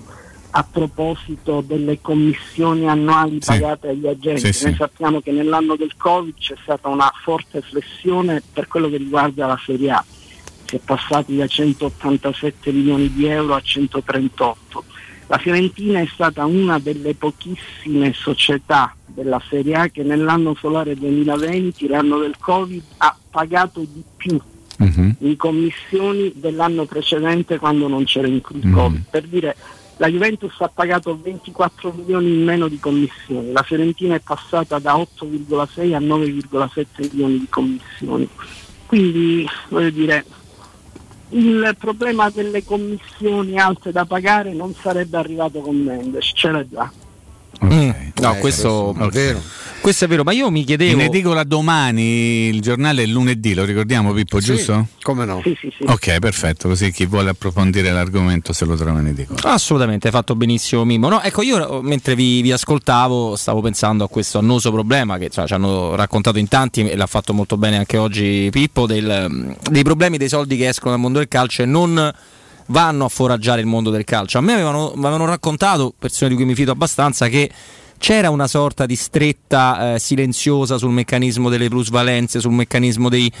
[0.55, 3.47] a proposito delle commissioni annuali Sì.
[3.51, 4.53] pagate agli agenti.
[4.53, 4.65] Sì.
[4.65, 9.47] Noi sappiamo che nell'anno del Covid c'è stata una forte flessione per quello che riguarda
[9.47, 10.05] la Serie A.
[10.65, 14.83] Si è passati da 187 milioni di euro a 138.
[15.27, 21.87] La Fiorentina è stata una delle pochissime società della Serie A che nell'anno solare 2020,
[21.87, 24.39] l'anno del Covid, ha pagato di più
[25.19, 29.03] in commissioni dell'anno precedente quando non c'era il Covid.
[29.09, 29.55] Per dire,
[29.97, 34.95] la Juventus ha pagato 24 milioni in meno di commissioni, la Fiorentina è passata da
[34.95, 38.27] 8,6 a 9,7 milioni di commissioni.
[38.85, 40.25] Quindi, voglio dire,
[41.29, 46.91] il problema delle commissioni alte da pagare non sarebbe arrivato con Mendes, c'era già.
[47.63, 48.95] Mm, no, questo,
[49.79, 50.91] questo è vero, ma io mi chiedevo.
[50.93, 54.87] In edicola domani, il giornale è lunedì, lo ricordiamo Pippo, Sì, giusto?
[55.01, 55.41] Come no?
[55.43, 55.83] Sì, sì, sì.
[55.85, 59.39] Ok, perfetto, così chi vuole approfondire l'argomento se lo trova in edicola.
[59.43, 61.09] Assolutamente, hai fatto benissimo Mimmo.
[61.09, 65.47] No, ecco, io mentre vi, vi ascoltavo stavo pensando a questo annoso problema che insomma,
[65.47, 69.83] ci hanno raccontato in tanti e l'ha fatto molto bene anche oggi Pippo, del- dei
[69.83, 72.13] problemi dei soldi che escono dal mondo del calcio e non
[72.67, 74.37] vanno a foraggiare il mondo del calcio.
[74.37, 77.49] A me avevano, avevano raccontato, persone di cui mi fido abbastanza, che
[77.97, 83.31] c'era una sorta di stretta eh, silenziosa sul meccanismo delle plusvalenze, sul meccanismo dei,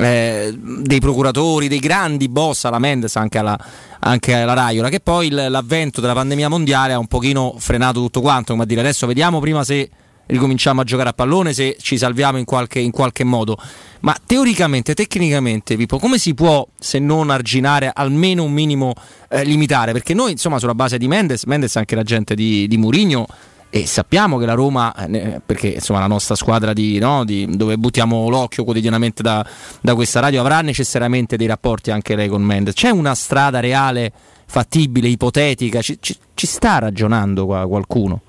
[0.00, 3.58] eh, dei procuratori, dei grandi boss alla Mendes, anche alla,
[4.00, 8.52] anche alla Raiola, che poi l'avvento della pandemia mondiale ha un pochino frenato tutto quanto,
[8.52, 9.88] come a dire adesso vediamo prima se
[10.30, 13.56] ricominciamo a giocare a pallone, se ci salviamo in qualche, in qualche modo.
[14.00, 18.94] Ma teoricamente, tecnicamente, Pippo, come si può, se non arginare, almeno un minimo
[19.28, 19.92] eh, limitare?
[19.92, 23.26] Perché noi, insomma, sulla base di Mendes, Mendes è anche l'agente di, di Murigno,
[23.72, 27.78] e sappiamo che la Roma, eh, perché insomma la nostra squadra di, no, di- dove
[27.78, 29.46] buttiamo l'occhio quotidianamente da,
[29.80, 32.74] da questa radio, avrà necessariamente dei rapporti anche lei con Mendes.
[32.74, 34.12] C'è una strada reale,
[34.46, 35.80] fattibile, ipotetica?
[35.80, 38.22] Ci, ci- ci sta ragionando qua qualcuno?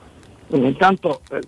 [0.50, 1.40] Intanto eh,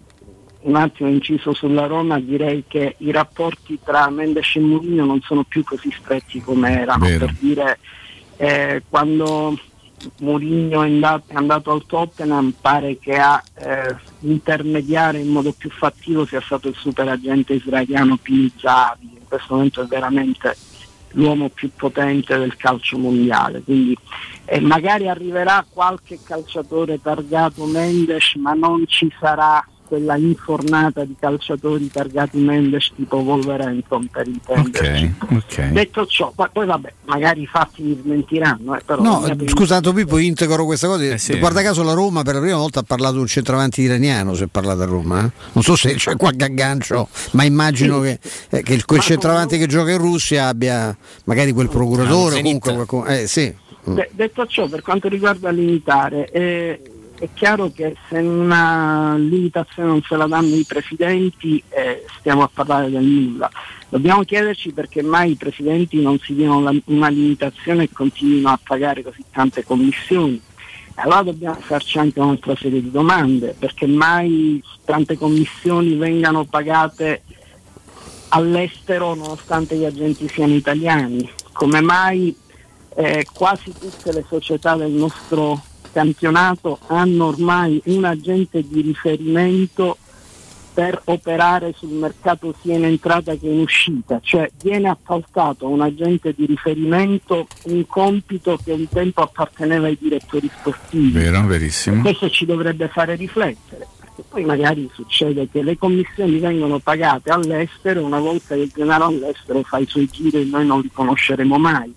[0.64, 5.44] un attimo inciso sulla Roma direi che i rapporti tra Mendes e Mourinho non sono
[5.44, 7.26] più così stretti come erano Vero.
[7.26, 7.80] per dire
[8.38, 9.58] eh, quando
[10.20, 15.70] Mourinho è andato, è andato al Tottenham pare che a eh, intermediare in modo più
[15.70, 18.52] fattivo sia stato il superagente israeliano Pini
[19.02, 20.56] in questo momento è veramente
[21.14, 23.62] l'uomo più potente del calcio mondiale.
[23.62, 23.96] Quindi
[24.46, 31.90] eh, magari arriverà qualche calciatore targato Mendes, ma non ci sarà quella infornata di calciatori
[31.92, 35.14] targati Mendes tipo Wolverhampton per intenderci.
[35.22, 35.62] Ok, ok.
[35.72, 38.76] Detto ciò, poi, poi vabbè, magari i fatti mi smentiranno.
[38.76, 41.04] Eh, però No, mia scusato Pippo, integro questa cosa.
[41.04, 41.38] Eh sì.
[41.40, 44.46] Guarda caso la Roma per la prima volta ha parlato di un centravanti iraniano, se
[44.46, 45.26] è parlato a Roma.
[45.26, 45.32] eh.
[45.54, 48.20] Non so se c'è qualche aggancio, ma immagino che,
[48.50, 50.96] eh, che il- quel centravanti che gioca in Russia abbia
[51.26, 53.06] magari quel procuratore o comunque qualcuno.
[53.06, 53.54] Eh sì.
[53.90, 53.96] Mm.
[53.96, 56.82] De- detto ciò, per quanto riguarda limitare, eh,
[57.20, 62.50] è chiaro che se una limitazione non se la danno i presidenti eh, stiamo a
[62.52, 63.50] parlare del nulla.
[63.88, 68.60] Dobbiamo chiederci perché mai i presidenti non si diano la- una limitazione e continuino a
[68.62, 70.42] pagare così tante commissioni.
[70.96, 77.24] Allora dobbiamo farci anche un'altra serie di domande, perché mai tante commissioni vengano pagate
[78.30, 81.28] all'estero nonostante gli agenti siano italiani?
[81.52, 82.36] Come mai
[82.96, 85.62] eh, quasi tutte le società del nostro
[85.94, 89.98] campionato hanno ormai un agente di riferimento
[90.74, 95.82] per operare sul mercato sia in entrata che in uscita, cioè viene appaltato a un
[95.82, 101.12] agente di riferimento un compito che un tempo apparteneva ai direttori sportivi.
[101.12, 102.02] Vero, verissimo.
[102.02, 108.04] Questo ci dovrebbe fare riflettere, perché poi magari succede che le commissioni vengono pagate all'estero
[108.04, 111.56] una volta che il denaro all'estero fa i suoi giri e noi non li conosceremo
[111.60, 111.94] mai.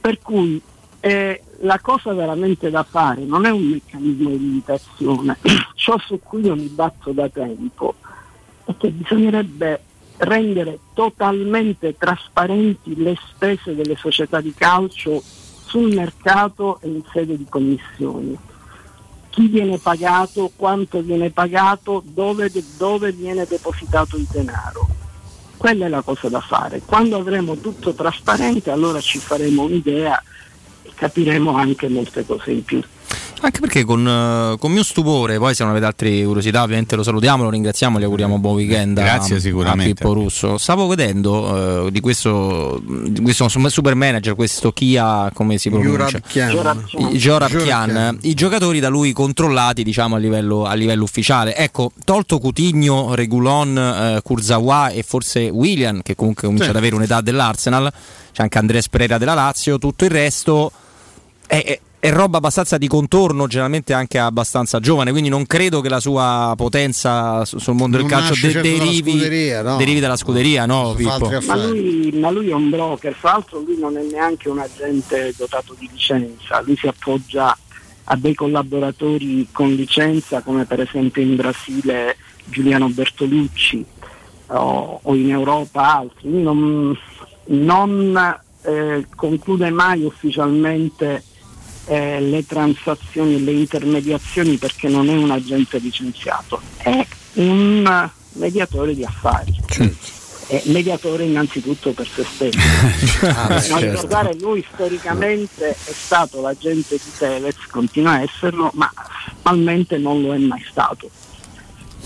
[0.00, 0.58] Per cui
[1.00, 5.36] eh, la cosa veramente da fare non è un meccanismo di limitazione,
[5.74, 7.94] ciò su cui io mi batto da tempo
[8.64, 9.82] è che bisognerebbe
[10.18, 15.22] rendere totalmente trasparenti le spese delle società di calcio
[15.64, 18.36] sul mercato e in sede di commissioni.
[19.30, 24.88] Chi viene pagato, quanto viene pagato, dove, dove viene depositato il denaro.
[25.56, 26.80] Quella è la cosa da fare.
[26.84, 30.24] Quando avremo tutto trasparente allora ci faremo un'idea e
[30.98, 32.82] capiremo anche molte cose in più.
[33.40, 37.04] Anche perché con, eh, con mio stupore, poi se non avete altre curiosità ovviamente lo
[37.04, 39.94] salutiamo, lo ringraziamo, gli auguriamo buon weekend a- Grazie, a, sicuramente.
[39.94, 40.58] Pippo Russo.
[40.58, 46.20] Stavo vedendo eh, di, questo, di questo super manager, questo Kia, come si pronuncia?
[47.12, 48.18] Giorabchian.
[48.22, 51.54] I- giocatori da lui controllati diciamo a livello, a livello ufficiale.
[51.54, 56.70] Ecco, tolto Coutinho, Regulon, Kurzawa e forse William, che comunque comincia Sì.
[56.70, 57.90] ad avere un'età dell'Arsenal,
[58.32, 60.72] c'è anche Andres Pereira della Lazio, tutto il resto
[61.48, 65.98] è, è- roba abbastanza di contorno, generalmente anche abbastanza giovane, quindi non credo che la
[65.98, 69.76] sua potenza su- sul mondo del Non calcio nasce de- certo dalla derivi, scuderia, no.
[69.76, 70.90] derivi dalla scuderia, no?
[70.90, 74.60] Altri Ma lui, ma lui è un broker, fra l'altro lui non è neanche un
[74.60, 77.56] agente dotato di licenza, lui si appoggia
[78.10, 83.84] a dei collaboratori con licenza come per esempio in Brasile Giuliano Bertolucci
[84.46, 86.30] o, o in Europa altri.
[86.30, 86.98] Lui non,
[87.46, 91.22] non, eh, conclude mai ufficialmente
[91.88, 98.94] eh, le transazioni e le intermediazioni perché non è un agente licenziato, è un mediatore
[98.94, 99.54] di affari.
[100.46, 102.58] È mediatore innanzitutto per se stesso.
[103.28, 103.90] Ah, beh, non certo.
[103.90, 108.90] ricordare, lui storicamente è stato l'agente di Tevez, continua a esserlo, ma
[109.42, 111.10] formalmente non lo è mai stato.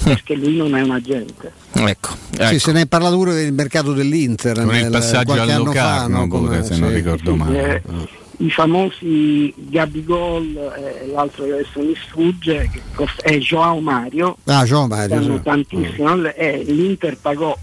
[0.03, 1.53] Perché lui non è un agente.
[1.75, 2.17] Ecco,
[2.49, 4.57] Sì, se ne è parlato pure del mercato dell'Inter.
[4.57, 6.29] Il nel- passaggio qualche a anno fa, Locarno no?
[6.29, 6.95] pure, se non sì.
[6.97, 7.83] ricordo male.
[7.87, 14.65] Eh, I famosi Gabigol e l'altro che adesso mi sfugge, cost- è Joao Mario, Ah,
[14.65, 15.21] Gio Mario.
[15.21, 15.43] stanno sì.
[15.43, 17.57] tantissimo e l'Inter pagò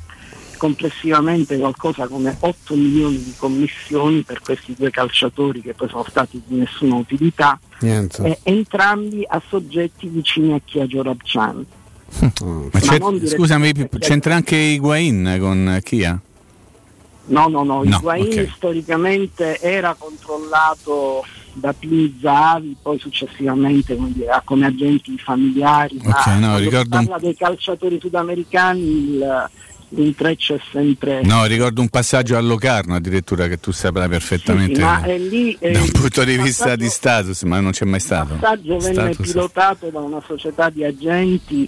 [0.58, 6.42] complessivamente qualcosa come 8 milioni di commissioni per questi due calciatori che poi sono stati
[6.46, 8.24] di nessuna utilità, Niente.
[8.26, 11.66] eh, entrambi a soggetti vicini a chi a Jorabchan.
[12.22, 12.32] Ma
[12.74, 16.20] Ma c'è- scusami, c'entra anche Higuain con Kia?
[17.30, 18.52] No, no, no, No, Higuain ok.
[18.56, 21.24] storicamente era controllato
[21.54, 27.18] da Pini Zavi, poi successivamente come, dire, come agenti familiari, ma Ok, no, ricordo parla
[27.20, 29.50] dei calciatori sudamericani il-
[29.92, 31.24] l'intreccio è sempre...
[31.24, 34.76] No, ricordo un passaggio a Locarno addirittura che tu saprai perfettamente.
[34.76, 37.60] Sì, ma è lì, eh, da un punto di il vista passaggio- di status, ma
[37.60, 38.34] non c'è mai stato.
[38.34, 39.32] Il passaggio venne Status.
[39.32, 41.68] pilotato da una società di agenti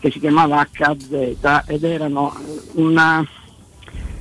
[0.00, 1.36] che si chiamava HZ
[1.66, 2.34] ed erano
[2.72, 3.24] una-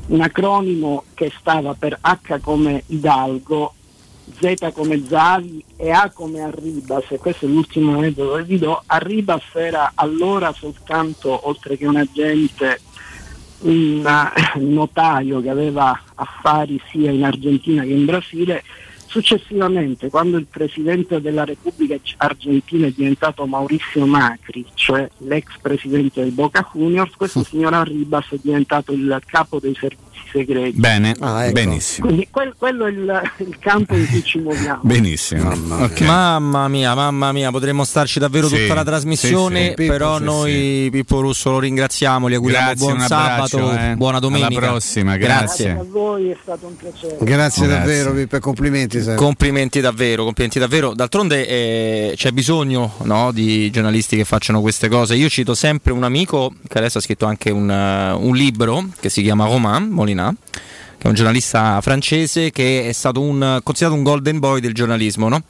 [0.08, 3.74] un acronimo che stava per H come Hidalgo,
[4.40, 8.82] Z come Zavi e A come Arribas, e questo è l'ultimo metodo che vi do.
[8.86, 12.80] Arribas era allora soltanto, oltre che un agente,
[13.60, 18.64] un notaio che aveva affari sia in Argentina che in Brasile.
[19.12, 26.32] Successivamente, quando il presidente della Repubblica Argentina è diventato Maurizio Macri, cioè l'ex presidente del
[26.32, 30.80] Boca Juniors, questo signor Arribas è diventato il capo dei servizi segreti.
[30.80, 31.54] Bene, ah, ecco.
[31.54, 32.08] benissimo.
[32.08, 34.80] Quindi quel, quello è il, il, campo in cui ci muoviamo.
[34.84, 35.44] Benissimo.
[35.44, 36.08] Mamma, okay.
[36.08, 39.88] mamma mia, mamma mia, potremmo starci davvero sì, tutta la trasmissione, sì, sì.
[39.88, 43.96] però Pippo, noi Pippo Russo lo ringraziamo, gli auguriamo grazie, buon sabato, eh.
[43.96, 44.48] buona domenica.
[44.48, 45.66] Alla prossima, grazie.
[45.66, 45.70] grazie.
[45.72, 47.18] a voi, è stato un piacere.
[47.20, 47.68] Grazie, grazie.
[47.68, 48.98] davvero Pippo, complimenti.
[48.98, 49.16] Sempre.
[49.16, 50.94] Complimenti davvero, complimenti davvero.
[50.94, 55.16] D'altronde eh, c'è bisogno no, di giornalisti che facciano queste cose.
[55.16, 59.10] Io cito sempre un amico che adesso ha scritto anche un, uh, un libro che
[59.10, 59.90] si chiama Romain
[60.22, 60.36] Molina
[60.98, 65.30] che è un giornalista francese che è stato un, considerato un golden boy del giornalismo,
[65.30, 65.42] no?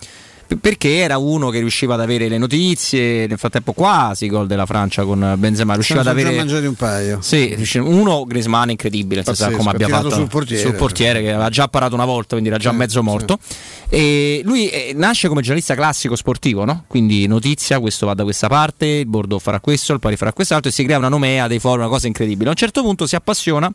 [0.59, 5.03] perché era uno che riusciva ad avere le notizie nel frattempo quasi gol della Francia
[5.03, 9.87] con Benzema riusciva ad avere mangiati un paio sì, uno Griezmann incredibile Pazzesco, come abbia
[9.87, 12.75] fatto sul portiere, sul portiere che aveva già parato una volta quindi era già sì,
[12.75, 13.95] mezzo morto sì.
[13.95, 16.83] e lui eh, nasce come giornalista classico sportivo no?
[16.87, 20.69] quindi notizia questo va da questa parte il Bordeaux farà questo il Pari farà quest'altro
[20.69, 23.15] e si crea una nomea dei forum una cosa incredibile a un certo punto si
[23.15, 23.71] appassiona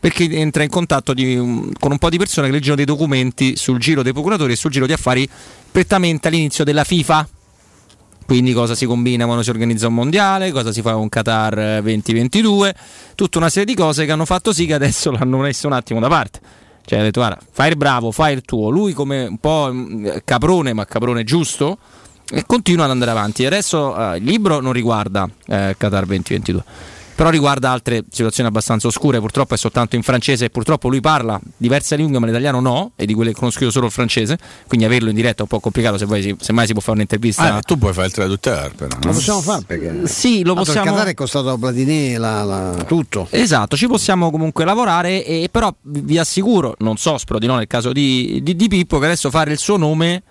[0.00, 1.36] perché entra in contatto di,
[1.78, 4.70] con un po' di persone che leggono dei documenti sul giro dei procuratori e sul
[4.70, 5.28] giro di affari
[5.70, 7.28] prettamente all'inizio della FIFA.
[8.24, 12.74] Quindi cosa si combina quando si organizza un mondiale, cosa si fa con Qatar 2022,
[13.14, 15.98] tutta una serie di cose che hanno fatto sì che adesso l'hanno messo un attimo
[15.98, 16.40] da parte.
[16.84, 18.68] Cioè ha detto guarda, fai il bravo, fai il tuo.
[18.68, 21.78] Lui come un po' mm, caprone, ma caprone giusto,
[22.30, 23.46] e continua ad andare avanti.
[23.46, 29.18] Adesso eh, il libro non riguarda eh, Qatar 2022 però riguarda altre situazioni abbastanza oscure,
[29.18, 33.06] purtroppo è soltanto in francese e purtroppo lui parla diverse lingue ma l'italiano no, e
[33.06, 34.38] di quelle che conosco io solo il francese,
[34.68, 36.92] quindi averlo in diretta è un po' complicato se, vuoi, se mai si può fare
[36.92, 37.56] un'intervista.
[37.56, 38.96] Ah, tu puoi fare il traduttore però.
[39.00, 39.06] No?
[39.08, 40.06] Lo possiamo fare perché...
[40.06, 40.84] Sì, lo possiamo...
[40.84, 43.26] Il Qatar è costato la Platini, la, la, tutto.
[43.30, 47.66] Esatto, ci possiamo comunque lavorare e però vi assicuro, non so, spero di no nel
[47.66, 50.22] caso di, di, di Pippo, che adesso fare il suo nome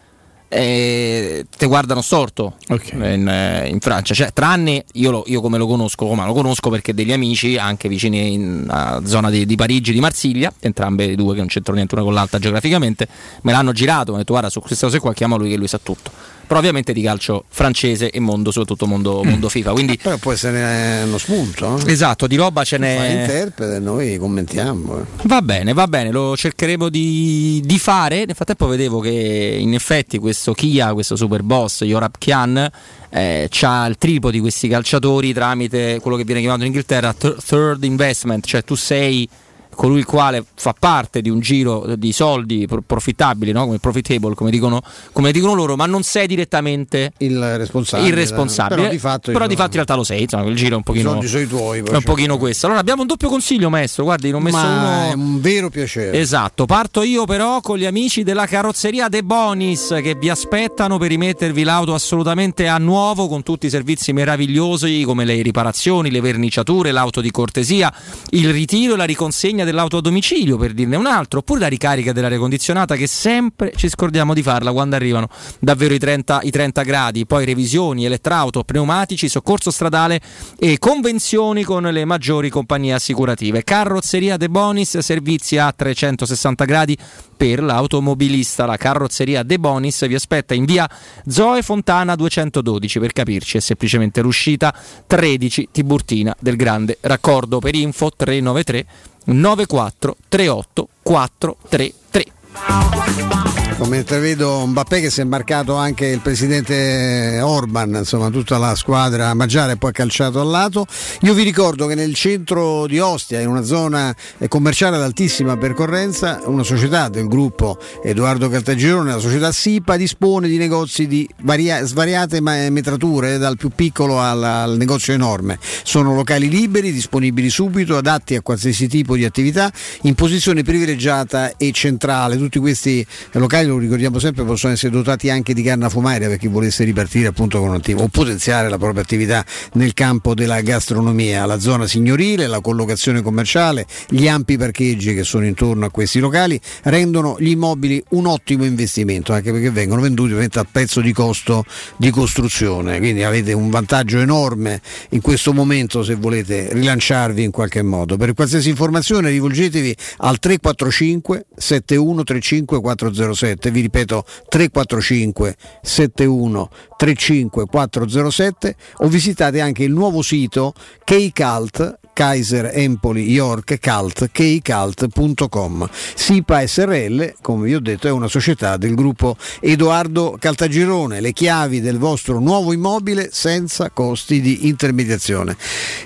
[0.50, 3.14] eh, te guardano storto okay.
[3.14, 4.14] in, eh, in, Francia.
[4.14, 7.90] Cioè, tranne io, lo, io, come lo conosco, Roma lo conosco perché degli amici anche
[7.90, 11.96] vicini in uh, zona di, di, Parigi, di Marsiglia, entrambe due che non c'entrano niente
[11.96, 13.08] una con l'altra geograficamente,
[13.42, 15.68] me l'hanno girato, mi hanno detto guarda su queste cose qua chiama lui che lui
[15.68, 19.28] sa tutto però ovviamente di calcio francese e mondo, soprattutto mondo, mm.
[19.28, 19.72] mondo FIFA.
[19.74, 21.78] Quindi, però può essere uno spunto.
[21.86, 21.92] Eh?
[21.92, 22.98] Esatto, di roba ce n'è.
[22.98, 25.00] Fa interprete, noi commentiamo.
[25.00, 25.04] Eh.
[25.24, 28.26] Va bene, va bene, lo cercheremo di, di, fare.
[28.26, 32.70] Nel frattempo vedevo che in effetti questo Kia, questo super boss, Yorab Kian,
[33.10, 37.84] eh, ha il triplo di questi calciatori tramite quello che viene chiamato in Inghilterra third
[37.84, 39.28] investment, cioè tu sei
[39.78, 43.66] colui il quale fa parte di un giro di soldi profittabili, no?
[43.66, 44.82] come profitable, come dicono,
[45.12, 48.10] come dicono, loro, ma non sei direttamente il responsabile.
[48.10, 48.76] Il responsabile.
[48.76, 50.84] Però, di fatto, però di fatto in realtà lo sei, insomma, quel giro è un
[50.84, 52.66] pochino, I tuoi, è un pochino questo.
[52.66, 55.12] Allora abbiamo un doppio consiglio, maestro, guardi, non ho messo ma uno...
[55.12, 56.18] È un vero piacere.
[56.18, 61.10] Esatto, parto io però con gli amici della carrozzeria De Bonis che vi aspettano per
[61.10, 66.92] rimettervi l'auto assolutamente a nuovo con tutti i servizi meravigliosi come le riparazioni, le verniciature,
[66.92, 67.94] l'auto di cortesia,
[68.32, 72.14] il ritiro e la riconsegna dell'auto a domicilio, per dirne un altro, oppure la ricarica
[72.14, 75.30] dell'aria condizionata che sempre ci scordiamo di farla quando arrivano
[75.60, 80.20] davvero i 30, i 30 gradi, poi revisioni, elettrauto, pneumatici, soccorso stradale
[80.58, 83.64] e convenzioni con le maggiori compagnie assicurative.
[83.64, 86.98] Carrozzeria De Bonis, servizi a 360 gradi
[87.38, 88.66] per l'automobilista.
[88.66, 90.90] La carrozzeria De Bonis vi aspetta in via
[91.28, 94.74] Zoe Fontana 212 per capirci, è semplicemente l'uscita
[95.06, 98.86] 13 Tiburtina del Grande Raccordo per info 393
[99.26, 103.47] 94 38 433.
[103.88, 109.34] Mentre vedo Mbappé che si è imbarcato anche il presidente Orban, insomma tutta la squadra
[109.34, 110.86] mangiare e poi calciato al lato.
[111.22, 114.14] Io vi ricordo che nel centro di Ostia, in una zona
[114.50, 120.58] commerciale ad altissima percorrenza, una società del gruppo Edoardo Caltagirone, la società SIPA, dispone di
[120.58, 125.60] negozi di varia- svariate metrature, dal più piccolo al, al negozio enorme.
[125.62, 131.72] Sono locali liberi, disponibili subito, adatti a qualsiasi tipo di attività, in posizione privilegiata e
[131.72, 132.38] centrale.
[132.38, 136.48] Tutti questi locali lo ricordiamo sempre, possono essere dotati anche di canna fumaria per chi
[136.48, 141.46] volesse ripartire appunto con un attivo o potenziare la propria attività nel campo della gastronomia,
[141.46, 146.60] la zona signorile, la collocazione commerciale, gli ampi parcheggi che sono intorno a questi locali
[146.84, 151.64] rendono gli immobili un ottimo investimento, anche perché vengono venduti a prezzo di costo
[151.98, 157.82] di costruzione, quindi avete un vantaggio enorme in questo momento se volete rilanciarvi in qualche
[157.84, 158.18] modo.
[158.18, 168.76] Per qualsiasi informazione rivolgetevi al 345 7135 407 407, vi ripeto 345 71 35 407
[168.98, 170.74] o visitate anche il nuovo sito
[171.04, 175.88] Kcult Kaiser, Empoli, York, Cult, kcult.com.
[176.16, 181.80] SIPA SRL, come vi ho detto, è una società del gruppo Edoardo Caltagirone, le chiavi
[181.80, 185.56] del vostro nuovo immobile senza costi di intermediazione.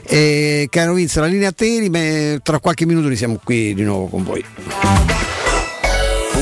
[0.04, 4.08] Eh, caro Vince, la linea a te, tra qualche minuto ne siamo qui di nuovo
[4.08, 4.44] con voi.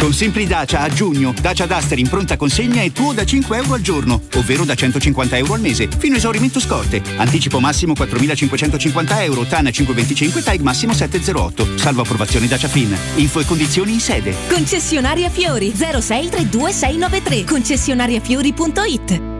[0.00, 3.74] Con Simpli Dacia a giugno, Dacia Duster in pronta consegna è tuo da 5 euro
[3.74, 7.02] al giorno, ovvero da 150 euro al mese, fino a esaurimento scorte.
[7.18, 11.76] Anticipo massimo 4.550 euro, TAN 525, TAG massimo 708.
[11.76, 12.96] Salvo approvazione Dacia Fin.
[13.16, 14.34] Info e condizioni in sede.
[14.48, 19.39] Concessionaria Fiori 0632693 concessionariafiori.it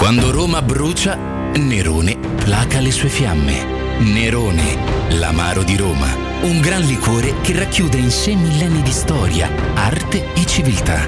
[0.00, 1.14] quando Roma brucia,
[1.56, 3.98] Nerone placa le sue fiamme.
[3.98, 4.78] Nerone,
[5.18, 6.08] l'amaro di Roma.
[6.40, 11.06] Un gran liquore che racchiude in sé millenni di storia, arte e civiltà.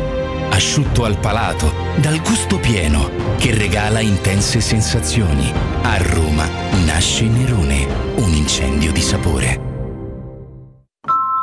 [0.51, 5.51] Asciutto al palato, dal gusto pieno, che regala intense sensazioni.
[5.81, 6.47] A Roma
[6.85, 7.87] nasce Nerone,
[8.17, 9.61] un incendio di sapore.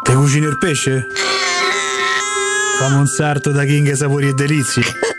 [0.04, 1.08] Te cucini il pesce?
[2.78, 4.84] Fammi un sarto da King Sapori e Delizie.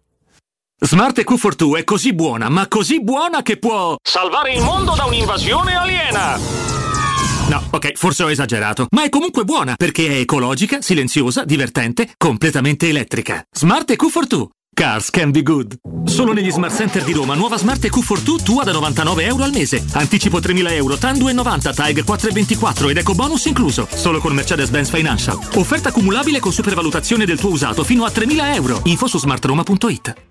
[0.83, 5.75] Smart EQ42 è così buona, ma così buona che può salvare il mondo da un'invasione
[5.75, 6.39] aliena.
[7.49, 12.89] No, ok, forse ho esagerato, ma è comunque buona perché è ecologica, silenziosa, divertente, completamente
[12.89, 13.43] elettrica.
[13.51, 14.47] Smart EQ42.
[14.73, 15.75] Cars can be good.
[16.05, 19.85] Solo negli Smart Center di Roma, nuova Smart EQ42 tua da 99 euro al mese.
[19.91, 23.87] Anticipo 3.000 euro, TAN 2,90, TAG 4,24 ed eco bonus incluso.
[23.93, 25.37] Solo con Mercedes-Benz Financial.
[25.55, 28.81] Offerta cumulabile con supervalutazione del tuo usato fino a 3.000 euro.
[28.85, 30.30] Info su smartroma.it.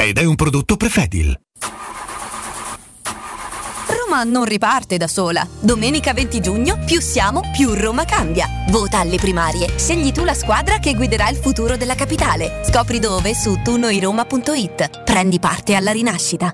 [0.03, 1.39] ed è un prodotto Prefedil.
[4.11, 5.47] Roma non riparte da sola.
[5.59, 8.47] Domenica 20 giugno, più siamo, più Roma cambia.
[8.69, 9.77] Vota alle primarie.
[9.77, 12.61] Scegli tu la squadra che guiderà il futuro della capitale.
[12.65, 15.03] Scopri dove su tunoiroma.it.
[15.03, 16.53] Prendi parte alla rinascita.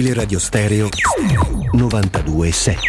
[0.00, 0.88] Teleradio Stereo
[1.74, 2.80] 92.7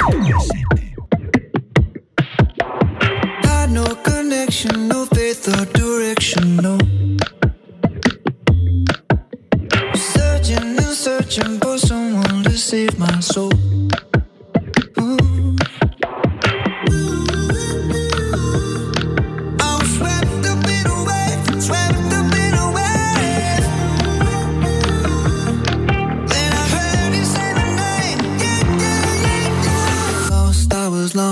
[3.44, 6.78] Got no connection, no faith or direction, no.
[9.94, 13.52] Searching and searching for someone to save my soul.
[15.02, 15.58] Ooh.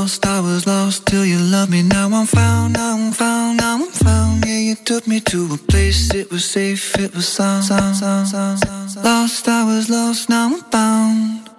[0.09, 1.83] Lost, I was lost till you loved me.
[1.83, 4.43] Now I'm found, now I'm found, now I'm found.
[4.43, 8.27] Yeah, you took me to a place, it was safe, it was sound, sound, sound,
[8.27, 8.59] sound.
[8.59, 9.05] sound.
[9.05, 11.49] Lost, I was lost, now I'm found.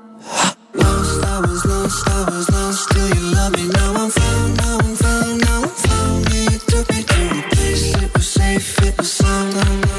[0.75, 3.69] Lost, I was lost, I was lost till you loved me.
[3.69, 6.35] Now I'm found, now I'm found, now I'm found.
[6.35, 9.55] Yeah, you took me to a place, it was safe, it was sound.
[9.55, 9.90] Lost,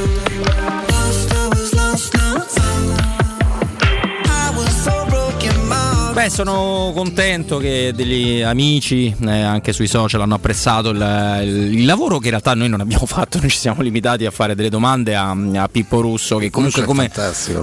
[6.21, 11.85] Beh, sono contento che degli amici eh, anche sui social hanno apprezzato il, il- il
[11.85, 14.69] lavoro che in realtà noi non abbiamo fatto, noi ci siamo limitati a fare delle
[14.69, 17.09] domande a, a Pippo Russo che comunque come,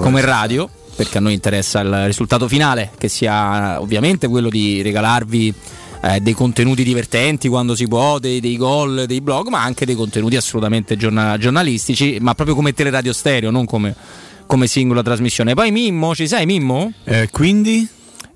[0.01, 5.55] come radio, perché a noi interessa il risultato finale, che sia ovviamente quello di regalarvi
[6.03, 9.95] eh, dei contenuti divertenti quando si può, dei, dei gol, dei blog, ma anche dei
[9.95, 13.95] contenuti assolutamente giorna- giornalistici, ma proprio come teleradio stereo, non come,
[14.47, 15.55] come singola trasmissione.
[15.55, 16.93] Poi Mimmo, ci sei Mimmo?
[17.05, 17.89] Eh, quindi?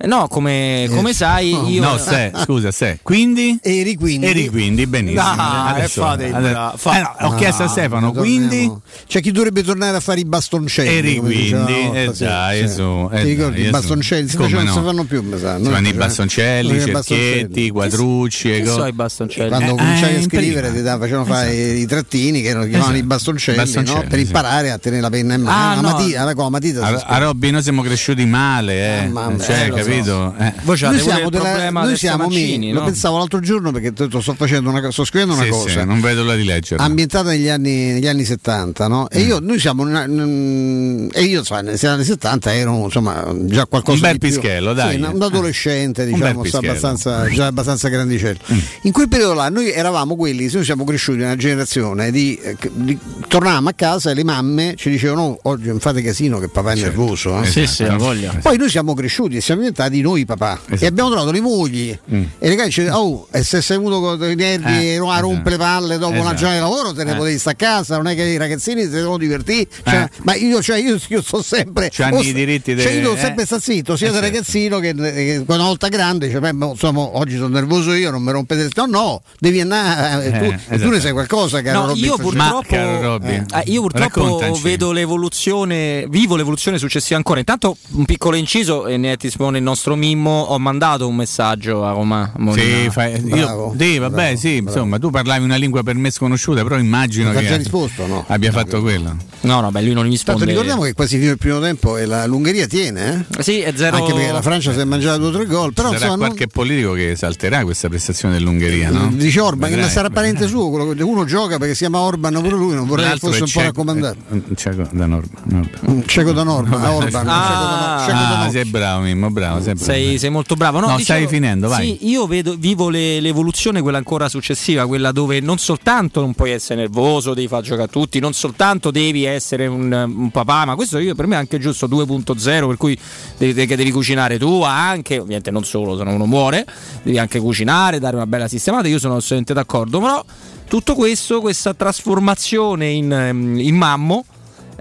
[0.05, 1.81] No, come, come sai, io.
[1.83, 2.99] No, se, scusa, se.
[3.03, 3.59] Quindi?
[3.63, 4.27] Eri quindi.
[4.27, 5.23] Eri quindi, benissimo.
[5.37, 8.49] Dai, Adesso- fate bra- fa- eh no, ho chiesto a Stefano, torniamo.
[8.49, 8.73] quindi?
[9.07, 10.89] C'è chi dovrebbe tornare a fare i bastoncelli.
[10.89, 14.29] Eri quindi, una eh dai, su, eh Ti ricordi dai, i bastoncelli?
[14.29, 14.49] Si no?
[14.49, 15.59] non si fanno più, mi sa.
[15.63, 18.53] Si fanno i bastoncelli, i cerchietti, i quadrucci.
[18.55, 19.49] e Che so i bastoncelli?
[19.49, 23.05] Quando Eh, cominciavi eh, a scrivere ti facevano fare i trattini che erano chiamavano Esatto.
[23.05, 24.09] i bastoncelli, Bastoncelli, no?
[24.09, 25.57] per imparare a tenere la penna in mano.
[25.71, 25.97] Ah, la, no.
[25.97, 29.07] matita, la, matita A, Robby noi siamo cresciuti male, eh.
[29.07, 29.75] Mamma mia, cioè, so.
[29.97, 30.35] Capito?
[30.39, 30.53] Eh.
[30.63, 32.79] Voi noi siamo, della- problema noi siamo Mancini, mi- no?
[32.81, 36.01] lo pensavo l'altro giorno perché sto, facendo una, sto scrivendo una Sì, cosa sì, non
[36.01, 36.85] vedo l'ora di leggerlo.
[36.85, 39.03] ambientata negli anni, negli anni 70 no?
[39.03, 39.07] Mm.
[39.11, 43.67] e io noi siamo una- mm, e io sai, negli anni 70 ero insomma già
[43.67, 44.29] qualcosa Un bel di più.
[44.29, 44.95] pischello, dai.
[44.97, 46.69] Sì, un un adolescente Un diciamo pischello.
[46.69, 48.39] abbastanza, già abbastanza grandicello
[48.83, 52.57] in quel periodo là noi eravamo quelli noi siamo cresciuti in una generazione di, eh,
[52.73, 52.99] di-
[53.29, 56.73] tornavamo a casa e le mamme ci dicevano "Oh, oggi non fate casino che papà
[56.73, 58.35] è nervoso eh?" Sì, sì, ha voglia.
[58.43, 60.85] poi noi siamo cresciuti e siamo diventati noi papà Esatto.
[60.85, 62.23] e abbiamo trovato le mogli Mm.
[62.39, 65.57] e le cose oh e se sei venuto con i nervi Eh, a rompe le
[65.57, 66.37] palle dopo una esatto.
[66.37, 67.17] giornata di lavoro te ne Eh.
[67.17, 70.09] potevi stare a casa non è che i ragazzini si devono divertire cioè, Eh.
[70.23, 73.19] ma io, cioè, io, io sto sempre C'hanno o i diritti cioè, io devo eh.
[73.19, 74.33] sempre stare zitto sia Eh, da certo.
[74.33, 78.33] ragazzino che, che una volta grande cioè, beh, insomma oggi sono nervoso io non mi
[78.33, 80.91] rompete no no devi andare eh, tu, Eh, e tu esatto.
[80.91, 82.17] ne sai qualcosa caro No, Robby io.
[82.33, 84.63] Ma, purtroppo, eh, io purtroppo raccontaci.
[84.63, 87.39] vedo l'evoluzione, vivo l'evoluzione successiva ancora.
[87.41, 90.31] Intanto un piccolo inciso e ne espone il nostro Mimmo.
[90.49, 92.31] Ho mandato un messaggio a Roma.
[92.37, 92.83] Molina.
[92.85, 94.77] Sì, fai- Bravo, io, sì, vabbè, bravo, sì, bravo.
[94.77, 98.25] insomma, tu parlavi una lingua per me sconosciuta, però immagino che già risposto, no?
[98.29, 99.17] abbia fatto quello.
[99.43, 100.45] No, no, beh, lui non mi Tanto risponde.
[100.45, 103.43] ricordiamo che quasi fino al primo tempo e la, l'Ungheria tiene, eh?
[103.43, 103.97] Sì, è zero.
[103.97, 105.73] anche perché la Francia si è mangiata due o tre gol.
[105.73, 108.99] Però sarà insomma, qualche politico che salterà questa prestazione dell'Ungheria, no?
[109.01, 110.25] non, dice Orban, Vedrai, ma sarà vedrai.
[110.33, 113.11] parente suo, quello che uno gioca perché si chiama Orban pure lui, non vorrei che
[113.11, 114.17] L'altro fosse un po' raccomandato.
[114.31, 116.01] eh, un ceco da Norma.
[116.07, 119.52] Cieco da norma, a Orban, un Ah, cieco cieco Ah, sei bravo, Mimmo, bravo.
[119.61, 119.77] Bravo, sei.
[119.77, 120.81] Sei, sei molto bravo.
[120.81, 121.97] No, No, dicevo- stai finendo, vai.
[122.01, 126.51] Sì, io vedo, vivo le- l'evoluzione, quella ancora successiva, quella dove non soltanto non puoi
[126.51, 130.75] essere nervoso, devi far giocare a tutti, non soltanto devi essere un, un papà, ma
[130.75, 132.99] questo io, per me è anche giusto 2.0, per cui
[133.39, 136.67] devi, che devi cucinare tu anche, ovviamente non solo, se no uno muore,
[137.03, 140.25] devi anche cucinare, dare una bella sistemata, io sono assolutamente d'accordo, però
[140.69, 144.25] tutto questo, questa trasformazione in, ehm, in mammo,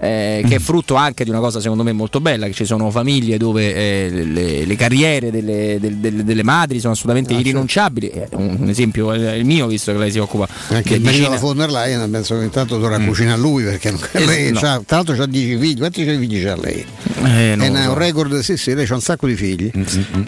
[0.02, 2.90] eh, che è frutto anche di una cosa secondo me molto bella, che ci sono
[2.90, 8.08] famiglie dove eh, le, le carriere delle, del- delle- delle madri sono assolutamente irrinunciabili.
[8.08, 11.28] Eh, Un, un esempio è il mio, visto che lei si occupa Anche il medicina.
[11.28, 14.58] della von der Leyen penso che intanto dovrà cucinare lui perché non- Eh, lei no.
[14.58, 16.84] c'ha- tra l'altro ha 10 figli, quanti figli c'ha lei?
[17.24, 17.88] Eh, non è lo una- so.
[17.90, 19.70] un record, sì sì, lei c'ha un sacco di figli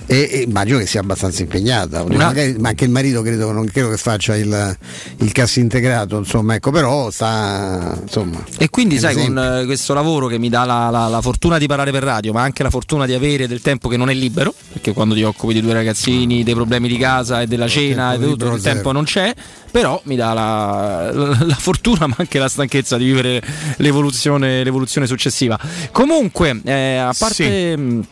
[0.06, 3.66] e, e immagino che sia abbastanza impegnata, Una- Magari- ma anche il marito credo, non
[3.66, 4.76] credo che faccia il,
[5.18, 8.44] il cast integrato, insomma, ecco, però sta insomma.
[8.58, 11.66] E quindi sai, con eh, questo lavoro che mi dà la, la- la fortuna di
[11.66, 14.54] parlare per radio, ma anche la fortuna di avere del tempo che non è libero,
[14.72, 18.18] perché quando ti occupi di due ragazzini, dei problemi di casa e della cena e
[18.18, 19.34] tutto, il tempo non c'è,
[19.70, 23.42] però mi dà la, la- fortuna ma anche la stanchezza di vivere
[23.78, 25.58] l'evoluzione, l'evoluzione successiva.
[25.92, 27.76] Comunque, eh, a parte...
[27.76, 28.06] mh,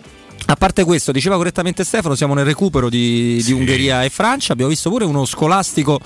[0.46, 4.70] A parte questo, diceva correttamente Stefano, siamo nel recupero di, di Ungheria e Francia, abbiamo
[4.70, 6.00] visto pure uno scolastico,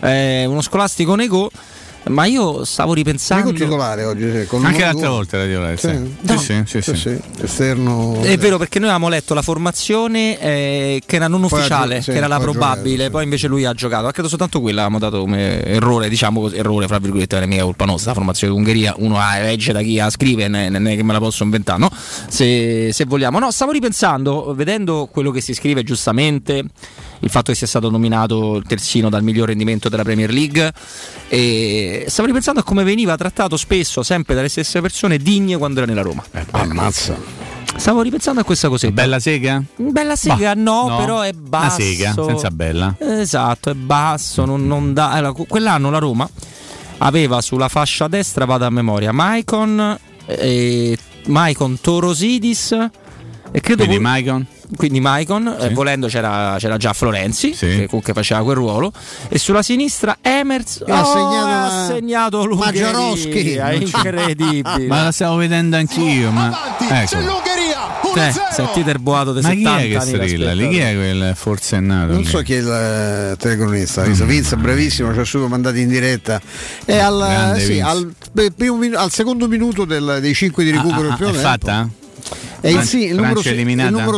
[0.00, 1.50] eh, uno scolastico Nego,
[2.08, 3.52] ma io stavo ripensando...
[3.52, 6.36] Nego titolare oggi, sì, con Anche l'altra volta era titolare, sì.
[6.36, 6.38] Sì.
[6.38, 7.20] Sì, sì, sì, sì.
[7.40, 11.54] esterno È vero perché noi avevamo letto la formazione eh, che era non Poi ha
[11.54, 14.04] ufficiale, gio- sì, che era la ha probabile, giocato, poi invece lui ha giocato.
[14.04, 17.46] Ma credo soltanto quella avevamo dato come errore, diciamo così, errore fra virgolette, non è
[17.48, 20.86] mica colpa nostra, la formazione d'Ungheria, uno ha legge da chi la scrive, ne- non
[20.86, 21.90] è che me la posso inventare, no?
[22.28, 23.38] Se, se vogliamo.
[23.38, 26.64] No, stavo ripensando, vedendo quello che si scrive giustamente,
[27.24, 30.72] il fatto che sia stato nominato terzino dal miglior rendimento della Premier League,
[31.28, 35.86] e stavo ripensando a come veniva trattato spesso, sempre dalle stesse persone, digne quando era
[35.88, 36.22] nella Roma.
[36.50, 37.16] Ammazza.
[37.74, 38.92] Stavo ripensando a questa cosetta.
[38.92, 39.62] Bella sega?
[39.76, 40.96] Bella sega no, no.
[40.98, 41.80] però è Una basso.
[41.80, 42.94] sega, senza bella.
[42.98, 45.10] Esatto, è basso, non, non dà.
[45.10, 46.28] allora, que- quell'anno la Roma
[46.98, 52.72] aveva sulla fascia destra, vado a memoria, Maicon, e Maicon Torosidis
[53.50, 54.46] e credo pure- Maicon?
[54.76, 58.92] Quindi Maicon, eh, volendo c'era, c'era già Florenzi, che comunque faceva quel ruolo,
[59.28, 63.58] e sulla sinistra Emers E ha oh, segnato ha segnato l'Ungheria, Maggiorowski.
[63.80, 64.86] incredibile.
[64.86, 67.50] Ma la stavo vedendo anch'io, ma ecco.
[68.14, 70.68] Eh, sentite il boato dei Ma chi 70 è che strilla lì?
[70.68, 72.12] Chi è quel forsennato?
[72.12, 75.88] Non so chi è il eh, telecronista, visto Vince bravissimo, ci ha subito mandati in
[75.88, 76.40] diretta.
[76.84, 81.02] E al, sì, al, beh, primo al secondo minuto del- dei 5 di recupero Ah,
[81.02, 81.48] del ah, primo è tempo.
[81.48, 81.88] fatta?
[82.60, 83.40] È il, Fran- sì, il numero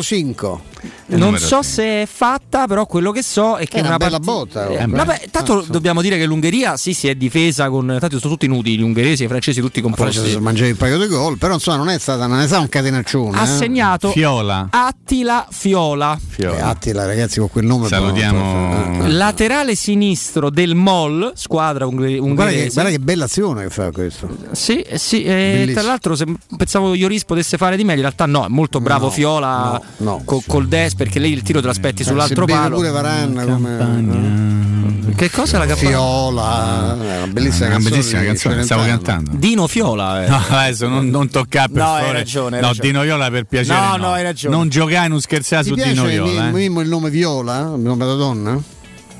[0.02, 0.72] 5.
[1.06, 4.24] Non so se è fatta, però quello che so è che È una bella parti-
[4.24, 7.96] botta, Eh, vabbè, tanto Ah, dobbiamo dire che l'Ungheria sì, si è difesa con.
[8.00, 10.18] Tanto sono tutti nudi, gli ungheresi e i francesi tutti composti.
[10.18, 12.68] Francia mangiavi un paio di gol, però insomma non è stata non è stato un
[12.68, 13.38] catenaccione.
[13.38, 13.46] Ha eh.
[13.46, 14.68] segnato Fiola.
[14.70, 16.18] Attila Fiola.
[16.36, 19.08] Eh, Attila, ragazzi, con quel nome Salutiamo- Eh, eh.
[19.10, 22.72] Laterale sinistro del MOL, squadra unghe- Guarda che, ungherese.
[22.72, 24.28] guarda che bella azione che fa questo.
[24.52, 26.24] Sì, eh, sì, eh, tra l'altro se
[26.56, 30.04] pensavo Ioris potesse fare di meglio, in realtà no, è molto bravo No, Fiola no,
[30.10, 30.22] no.
[30.24, 32.76] co- col des perché lei il tiro te l'aspetti sull'altro si beve palo.
[32.76, 35.90] pure Varanna come Che cosa la campagna?
[35.90, 37.90] Fiola, eh, una bellissima Una canzone.
[37.94, 39.16] bellissima di canzone, stavo Celentano.
[39.18, 39.38] cantando.
[39.46, 40.24] Dino Fiola.
[40.24, 40.28] eh.
[40.28, 42.18] No, adesso non, non toccare per No, hai favore.
[42.18, 42.88] ragione, hai no, ragione.
[42.88, 43.78] Dino Viola per piacere.
[43.78, 44.56] No, No, no, hai ragione.
[44.56, 46.48] Non giocare, non scherzare Ti su piace Dino il, Viola.
[46.48, 46.50] Eh?
[46.52, 47.72] Mimmo il nome Viola?
[47.76, 48.60] Il nome da donna?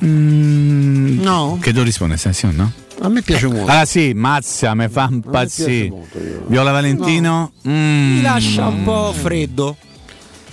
[0.04, 1.58] Mm, No.
[1.60, 2.72] Che tu rispondi, sì, no?
[3.00, 3.62] A me piace molto.
[3.70, 5.92] Allora sì, mazza, mi fa impazzire.
[6.46, 7.52] Viola Valentino?
[7.68, 8.14] Mm.
[8.16, 9.76] Mi lascia un po' freddo.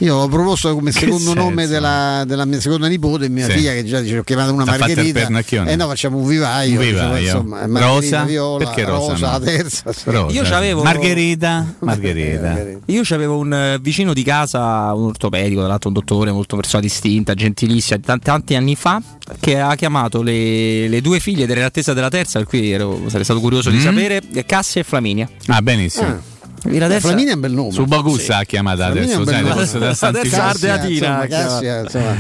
[0.02, 3.52] Io l'ho proposto come secondo nome della, della mia seconda nipote, mia Sì.
[3.52, 5.19] figlia che già dice ho chiamato una T'ha Margherita.
[5.19, 5.72] pernacchione?
[5.72, 6.80] Eh no, facciamo un vivaio.
[6.80, 7.23] Un vivaio.
[7.23, 8.23] Insomma, Margherita Rosa?
[8.23, 9.19] Viola, Perché Rosa no?
[9.32, 9.94] la terza.
[9.94, 10.02] sì.
[10.06, 10.34] Rosa.
[10.36, 11.76] Io c'avevo- Margherita.
[11.80, 12.65] Margherita.
[12.88, 16.82] Io avevo un eh, vicino di casa, un ortopedico, tra l'altro un dottore, molto persona
[16.82, 18.99] distinta, gentilissima, tanti, tanti anni fa,
[19.40, 22.72] che ha chiamato le, le due figlie ed era in attesa della terza, per cui
[22.72, 23.82] ero- sarei stato curioso di Mm.
[23.82, 25.30] sapere, Cassia e Flaminia.
[25.48, 26.07] Ah, benissimo.
[26.07, 26.31] Ah.
[26.64, 27.72] La terza- Flaminia è un bel nome.
[27.72, 29.50] Su Bogussa ha chiamata Flaminia è adesso, sai, da
[30.10, 31.28] Adesso chiamata.
[31.28, 32.16] Cassia, insomma,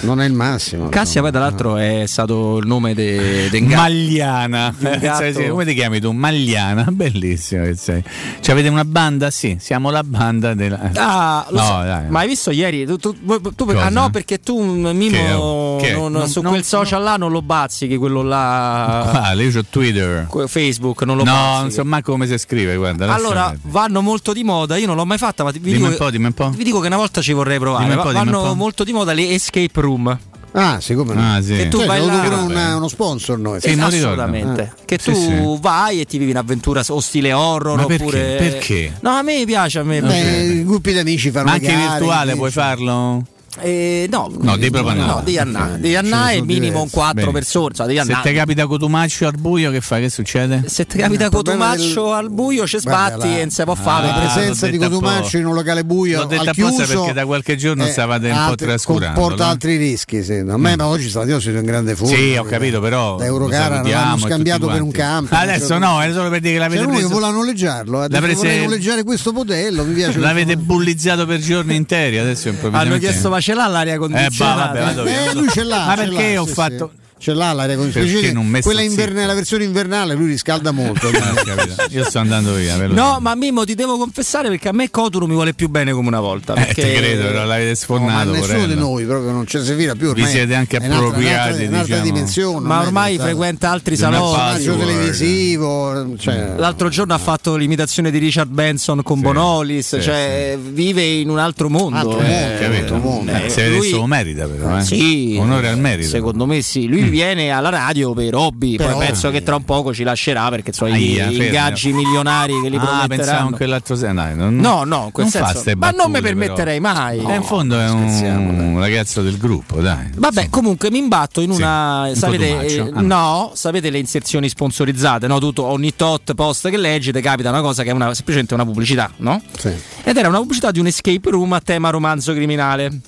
[0.00, 0.88] non è il massimo.
[0.88, 5.64] Cassia poi tra l'altro è stato il nome de, de Magliana, Di sai, sì, come
[5.64, 6.10] ti chiami tu?
[6.10, 8.02] Magliana, bellissimo che sei.
[8.40, 9.30] Ci avete una banda?
[9.30, 10.90] Sì, siamo la banda della.
[10.94, 11.72] Ah, lo No, so.
[11.84, 12.08] dai.
[12.08, 12.84] ma hai visto ieri?
[12.86, 13.14] Tu, tu-
[13.54, 15.86] tu- ah no, perché tu Mimo Che?
[15.88, 15.92] Che?
[15.92, 19.42] non- Non- su non- quel social là non lo bazzichi, quello là Quale?
[19.44, 20.26] Io ho Twitter.
[20.46, 21.60] Facebook, non lo No, bazzichi.
[21.60, 23.12] non so manco come si scrive, guarda.
[23.14, 23.54] Allora.
[23.76, 26.24] Vanno molto di moda, io non l'ho mai fatta, ma vi, dico, un po', dimmi
[26.26, 26.48] un po'.
[26.48, 27.92] vi dico che una volta ci vorrei provare.
[27.94, 28.54] Un vanno po'.
[28.54, 30.18] molto di moda le escape room.
[30.52, 31.34] Ah, siccome no.
[31.34, 31.54] Ah, sì.
[31.54, 33.60] Che tu Cioè, vai là- pure una- uno sponsor noi.
[33.60, 34.72] Sì, assolutamente.
[34.86, 35.58] Che Sì, tu sì.
[35.60, 38.02] vai e ti vivi un'avventura o stile horror Ma perché?
[38.02, 38.36] oppure.
[38.38, 38.96] Perché?
[39.00, 40.36] No, a me piace, a me Beh, piace.
[40.44, 42.36] i gruppi di amici fanno Ma anche gare, virtuale invece.
[42.38, 43.22] puoi farlo?
[43.60, 45.24] Eh, no, No, devi proprio no, andare.
[45.24, 46.90] devi andare, devi andare sono minimo diversi.
[46.94, 47.32] quattro Bene.
[47.32, 47.66] persone.
[47.70, 48.30] Insomma, devi Se andare.
[48.30, 50.02] ti capita Cotumaccio al buio, che fai?
[50.02, 50.62] Che succede?
[50.66, 53.76] Se ti capita Cotumaccio del- al buio ci sbatti la- e non si può Ah,
[53.76, 54.06] fare.
[54.08, 57.24] la presenza di Cotumaccio in un locale buio L'ho detto al apposta chiuso perché da
[57.26, 59.50] qualche giorno eh, stavate un po' altri- trascurando, comporta no?
[59.50, 60.32] altri rischi sì.
[60.46, 63.16] a me ma oggi stamattina sono in grande forma Sì, ho capito, però.
[63.16, 66.86] da Eurocara l'hanno scambiato per un campo Adesso no, è solo per dire che l'avete
[66.86, 67.08] preso.
[67.08, 72.48] vuole noleggiarlo prese- vorrei noleggiare questo modello mi piace L'avete bullizzato per giorni interi, adesso
[72.48, 72.94] improvvisamente.
[72.94, 74.84] Hanno chiesto ce l'ha l'aria Eh, bah, condizionata?
[74.92, 75.10] vabbè.
[75.30, 75.86] Eh, lui ce l'ha.
[75.86, 76.90] Ma perché ho fatto.
[76.92, 77.04] sì.
[77.18, 78.60] Ce l'ha l'aria condizionata.
[78.60, 81.08] Quella inverne- la versione invernale lui riscalda molto.
[81.08, 81.86] Ah.
[81.88, 82.76] Io sto andando via.
[82.76, 85.92] lo No, ma Mimmo ti devo confessare perché a me Coturo mi vuole più bene
[85.92, 86.52] come una volta.
[86.52, 86.82] Eh, Perché...
[86.82, 90.12] te credo, però l'avete No, ma nessuno di noi proprio non ci serviva più.
[90.12, 92.02] Vi ormai siete anche un'altra- appropriati, un'altra, un'altra diciamo.
[92.12, 92.66] dimensione.
[92.66, 94.78] Ma ormai frequenta altri Di Password.
[94.78, 96.16] televisivo.
[96.18, 101.02] Cioè, L'altro giorno ha fatto l'imitazione di Richard Benson con Sì, Bonolis, sì, cioè vive
[101.02, 101.96] in un altro mondo.
[101.96, 102.28] Altro eh.
[102.28, 103.32] mondo, altro mondo.
[103.32, 104.76] Eh, se vede solo merita, però.
[104.78, 104.82] Eh.
[104.82, 106.08] Sì, Onore al merito.
[106.10, 106.86] Secondo me sì.
[106.86, 109.06] Lui viene alla radio per hobby, Per poi hobby.
[109.06, 111.42] penso che tra un poco ci lascerà perché so, Aia, i fermo.
[111.44, 113.56] ingaggi milionari che li Ah, pensavo in prometteranno.
[113.56, 114.14] quell'altro senso.
[114.14, 115.72] Dai, non, No, no, quel non senso.
[115.76, 116.92] Ma non mi permetterei però.
[116.94, 117.18] mai.
[117.18, 120.10] Eh, in fondo è un ragazzo del gruppo, dai.
[120.14, 122.02] Vabbè, comunque mi imbatto in Sì, una.
[122.08, 122.86] un sapete, cotumaccio.
[122.86, 123.06] eh, Ah, no.
[123.06, 125.38] no, sapete le inserzioni sponsorizzate, no?
[125.38, 128.64] Tutto, ogni tot post che leggi ti capita una cosa che è una, semplicemente una
[128.64, 129.40] pubblicità, no?
[129.58, 129.70] sì.
[130.04, 133.00] Ed era una pubblicità di un escape room a tema romanzo criminale.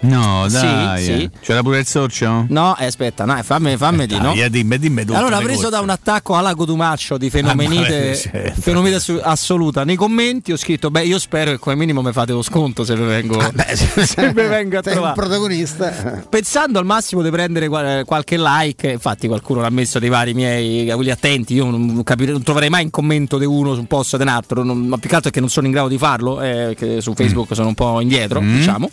[0.00, 1.02] No, Sì, dai.
[1.02, 1.10] sì.
[1.12, 1.30] eh.
[1.40, 2.44] C'era pure il sorcio?
[2.48, 4.34] No, eh, aspetta, no, fammi, fammi di no.
[4.34, 8.60] Dai, dimmi, dimmi Allora, preso da un attacco alla Cotumaccio di Ah, fenomenite, lei, certo.
[8.60, 12.32] fenomenite assu- assoluta, nei commenti ho scritto: Beh, io spero che come minimo mi fate
[12.32, 13.40] lo sconto se vi vengo,
[13.72, 15.14] se vi vengo a Sei un trovare.
[15.14, 16.22] protagonista.
[16.28, 20.86] Pensando al massimo di prendere qual- qualche like, infatti qualcuno l'ha messo dei vari miei
[20.94, 24.16] quelli attenti, io non, capire- non troverei mai in commento di uno su un post
[24.16, 25.96] di un altro, non- ma più che altro è che non sono in grado di
[25.98, 28.56] farlo, eh, che su Facebook sono un po' indietro, Mm.
[28.56, 28.90] diciamo.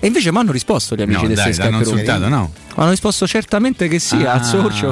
[0.00, 1.90] E invece mi hanno risposto gli amici No, del dai, l'hanno Peroni.
[2.00, 2.52] insultato, no?
[2.76, 4.90] Hanno risposto certamente che sì, Ah, al sorcio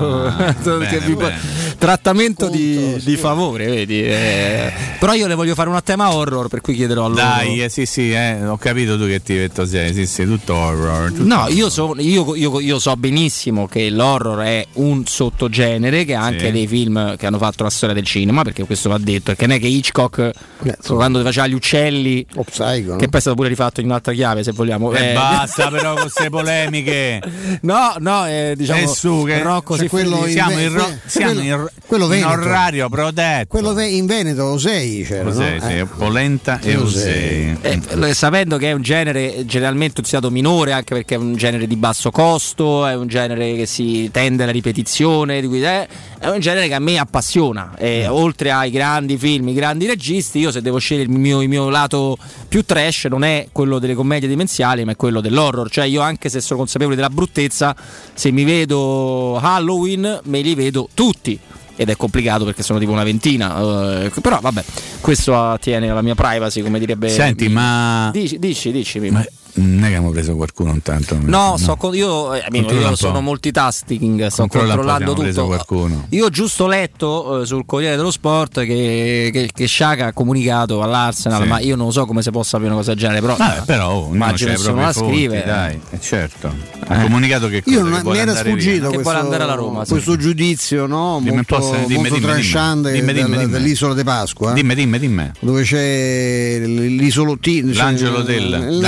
[0.62, 1.38] bene, bene.
[1.78, 4.02] trattamento di, di favore, vedi.
[4.02, 4.72] eh.
[4.98, 7.20] Però io le voglio fare una tema horror, per cui chiederò a loro.
[7.22, 10.54] Dai, eh, sì, sì, eh, ho capito tu che ti vetto sei, sì, sì, tutto
[10.54, 11.12] horror.
[11.12, 11.52] tutto No, horror.
[11.54, 16.46] io so, io- io- io so benissimo che l'horror è un sottogenere che ha anche
[16.46, 16.50] Sì.
[16.52, 19.56] dei film che hanno fatto la storia del cinema, perché questo va detto, perché non
[19.56, 20.30] è che Hitchcock
[20.86, 22.96] quando faceva gli uccelli, O Psycho, no?
[22.96, 24.92] che poi è stato pure rifatto in un'altra chiave se vogliamo.
[24.92, 27.20] E eh, basta però con queste polemiche.
[27.68, 31.38] No, no, eh, diciamo su, che- Rocco si quello in siamo Ve- in, ro- siamo
[31.38, 33.46] in, quello in orario protetto.
[33.48, 35.28] Quello ve- in Veneto, Osei c'era.
[35.28, 35.66] Osei, no?
[35.66, 35.84] sì, Eh.
[35.84, 37.58] polenta e Osei.
[37.62, 38.08] osei.
[38.08, 41.76] Eh, sapendo che è un genere generalmente utilizzato minore, anche perché è un genere di
[41.76, 45.86] basso costo, è un genere che si tende alla ripetizione, di cui è,
[46.20, 47.74] è un genere che a me appassiona.
[47.76, 51.50] E oltre ai grandi film, i grandi registi, io se devo scegliere il mio, il
[51.50, 52.16] mio lato
[52.48, 55.68] più trash non è quello delle commedie dimensiali, ma è quello dell'horror.
[55.70, 57.56] Cioè, io anche se sono consapevole della bruttezza,
[58.14, 61.38] se mi vedo Halloween, me li vedo tutti.
[61.80, 64.02] Ed è complicato perché sono tipo una ventina.
[64.02, 64.64] eh, però vabbè,
[65.00, 67.08] questo attiene alla mia privacy, come direbbe.
[67.08, 68.98] Senti, ma Dici, dici, dici.
[69.10, 69.24] Ma
[69.54, 71.18] non è che abbiamo preso qualcuno intanto?
[71.20, 76.06] No, sto con- io, eh, io sono multitasking, sto controllando tutto.
[76.10, 80.82] Io ho giusto letto eh, sul Corriere dello Sport che, che, che Sciaca ha comunicato
[80.82, 81.48] all'Arsenal, Sì.
[81.48, 83.20] ma io non so come si possa sapere una cosa del genere.
[83.20, 85.42] Però, Vabbè, però oh, immagino che la scrive.
[85.44, 86.52] dai, eh, certo.
[86.90, 87.76] Ha comunicato che cosa?
[87.76, 89.90] Io non, mi era sfuggito Che questo, vuole andare alla Roma, sì.
[89.92, 91.18] questo giudizio no?
[91.22, 93.00] Dimmi molto, po' se- dimmi, molto dimmi, tranchante dimmi.
[93.06, 93.52] Dimmi, dimmi, del- dimmi.
[93.52, 95.30] dell'isola di Pasqua Dimmi, dimmi, dimmi.
[95.40, 98.78] dove c'è l'isolottino L'angelo del-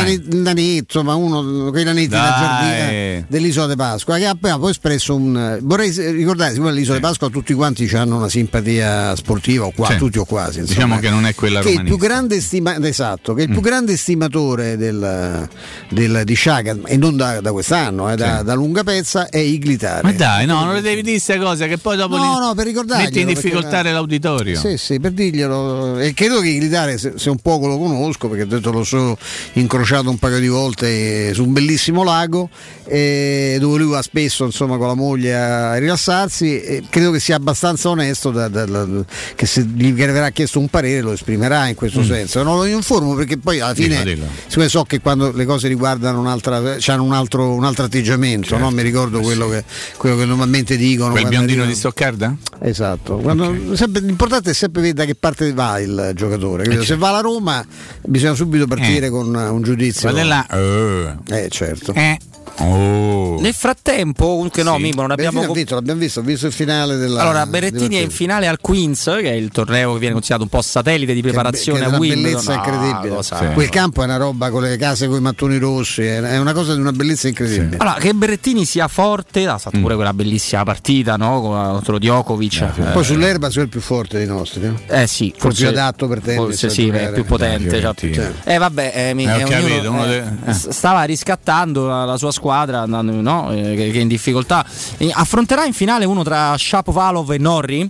[0.61, 0.69] il, dai.
[0.69, 2.39] nane- il nanetto ma uno quei nanetti da Dai.
[2.41, 7.29] giardino dell'isola di Pasqua che ha poi espresso un vorrei ricordare siccome l'isola di Pasqua
[7.29, 9.97] tutti quanti hanno una simpatia sportiva o qua, Sì.
[9.97, 12.07] tutti o quasi insomma, Diciamo che non è quella che il più romanista.
[12.07, 13.53] grande stima- esatto che il Mm.
[13.53, 15.49] più grande stimatore del,
[15.89, 18.45] del- di Sciaga e non da, da quest'anno eh, da, Sì.
[18.45, 21.79] da lunga pezza è Iglitare Ma dai, no, non le devi dire queste cose che
[21.79, 22.67] poi dopo No, li- no, per
[23.03, 24.59] metti in perché- difficoltà l'auditorio.
[24.59, 25.99] Sì, sì, per dirglielo.
[25.99, 29.17] E credo che Iglitare, se, se un poco lo conosco, perché ho detto l'ho solo
[29.55, 32.49] incrociato un paio di volte su un bellissimo lago,
[32.87, 37.37] eh, dove lui va spesso insomma, con la moglie a rilassarsi, e credo che sia
[37.37, 38.87] abbastanza onesto da- da- da-
[39.35, 42.05] che se gli verrà chiesto un parere lo esprimerà in questo Mm.
[42.05, 42.43] senso.
[42.43, 44.27] Non lo informo perché poi alla fine dillo.
[44.47, 48.71] siccome so che quando le cose riguardano un'altra, hanno un altro, un altro atteggiamento, no?
[48.71, 49.65] mi ricordo quello, che,
[49.97, 51.13] quello che normalmente dicono.
[51.15, 52.37] Certo, Quel biondino arrivano- di Stoccarda?
[52.63, 56.65] Esatto, Quando- sempre- l'importante è sempre vedere da che parte va il giocatore.
[56.65, 56.85] capito?
[56.85, 57.65] Se va alla Roma
[58.07, 59.11] bisogna subito partire Eh.
[59.11, 60.09] con un giudizio.
[60.31, 61.17] Eh.
[61.29, 61.93] Eh certo.
[61.95, 62.19] Eh.
[62.63, 63.39] Oh.
[63.41, 64.83] Nel frattempo, comunque no, Sì.
[64.83, 65.41] Mimmo, non abbiamo...
[65.43, 69.05] Ha vinto, l'abbiamo visto, visto il finale della Allora, Berrettini è in finale al Queens,
[69.05, 71.91] che è il torneo che viene considerato un po' satellite di preparazione che è a
[71.91, 73.15] una bellezza No, incredibile.
[73.15, 76.39] cosa- Quel campo è una roba con le case con i mattoni rossi, è è
[76.39, 77.77] una cosa di una bellezza incredibile.
[77.79, 81.41] Allora, che Berrettini sia forte, ha fatto pure quella bellissima partita no?
[81.41, 82.61] contro Djokovic.
[82.77, 84.61] Eh, Poi sull'erba sei il più forte dei nostri.
[84.67, 84.79] no?
[84.87, 86.41] Eh sì, Forse più adatto per tennis.
[86.43, 87.81] Forse sì, è più potente.
[87.97, 88.21] Sì.
[88.45, 90.53] Eh vabbè, eh, mi- Eh, ho eh, capito, eh, eh.
[90.53, 93.53] stava riscattando la sua squadra andando, no?
[93.53, 94.65] Eh, che, che è in difficoltà.
[95.13, 97.89] Affronterà in finale uno tra Shapovalov e Norri,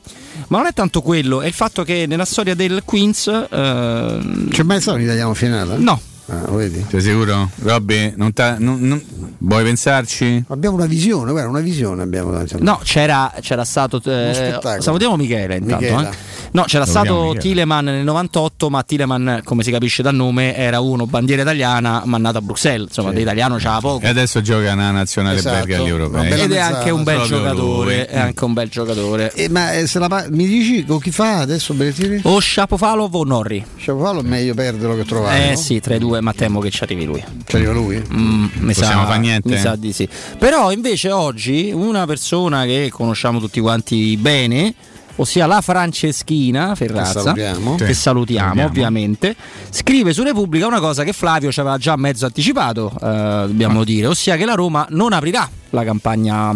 [0.49, 3.27] ma non è tanto quello, è il fatto che nella storia del Queens...
[3.29, 4.19] eh,
[4.51, 5.77] C'è mai stato un italiano finale?
[5.77, 6.01] No.
[6.31, 6.85] Ah, lo vedi?
[6.89, 7.51] Sei sicuro?
[7.63, 9.03] Robby, non t'ha- non- non-
[9.39, 10.45] vuoi pensarci?
[10.49, 12.67] Abbiamo una visione, guarda, una visione abbiamo davanti a noi.
[12.67, 13.97] No, c'era, c'era stato.
[13.99, 14.81] Eh, spettacolo.
[14.81, 15.85] salutiamo Michele intanto.
[15.85, 16.09] Eh.
[16.53, 17.35] No, c'era stato.
[17.39, 22.19] Tileman nel 98, ma Tileman, come si capisce dal nome, era uno bandiera italiana, ma
[22.19, 22.89] nato a Bruxelles.
[22.89, 24.05] Insomma, di italiano c'ha poco.
[24.05, 25.57] E adesso gioca nella nazionale Esatto.
[25.67, 26.27] belga agli europei.
[26.27, 27.95] Ed è mezzala, anche un bel giocatore.
[27.97, 28.05] lui.
[28.05, 29.33] È anche un bel giocatore.
[29.35, 32.21] Eh, ma eh, se la pa- mi dici con chi fa adesso Berrettini?
[32.25, 33.65] O Shapovalov o Norri?
[33.79, 35.47] Shapovalov è meglio perderlo che trovare.
[35.47, 35.57] Eh no?
[35.57, 37.23] sì, tra i due, ma temo che ci arrivi lui.
[37.47, 37.97] Ci arriva lui?
[38.13, 39.49] Mm, mi Possiamo sa, fare niente?
[39.49, 40.09] Mi sa di sì.
[40.39, 44.75] Però invece oggi una persona che conosciamo tutti quanti bene,
[45.17, 47.75] ossia la Franceschina Ferrazza, Che salutiamo.
[47.77, 48.69] che salutiamo salutiamo.
[48.69, 49.37] ovviamente,
[49.71, 54.07] scrive su Repubblica una cosa che Flavio ci aveva già mezzo anticipato, eh, dobbiamo dire,
[54.07, 56.55] ossia che la Roma non aprirà la campagna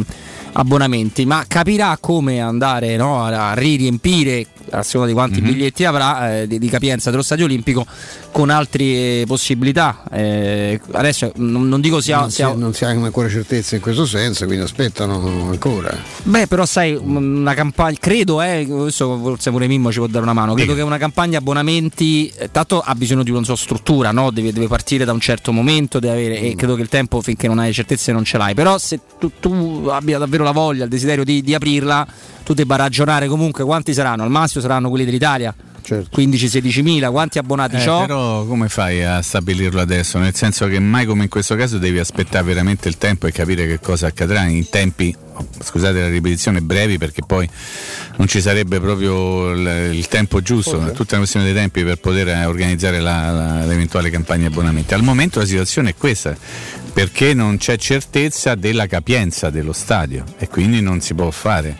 [0.56, 5.46] abbonamenti, ma capirà come andare no, a riempire a seconda di quanti Mhm.
[5.46, 7.86] biglietti avrà eh, di, di capienza dello stadio olimpico
[8.32, 10.02] con altre possibilità.
[10.10, 13.80] Eh, adesso non, non dico sia, non, si, sia- non si hanno ancora certezze in
[13.82, 15.96] questo senso, quindi aspettano ancora.
[16.22, 20.32] Beh, però sai, una campagna, credo, eh, questo forse pure Mimmo ci può dare una
[20.32, 24.30] mano, credo che una campagna abbonamenti, eh, tanto ha bisogno di una sua struttura, no?
[24.30, 26.44] deve, deve partire da un certo momento, deve avere, Mm.
[26.46, 29.30] e credo che il tempo finché non hai certezze non ce l'hai, però se tu,
[29.40, 32.06] tu abbia davvero la voglia, il desiderio di, di aprirla,
[32.44, 35.54] tu debba ragionare comunque quanti saranno, al massimo saranno quelli dell'Italia.
[35.86, 38.00] 15-16 mila, quanti abbonati Eh, ho?
[38.06, 40.18] però come fai a stabilirlo adesso?
[40.18, 43.66] Nel senso che mai come in questo caso devi aspettare veramente il tempo e capire
[43.66, 45.14] che cosa accadrà in tempi,
[45.60, 47.48] scusate la ripetizione, brevi perché poi
[48.16, 51.96] non ci sarebbe proprio il, il tempo giusto, è tutta una questione dei tempi per
[51.98, 54.94] poter eh, organizzare la- la- l'eventuale campagna abbonamenti.
[54.94, 56.36] Al momento la situazione è questa,
[56.92, 61.76] perché non c'è certezza della capienza dello stadio e quindi non si può fare.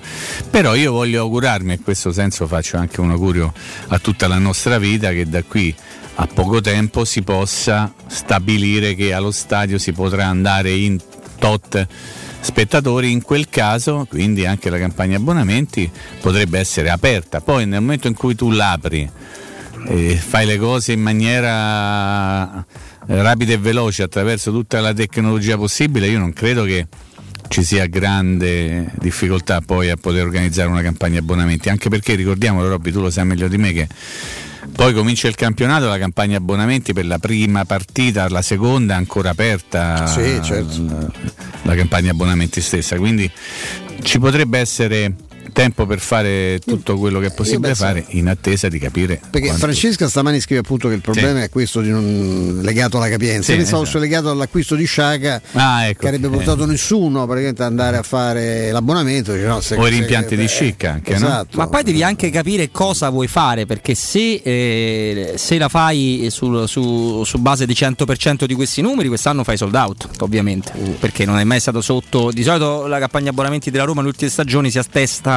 [0.51, 3.53] Però io voglio augurarmi, e in questo senso faccio anche un augurio
[3.89, 5.73] a tutta la nostra vita, che da qui
[6.17, 10.99] a poco tempo si possa stabilire che allo stadio si potrà andare in
[11.39, 11.87] tot
[12.45, 15.91] spettatori in quel caso quindi anche la campagna abbonamenti
[16.21, 17.41] potrebbe essere aperta.
[17.41, 19.11] Poi nel momento in cui tu l'apri
[19.87, 22.59] e fai le cose in maniera
[23.07, 26.87] eh, rapida e veloce attraverso tutta la tecnologia possibile, io non credo che
[27.49, 32.91] ci sia grande difficoltà poi a poter organizzare una campagna abbonamenti, anche perché ricordiamolo Robby,
[32.91, 33.89] tu lo sai meglio di me che
[34.73, 40.07] poi comincia il campionato, la campagna abbonamenti per la prima partita, la seconda ancora aperta
[40.07, 40.85] Sì, certo.
[40.85, 41.07] la,
[41.63, 43.31] la campagna abbonamenti stessa, quindi
[44.03, 45.15] ci potrebbe essere
[45.53, 49.65] tempo per fare tutto quello che è possibile fare in attesa di capire Perché quanto-
[49.67, 53.51] Francesca stamani scrive appunto che il problema è questo di non- legato alla capienza.
[53.53, 53.85] Sì, pensavo esatto.
[53.85, 56.31] fosse legato all'acquisto di Sciaga Ah, ecco, che avrebbe eh.
[56.31, 59.33] portato nessuno praticamente ad andare a fare l'abbonamento.
[59.33, 61.27] Dice, no, se- o i rimpianti di eh, Schick anche, no?
[61.27, 61.57] esatto.
[61.59, 66.69] Ma poi devi anche capire cosa vuoi fare, perché se, eh, se la fai sul-
[66.69, 71.39] su, su base di 100% di questi numeri, quest'anno fai sold out, ovviamente, perché non
[71.39, 72.31] è mai stato sotto.
[72.33, 75.34] Di solito la campagna abbonamenti della Roma nelle ultime stagioni si attesta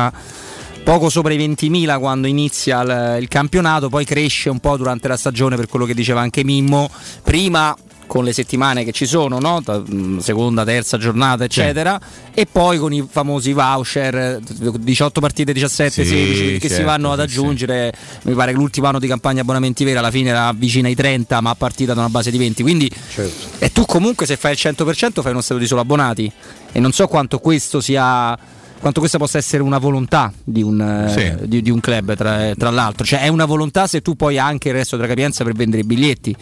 [0.83, 5.17] poco sopra i 20.000 quando inizia il, il campionato, poi cresce un po' durante la
[5.17, 6.89] stagione per quello che diceva anche Mimmo.
[7.23, 7.75] Prima
[8.07, 9.61] con le settimane che ci sono, no?
[9.61, 11.99] Mh, seconda, terza giornata, eccetera,
[12.33, 14.39] e poi con i famosi voucher, eh,
[14.79, 17.91] 18 partite, 17, Sì, 16 che si certo, vanno ad sì, aggiungere.
[18.23, 21.41] Mi pare che l'ultimo anno di campagna abbonamenti vera alla fine era vicina ai 30,
[21.41, 22.61] ma a partita da una base di 20.
[22.63, 23.47] Quindi Certo.
[23.59, 26.31] e tu comunque se fai il 100% fai uno stato di solo abbonati
[26.71, 28.37] e non so quanto questo sia
[28.79, 31.09] quanto questa possa essere una volontà di un, eh,
[31.39, 31.47] Sì.
[31.47, 34.45] di, di un club tra, tra l'altro cioè è una volontà se tu poi hai
[34.49, 36.35] anche il resto della capienza per vendere i biglietti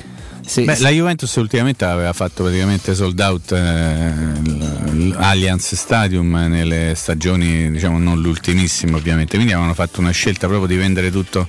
[0.45, 4.13] Se- Beh, la Juventus ultimamente aveva fatto praticamente sold out eh,
[5.17, 10.75] l'Allianz Stadium nelle stagioni, diciamo non l'ultimissima ovviamente, quindi avevano fatto una scelta proprio di
[10.75, 11.47] vendere tutto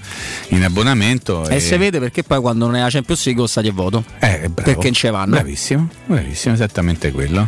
[0.49, 1.47] in abbonamento.
[1.49, 4.05] e si vede perché poi quando non è la Champions League lo stadio è vuoto
[4.19, 4.53] Eh, bravo.
[4.55, 7.47] perché non ci vanno Bravissimo, bravissimo, esattamente quello.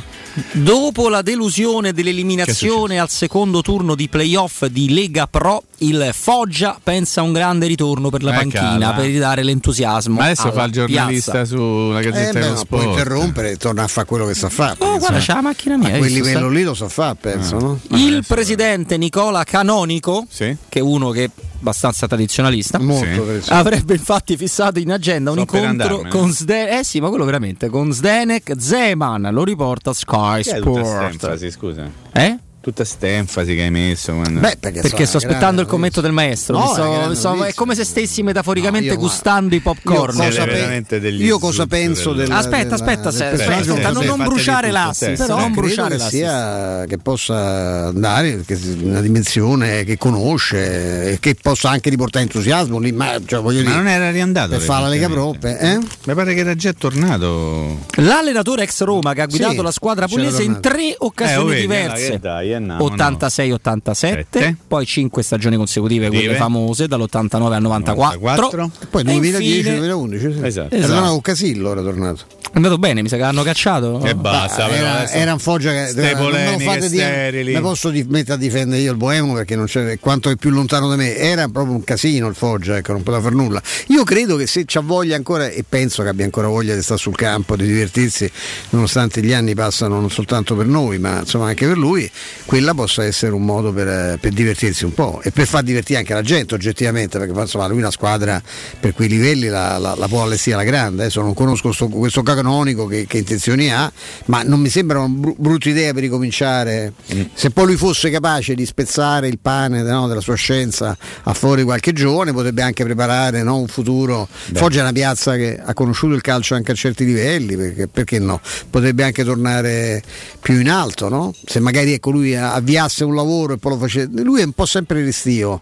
[0.52, 7.20] Dopo la delusione dell'eliminazione al secondo turno di playoff di Lega Pro, il Foggia pensa
[7.20, 8.92] a un grande ritorno per la Eh, panchina cala.
[8.92, 10.14] per ridare l'entusiasmo.
[10.16, 11.46] Ma adesso fa il giornalista piazza.
[11.46, 12.84] sulla Eh, Gazzetta beh, dello può Sport.
[12.98, 14.76] interrompere e torna a fare quello che sa fare.
[14.78, 15.88] Oh, guarda, c'è la macchina mia.
[15.88, 17.60] A hai quel livello sta- lì lo sa fare, penso, Ah.
[17.60, 17.80] no?
[17.96, 21.30] Il presidente Nicola Canonico, che è uno che
[21.60, 23.50] abbastanza tradizionalista, Molto Sì.
[23.50, 27.68] avrebbe infatti fissato in agenda un per incontro con Zdenek, eh sì, ma quello veramente,
[27.68, 31.12] con Zdenek Zeman, lo riporta Sky Che è tutta sta Sport.
[31.12, 31.90] enfasi, scusa?
[32.12, 32.38] Eh?
[32.60, 34.12] Tutta sta enfasi che hai messo.
[34.14, 36.58] quando- perché, sto aspettando il commento del maestro.
[36.58, 40.16] No, Mi sto- è come se stessi metaforicamente No, gustando i popcorn.
[40.16, 44.06] io cosa pe- io cosa penso del Aspetta, aspetta, del aspetta, personaggio aspetta, non, così.
[44.08, 46.16] non bruciare l'assi, però non credo bruciare che l'assi.
[46.16, 52.78] sia che possa andare che una dimensione che conosce e che possa anche riportare entusiasmo
[52.80, 55.86] lì, ma, cioè, voglio Ma dire, non era riandato per fare la Lega Pro recentemente?
[55.86, 55.96] eh?
[56.06, 57.86] Mi pare che era già tornato.
[57.96, 61.60] L'allenatore ex Roma che ha guidato Sì, la squadra pugliese in tre occasioni Eh, oh,
[61.60, 62.20] diverse.
[62.52, 63.26] Allora, che dai, eh, no, no.
[63.26, 64.56] 86-87, Sette.
[64.66, 68.18] poi 5 stagioni consecutive, quelle famose, dall'89 al 94.
[68.20, 68.70] 94.
[68.90, 70.44] poi E infine- 2010-2011 sì.
[70.46, 70.74] Esatto.
[70.74, 70.92] Era Esatto.
[70.92, 72.20] tornato con Casillo era tornato
[72.50, 74.02] È andato bene, mi sa che l'hanno cacciato.
[74.04, 77.54] E basta, però era, adesso- era un foggia che Ste non polemiche fate dire sterili.
[77.54, 80.50] mi posso di- mettere a difendere io il Boemo perché non c'è quanto è più
[80.50, 84.02] lontano da me era proprio un casino il foggia ecco non poteva fare nulla io
[84.04, 87.14] credo che se c'ha voglia ancora e penso che abbia ancora voglia di stare sul
[87.14, 88.30] campo di divertirsi
[88.70, 92.10] nonostante gli anni passano non soltanto per noi ma insomma anche per lui
[92.46, 95.98] quella possa essere un modo per, eh, per divertirsi un po' e per far divertire
[95.98, 98.40] anche la gente oggettivamente perché insomma lui una squadra
[98.80, 102.22] per quei livelli la, la- la può allestire alla grande adesso non conosco sto- questo
[102.38, 103.90] canonico che, che intenzioni ha
[104.26, 106.92] ma non mi sembra una bru- brutta idea per ricominciare
[107.34, 111.64] se poi lui fosse capace di spezzare il pane no, della sua scienza a fuori
[111.64, 116.14] qualche giovane potrebbe anche preparare no, un futuro Foggia è una piazza che ha conosciuto
[116.14, 118.40] il calcio anche a certi livelli perché, perché no
[118.70, 120.02] potrebbe anche tornare
[120.40, 121.34] più in alto no?
[121.44, 124.66] se magari ecco, lui avviasse un lavoro e poi lo facesse lui è un po'
[124.66, 125.60] sempre restio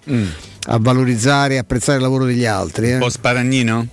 [0.69, 2.95] a valorizzare e apprezzare il lavoro degli altri eh.
[2.95, 3.89] Un po' sparagnino?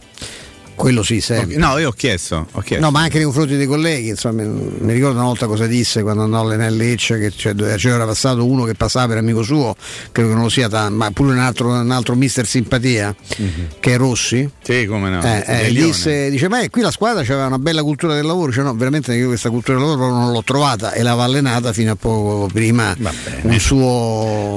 [0.76, 2.48] Quello sì sempre No, io ho chiesto.
[2.52, 2.84] Ho chiesto.
[2.86, 6.24] No, ma anche nei confronti dei colleghi, insomma, mi ricordo una volta cosa disse quando
[6.24, 9.76] andò all'Enel Lecce, che c'è- c'era passato uno che passava per amico suo,
[10.12, 13.16] credo che non lo sia tanto, ma pure un altro, un altro mister simpatia,
[13.80, 14.50] che è Rossi.
[14.62, 15.22] Sì, come no.
[15.24, 18.62] Eh, eh, disse, dice, ma qui la squadra aveva una bella cultura del lavoro, dice
[18.62, 21.96] no, veramente io questa cultura del lavoro non l'ho trovata e l'aveva allenata fino a
[21.96, 22.96] poco prima
[23.44, 23.82] un suo...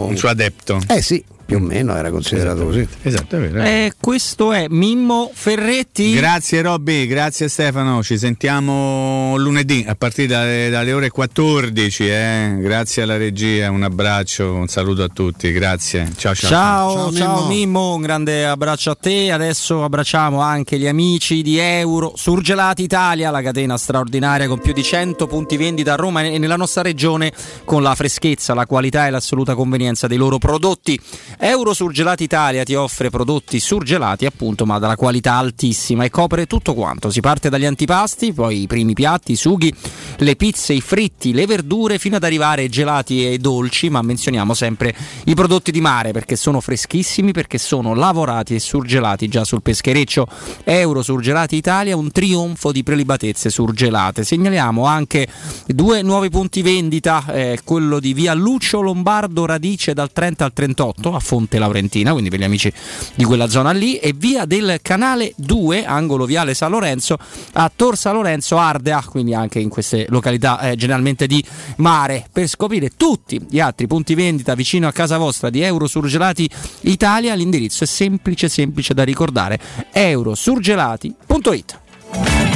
[0.07, 0.81] Un suo adepto.
[0.89, 2.87] Eh sì, più o meno era considerato così.
[3.03, 3.63] Esatto, è vero.
[3.63, 6.13] E questo è Mimmo Ferretti.
[6.13, 12.09] Grazie Robby, grazie Stefano, ci sentiamo lunedì a partire dalle, dalle ore 14.
[12.09, 12.57] eh.
[12.59, 16.11] Grazie alla regia, un abbraccio, un saluto a tutti, grazie.
[16.17, 16.51] Ciao ciao.
[16.51, 17.95] Ciao, ciao, Mimmo.
[17.95, 19.31] un grande abbraccio a te.
[19.31, 24.83] Adesso abbracciamo anche gli amici di Euro Surgelati Italia, la catena straordinaria con più di
[24.83, 27.33] 100 punti vendita a Roma e nella nostra regione
[27.65, 30.99] con la freschezza, la qualità e l'assoluta convenienza dei loro prodotti.
[31.39, 36.73] Euro Surgelati Italia ti offre prodotti surgelati appunto ma dalla qualità altissima e copre tutto
[36.73, 37.11] quanto.
[37.11, 39.73] Si parte dagli antipasti, poi i primi piatti, i sughi,
[40.19, 44.55] le pizze, i fritti, le verdure fino ad arrivare ai gelati e dolci, ma menzioniamo
[44.55, 44.95] sempre
[45.25, 50.27] i prodotti di mare perché sono freschissimi, perché sono lavorati e surgelati già sul peschereccio.
[50.65, 54.25] Euro Surgelati Italia, un trionfo di prelibatezze surgelate.
[54.25, 55.29] Segnaliamo anche
[55.67, 61.15] due nuovi punti vendita, eh, quello di via Lucio Lombardo Radice dal 30 al 38
[61.15, 62.73] a Fonte Laurentina, quindi per gli amici
[63.17, 67.19] di quella zona lì, e via del Canale 2, angolo viale San Lorenzo,
[67.55, 71.45] a Tor San Lorenzo Ardea, quindi anche in queste località eh, generalmente di
[71.79, 72.29] mare.
[72.33, 76.49] Per scoprire tutti gli altri punti vendita vicino a casa vostra di Euro Surgelati
[76.83, 79.59] Italia, l'indirizzo è semplice, semplice da ricordare,
[79.93, 82.56] eurosurgelati.it.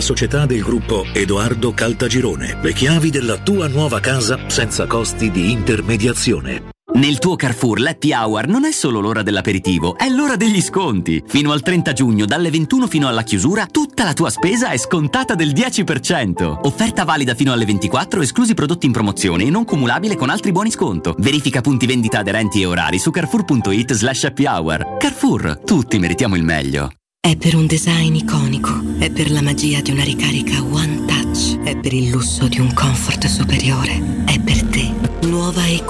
[0.00, 2.58] società del gruppo Edoardo Caltagirone.
[2.60, 6.72] Le chiavi della tua nuova casa senza costi di intermediazione.
[6.94, 11.24] Nel tuo Carrefour l'Happy Hour non è solo l'ora dell'aperitivo, è l'ora degli sconti.
[11.26, 15.34] Fino al 30 giugno, dalle 21 fino alla chiusura, tutta la tua spesa è scontata
[15.34, 16.60] del 10%.
[16.62, 20.70] Offerta valida fino alle 24, esclusi prodotti in promozione e non cumulabile con altri buoni
[20.70, 21.16] sconto.
[21.18, 24.96] Verifica punti vendita aderenti e orari su carrefour.it slash happy hour.
[24.98, 26.90] Carrefour, tutti meritiamo il meglio.
[27.24, 31.74] È per un design iconico, è per la magia di una ricarica One Touch, è
[31.74, 34.73] per il lusso di un comfort superiore, è per te.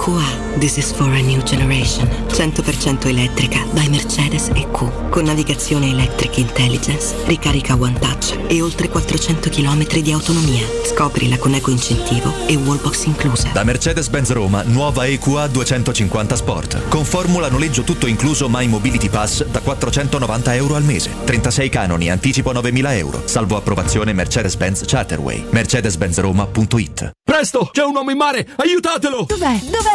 [0.05, 0.59] EQA.
[0.59, 2.07] This is for a new generation.
[2.27, 5.09] 100% elettrica by Mercedes EQ.
[5.09, 10.63] Con navigazione electric intelligence, ricarica One Touch e oltre 400 km di autonomia.
[10.85, 13.49] Scoprila con eco incentivo e wallbox inclusa.
[13.51, 16.87] Da Mercedes-Benz Roma, nuova EQA 250 Sport.
[16.87, 21.09] Con formula noleggio tutto incluso My Mobility Pass da 490 euro al mese.
[21.23, 23.21] 36 canoni, anticipo 9.000 euro.
[23.25, 25.45] Salvo approvazione Mercedes-Benz Charterway.
[25.49, 29.25] Mercedes-Benzroma.it Presto, c'è un uomo in mare, aiutatelo!
[29.27, 29.59] Dov'è?
[29.63, 29.94] Dov'è?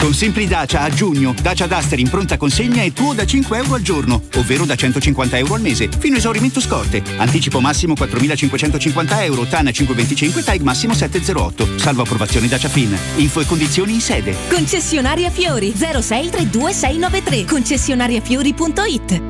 [0.00, 3.74] Con Simpli Dacia a giugno, Dacia Duster in pronta consegna è tuo da 5 euro
[3.74, 7.02] al giorno, ovvero da 150 euro al mese, fino a esaurimento scorte.
[7.18, 11.78] Anticipo massimo 4.550 euro, TAN 525, TAG massimo 708.
[11.78, 12.96] Salvo approvazione Dacia Fin.
[13.16, 14.34] Info e condizioni in sede.
[14.48, 19.29] Concessionaria Fiori 0632693 concessionariafiori.it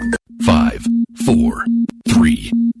[0.43, 0.87] 5,
[1.23, 1.65] 4,
[2.07, 2.80] 3, 2, 1.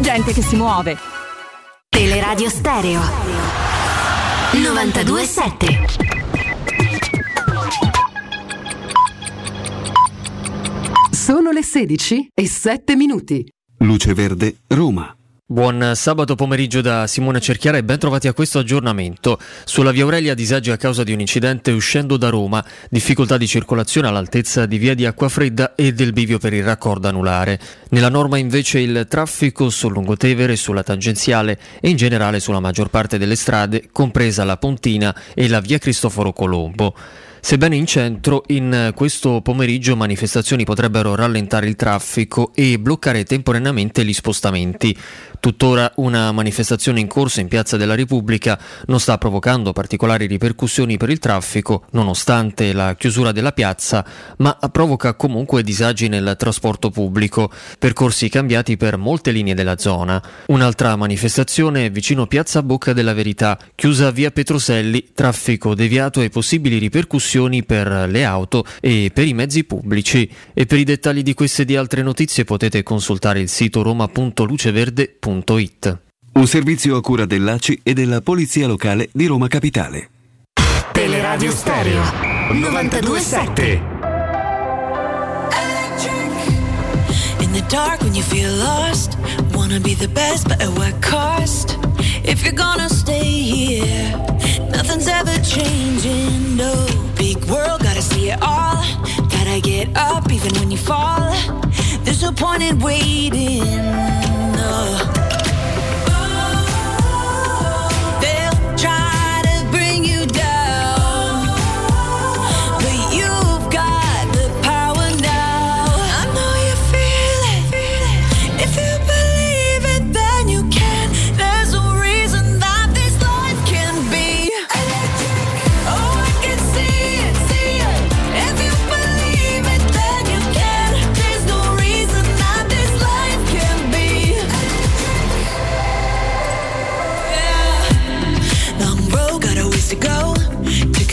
[0.00, 0.96] gente che si muove.
[1.88, 3.00] Teleradio Stereo
[4.52, 5.86] 927
[11.10, 13.46] Sono le 16 e 7 minuti.
[13.78, 15.14] Luce Verde, Roma.
[15.52, 19.38] Buon sabato pomeriggio da Simone Cerchiara e ben trovati a questo aggiornamento.
[19.66, 24.08] Sulla via Aurelia disagi a causa di un incidente uscendo da Roma, difficoltà di circolazione
[24.08, 27.60] all'altezza di via di Acquafredda e del bivio per il raccordo anulare.
[27.90, 33.18] Nella norma invece il traffico sul Lungotevere, sulla tangenziale e in generale sulla maggior parte
[33.18, 36.94] delle strade, compresa la Pontina e la via Cristoforo Colombo.
[37.44, 44.12] Sebbene in centro, in questo pomeriggio manifestazioni potrebbero rallentare il traffico e bloccare temporaneamente gli
[44.12, 44.96] spostamenti.
[45.42, 48.56] Tuttora una manifestazione in corso in Piazza della Repubblica
[48.86, 54.06] non sta provocando particolari ripercussioni per il traffico, nonostante la chiusura della piazza,
[54.36, 60.22] ma provoca comunque disagi nel trasporto pubblico, percorsi cambiati per molte linee della zona.
[60.46, 67.64] Un'altra manifestazione vicino Piazza Bocca della Verità, chiusa via Petroselli, traffico deviato e possibili ripercussioni
[67.64, 70.30] per le auto e per i mezzi pubblici.
[70.54, 73.82] E per i dettagli di queste e di altre notizie potete consultare il sito
[75.32, 75.98] roma.luceverde.it.
[76.34, 80.10] Un servizio a cura dell'ACI e della Polizia Locale di Roma Capitale.
[80.92, 82.02] Teleradio Stereo
[82.50, 84.00] 927
[87.40, 89.16] In the dark when you feel lost,
[89.52, 91.78] wanna be the best, but at what cost?
[92.24, 94.16] If you're gonna stay here,
[94.70, 96.56] nothing's ever changing.
[96.56, 96.86] No
[97.16, 98.82] big world, gotta see it all.
[99.28, 101.32] Gotta get up even when you fall.
[102.04, 104.31] There's no point in waiting.
[104.62, 105.41] No.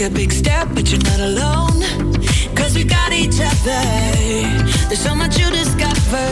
[0.00, 1.82] Take a big step, but you're not alone.
[2.54, 3.82] Cause we got each other.
[4.88, 6.26] There's so much you discover.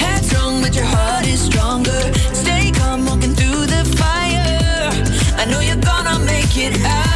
[0.00, 2.00] Headstrong, but your heart is stronger.
[2.32, 4.88] Stay calm, walking through the fire.
[5.36, 7.11] I know you're gonna make it out.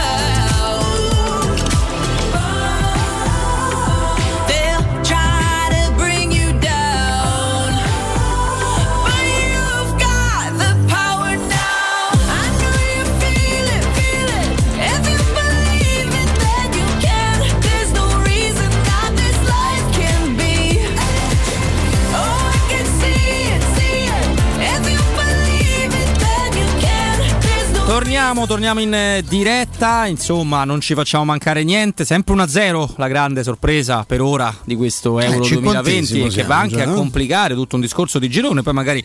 [28.36, 33.42] Torniamo, torniamo in eh, diretta, insomma non ci facciamo mancare niente, sempre 1-0 la grande
[33.42, 36.94] sorpresa per ora di questo Euro 2020 cinquantesimo che siamo va anche già, a no?
[36.96, 39.02] complicare tutto un discorso di girone, poi magari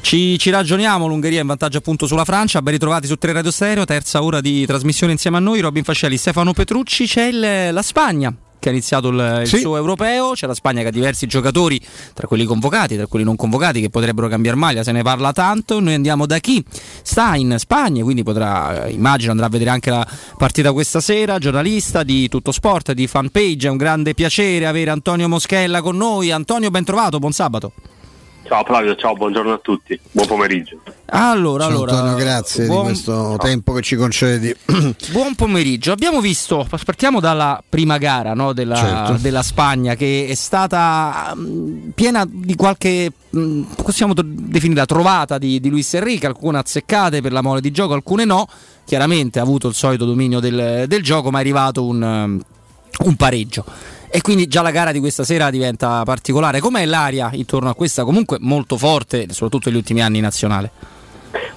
[0.00, 3.84] ci, ci ragioniamo, l'Ungheria in vantaggio appunto sulla Francia, ben ritrovati su 3 Radio Stereo,
[3.84, 8.34] terza ora di trasmissione insieme a noi, Robin Fascelli, Stefano Petrucci, c'è il- la Spagna
[8.62, 9.58] che ha iniziato il, il Sì.
[9.58, 11.80] suo europeo, c'è la Spagna che ha diversi giocatori,
[12.14, 15.80] tra quelli convocati, tra quelli non convocati, che potrebbero cambiare maglia, se ne parla tanto,
[15.80, 16.64] noi andiamo da chi?
[17.02, 20.06] Sta in Spagna, quindi potrà, eh, immagino andrà a vedere anche la
[20.38, 25.28] partita questa sera, giornalista di Tutto Sport, di Fanpage, è un grande piacere avere Antonio
[25.28, 27.72] Moschella con noi, Antonio ben trovato, buon sabato.
[28.52, 30.82] Ciao Flavio, ciao, buongiorno a tutti, buon pomeriggio.
[31.06, 34.54] Allora, Ciao, allora, Antonio, grazie buon- di questo tempo che ci concedi.
[35.10, 39.16] Buon pomeriggio, abbiamo visto, partiamo dalla prima gara no, della, Certo.
[39.22, 45.70] della Spagna che è stata mm, piena di qualche, mm, possiamo definirla trovata di, di
[45.70, 48.46] Luis Enrique, alcune azzeccate per la mole di gioco, alcune no,
[48.84, 52.40] chiaramente ha avuto il solito dominio del, del gioco ma è arrivato un, um,
[53.06, 53.64] un pareggio.
[54.14, 56.60] E quindi già la gara di questa sera diventa particolare.
[56.60, 60.70] Com'è l'aria intorno a questa comunque molto forte, soprattutto negli ultimi anni in nazionale?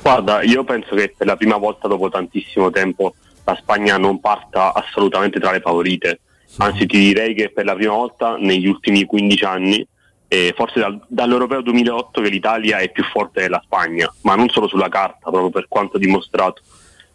[0.01, 3.13] Guarda, io penso che per la prima volta dopo tantissimo tempo
[3.43, 6.21] la Spagna non parta assolutamente tra le favorite,
[6.59, 9.85] anzi ti direi che per la prima volta negli ultimi 15 anni,
[10.29, 14.69] eh, forse dal- dall'Europeo 2008 che l'Italia è più forte della Spagna, ma non solo
[14.69, 16.61] sulla carta, proprio per quanto dimostrato,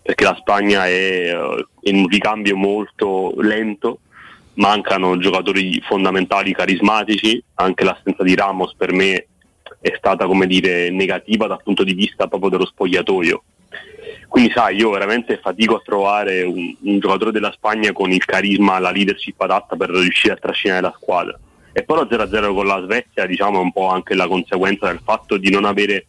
[0.03, 4.01] perché la Spagna è eh, in un ricambio molto lento,
[4.55, 9.27] mancano giocatori fondamentali carismatici, anche l'assenza di Ramos per me
[9.81, 13.43] è stata come dire negativa dal punto di vista proprio dello spogliatoio.
[14.29, 18.79] Quindi sai, io veramente fatico a trovare un, un giocatore della Spagna con il carisma,
[18.79, 21.39] la leadership adatta per riuscire a trascinare la squadra.
[21.73, 25.01] E poi lo 0-0 con la Svezia diciamo è un po' anche la conseguenza del
[25.03, 26.07] fatto di non avere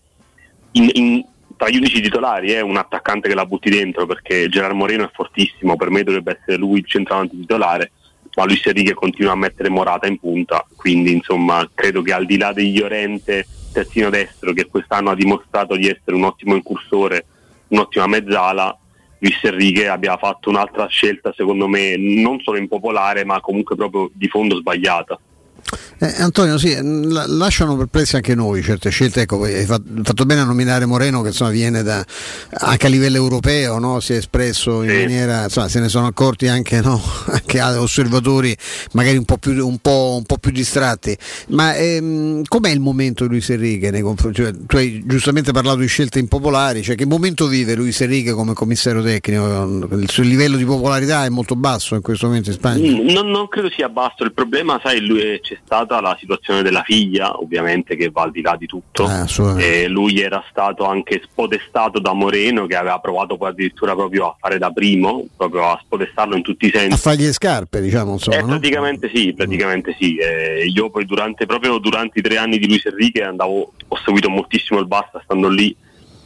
[0.72, 4.76] in- in- tra gli unici titolari è un attaccante che la butti dentro perché Gerard
[4.76, 7.92] Moreno è fortissimo, per me dovrebbe essere lui il centravanti titolare,
[8.36, 12.38] ma Luis Enrique continua a mettere Morata in punta, quindi insomma credo che al di
[12.38, 17.26] là degli Llorente terzino destro che quest'anno ha dimostrato di essere un ottimo incursore,
[17.70, 18.78] un'ottima mezzala,
[19.20, 24.28] Luis Enrique abbia fatto un'altra scelta secondo me non solo impopolare ma comunque proprio di
[24.28, 25.20] fondo sbagliata.
[26.04, 29.22] Eh, Antonio, sì, la- lasciano perplessi anche noi certe scelte.
[29.22, 32.04] Ecco, hai fa- fatto bene a nominare Moreno, che insomma viene da,
[32.54, 34.00] anche a livello europeo, no?
[34.00, 37.00] si è espresso in maniera, insomma, se ne sono accorti anche, no?
[37.30, 38.58] anche osservatori
[38.94, 41.16] magari un po' più, un po', un po' più distratti.
[41.50, 43.92] Ma ehm, com'è il momento di Luis Enrique?
[43.92, 48.02] nei confronti- cioè, tu hai giustamente parlato di scelte impopolari, cioè che momento vive Luis
[48.02, 49.88] Enrique come commissario tecnico?
[49.92, 52.90] Il suo livello di popolarità è molto basso in questo momento in Spagna.
[52.90, 55.58] Mm, Non, non credo sia basso, il problema, sai, lui, c'è
[55.92, 59.04] stata la situazione della figlia, ovviamente che va al di là di tutto.
[59.04, 59.84] assolutamente.
[59.84, 64.36] E lui era stato anche spodestato da Moreno che aveva provato poi addirittura proprio a
[64.40, 66.94] fare da primo, proprio a spodestarlo in tutti i sensi.
[66.94, 68.38] A fargli le scarpe, diciamo, insomma.
[68.38, 68.48] Eh, no?
[68.48, 70.16] praticamente sì, praticamente sì.
[70.16, 74.30] Eh, io poi durante, proprio durante i tre anni di Luis Enrique andavo, ho seguito
[74.30, 75.76] moltissimo il Basta stando lì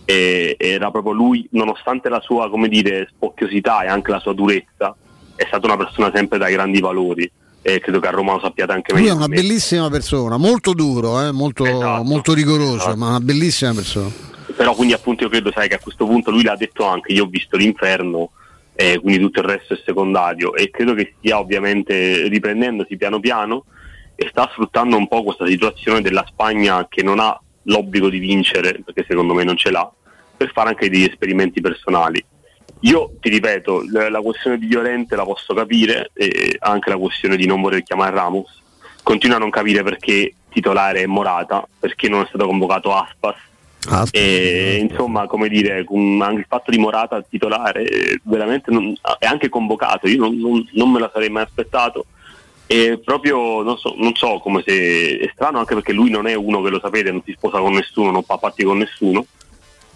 [0.08, 4.96] e era proprio lui, nonostante la sua, come dire, spocchiosità e anche la sua durezza,
[5.36, 7.30] è stata una persona sempre dai grandi valori
[7.68, 9.16] e credo che a Roma lo sappiate anche Lui è meglio.
[9.18, 12.04] una bellissima persona, molto duro, eh, molto, Esatto.
[12.04, 14.12] molto rigoroso, ma una bellissima persona.
[14.56, 17.24] Però quindi appunto io credo sai che a questo punto lui l'ha detto anche, io
[17.24, 18.30] ho visto l'inferno,
[18.76, 23.66] eh, quindi tutto il resto è secondario e credo che stia ovviamente riprendendosi piano piano
[24.16, 28.80] e sta sfruttando un po' questa situazione della Spagna che non ha l'obbligo di vincere,
[28.86, 29.92] perché secondo me non ce l'ha,
[30.38, 32.24] per fare anche degli esperimenti personali.
[32.86, 37.48] Io ti ripeto, la, questione di Llorente la posso capire, e anche la questione di
[37.48, 38.62] non voler chiamare Ramos.
[39.02, 43.36] Continuo a non capire perché titolare è Morata, perché non è stato convocato Aspas.
[44.12, 50.08] E, insomma, come dire, anche il fatto di Morata titolare veramente non- è anche convocato.
[50.08, 52.06] Io non, non- non me la sarei mai aspettato.
[52.68, 56.36] E proprio non so, non so come se è strano anche perché lui non è
[56.36, 59.26] uno che lo sapete, non si sposa con nessuno, non fa patti con nessuno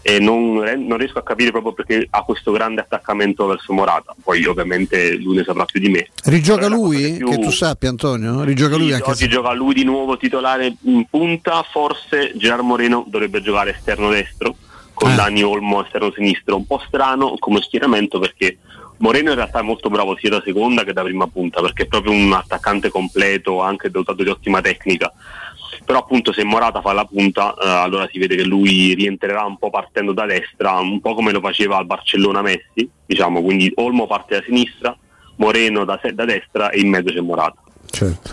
[0.02, 4.16] e non, non riesco a capire proprio perché ha questo grande attaccamento verso Morata.
[4.24, 6.08] Poi ovviamente lui ne saprà più di me.
[6.26, 7.02] Rigioca lui?
[7.02, 8.44] che più- Che tu sappia Antonio?
[8.44, 13.06] Rigioca lui sì, anche oggi gioca lui di nuovo titolare in punta, forse Gerard Moreno
[13.08, 14.56] dovrebbe giocare esterno destro
[14.94, 18.58] con Dani Olmo esterno sinistro, un po' strano come schieramento perché
[18.98, 21.88] Moreno in realtà è molto bravo sia da seconda che da prima punta perché è
[21.88, 25.12] proprio un attaccante completo, anche dotato di ottima tecnica.
[25.90, 29.58] Però appunto se Morata fa la punta eh, allora si vede che lui rientrerà un
[29.58, 34.06] po' partendo da destra, un po' come lo faceva al Barcellona Messi, diciamo, quindi Olmo
[34.06, 34.96] parte da sinistra,
[35.38, 37.64] Moreno da, da destra e in mezzo c'è Morata.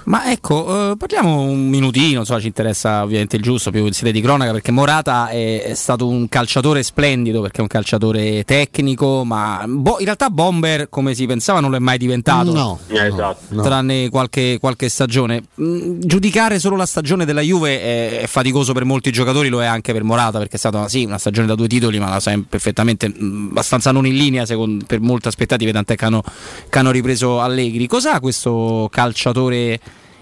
[0.05, 4.13] Ma ecco, eh, parliamo un minutino, insomma, ci interessa ovviamente il giusto, più in sede
[4.13, 9.25] di cronaca, perché Morata è, è stato un calciatore splendido, perché è un calciatore tecnico,
[9.25, 12.53] ma bo- in realtà bomber, come si pensava, non lo è mai diventato.
[12.53, 13.63] No, esatto.
[13.63, 15.45] Tranne qualche, qualche stagione.
[15.61, 19.67] Mm, giudicare solo la stagione della Juve è, è faticoso per molti giocatori, lo è
[19.67, 22.39] anche per Morata, perché è stata sì, una stagione da due titoli, ma la sai
[22.41, 26.23] perfettamente, mm, abbastanza non in linea secondo, per molte aspettative, tant'è che hanno,
[26.69, 27.87] che hanno ripreso Allegri.
[27.87, 29.46] Cos'ha questo calciatore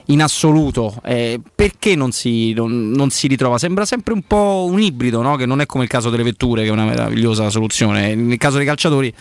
[0.07, 0.95] in assoluto?
[1.05, 3.59] Eh, perché non si, non- non si ritrova?
[3.59, 5.37] Sembra sempre un po' un ibrido, no?
[5.37, 8.15] che non è come il caso delle vetture, che è una meravigliosa soluzione.
[8.15, 9.13] Nel caso dei calciatori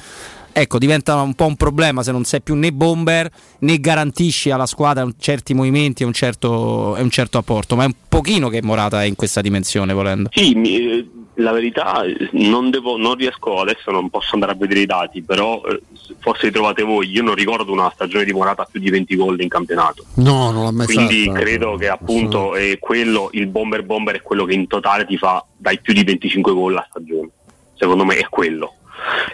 [0.56, 3.28] ecco, diventa un po' un problema se non sei più né bomber
[3.60, 7.76] né garantisci alla squadra certi movimenti e un certo, un certo apporto.
[7.76, 10.30] Ma è un pochino che Morata è in questa dimensione, volendo.
[10.32, 14.56] Sì, mi- eh, la verità eh, non, devo, non riesco adesso, non posso andare a
[14.56, 15.82] vedere i dati, però eh,
[16.20, 17.10] forse li trovate voi.
[17.10, 20.06] Io non ricordo una stagione di Morata a più di 20 gol in campionato.
[20.16, 21.40] No, non l'ha mai Quindi fatta.
[21.40, 25.44] credo che appunto è quello, il bomber bomber è quello che in totale ti fa
[25.58, 27.30] dai più di 25 gol a stagione.
[27.74, 28.76] Secondo me è quello.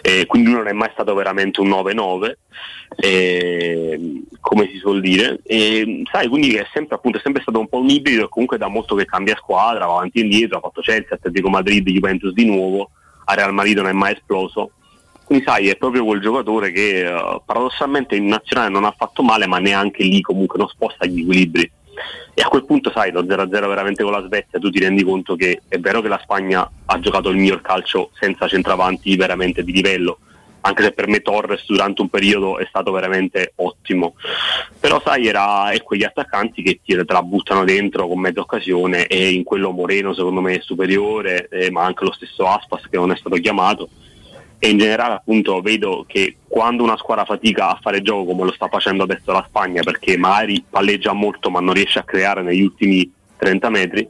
[0.02, 2.32] E quindi lui non è mai stato veramente un 9-9,
[2.96, 5.40] e, come si suol dire.
[5.44, 8.58] E, sai, quindi è sempre, appunto, è sempre stato un po' un ibrido e comunque
[8.58, 12.32] da molto che cambia squadra, va avanti e indietro, ha fatto Chelsea, Atletico Madrid, Juventus
[12.32, 12.90] di nuovo,
[13.24, 14.72] a Real Madrid non è mai esploso.
[15.24, 19.46] Quindi sai, è proprio quel giocatore che eh, paradossalmente in nazionale non ha fatto male,
[19.46, 21.70] ma neanche lì comunque non sposta gli equilibri.
[22.34, 25.36] E a quel punto, sai, lo 0-0 veramente con la Svezia, tu ti rendi conto
[25.36, 29.72] che è vero che la Spagna ha giocato il miglior calcio senza centravanti veramente di
[29.72, 30.18] livello,
[30.62, 34.14] anche se per me Torres durante un periodo è stato veramente ottimo.
[34.78, 39.06] Però sai, era è quegli attaccanti che ti, te la buttano dentro con mezza occasione
[39.06, 42.96] e in quello Moreno secondo me è superiore, eh, ma anche lo stesso Aspas che
[42.96, 43.88] non è stato chiamato
[44.62, 48.52] e in generale appunto vedo che quando una squadra fatica a fare gioco come lo
[48.52, 52.60] sta facendo adesso la Spagna perché magari palleggia molto ma non riesce a creare negli
[52.60, 54.06] ultimi 30 metri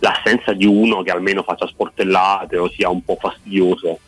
[0.00, 4.00] l'assenza di uno che almeno faccia sportellate o sia un po' fastidioso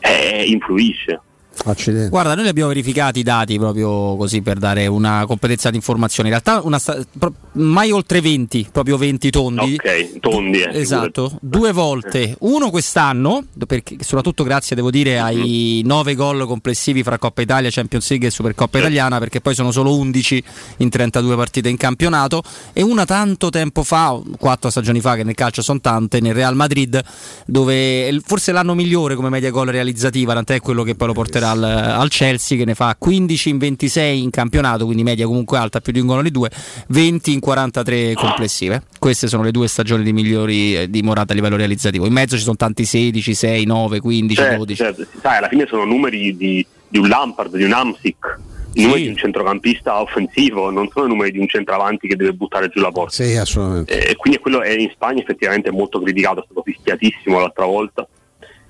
[0.00, 1.20] eh, influisce
[1.64, 2.08] Accidenti.
[2.10, 6.28] Guarda, noi li abbiamo verificati i dati proprio così per dare una competenza di informazione.
[6.28, 9.74] In realtà una sta- pro- mai oltre 20, proprio 20 tondi.
[9.74, 10.60] Ok, tondi.
[10.60, 17.02] Eh, Esatto, due volte, uno quest'anno, perché soprattutto grazie devo dire ai 9 gol complessivi
[17.02, 20.42] fra Coppa Italia, Champions League e Supercoppa Italiana, perché poi sono solo 11
[20.78, 22.42] in 32 partite in campionato,
[22.72, 26.54] e una tanto tempo fa, quattro stagioni fa, che nel calcio sono tante, nel Real
[26.54, 27.02] Madrid,
[27.46, 31.62] dove forse l'anno migliore come media gol realizzativa, tant'è quello che poi lo porterà al,
[31.62, 35.92] al Chelsea, che ne fa 15 in 26 in campionato, quindi media comunque alta, più
[35.92, 36.50] di un gol ogni due,
[36.88, 38.82] 20 in 43 complessive.
[38.98, 42.06] Queste sono le due stagioni di migliori eh, di Morata a livello realizzativo.
[42.06, 44.74] In mezzo ci sono tanti 16, 6, 9, 15, Certo, 12.
[44.82, 45.06] certo.
[45.20, 48.38] Sai, alla fine sono numeri di, di un Lampard, di un Amsic,
[48.74, 52.32] i numeri di un centrocampista offensivo, non sono i numeri di un centravanti che deve
[52.32, 53.22] buttare giù la porta.
[53.24, 54.08] Sì, assolutamente.
[54.10, 58.06] E quindi quello è in Spagna effettivamente è molto criticato, è stato fischiatissimo l'altra volta.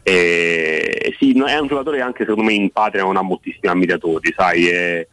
[0.09, 3.67] E, sì, no, è un giocatore che anche secondo me in patria non ha moltissimi
[3.67, 5.09] ammiratori, sai, e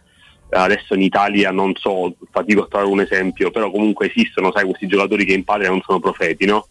[0.52, 4.86] adesso in Italia non so, fatico a trovare un esempio, però comunque esistono, sai, questi
[4.86, 6.68] giocatori che in patria non sono profeti, no?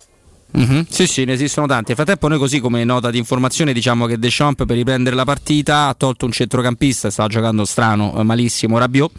[0.54, 1.86] Mhm, Sì, sì, ne esistono tanti.
[1.88, 5.88] Nel frattempo, noi, così come nota di informazione, diciamo che Deschamps per riprendere la partita
[5.88, 9.10] ha tolto un centrocampista, stava giocando strano, eh, malissimo Rabiot,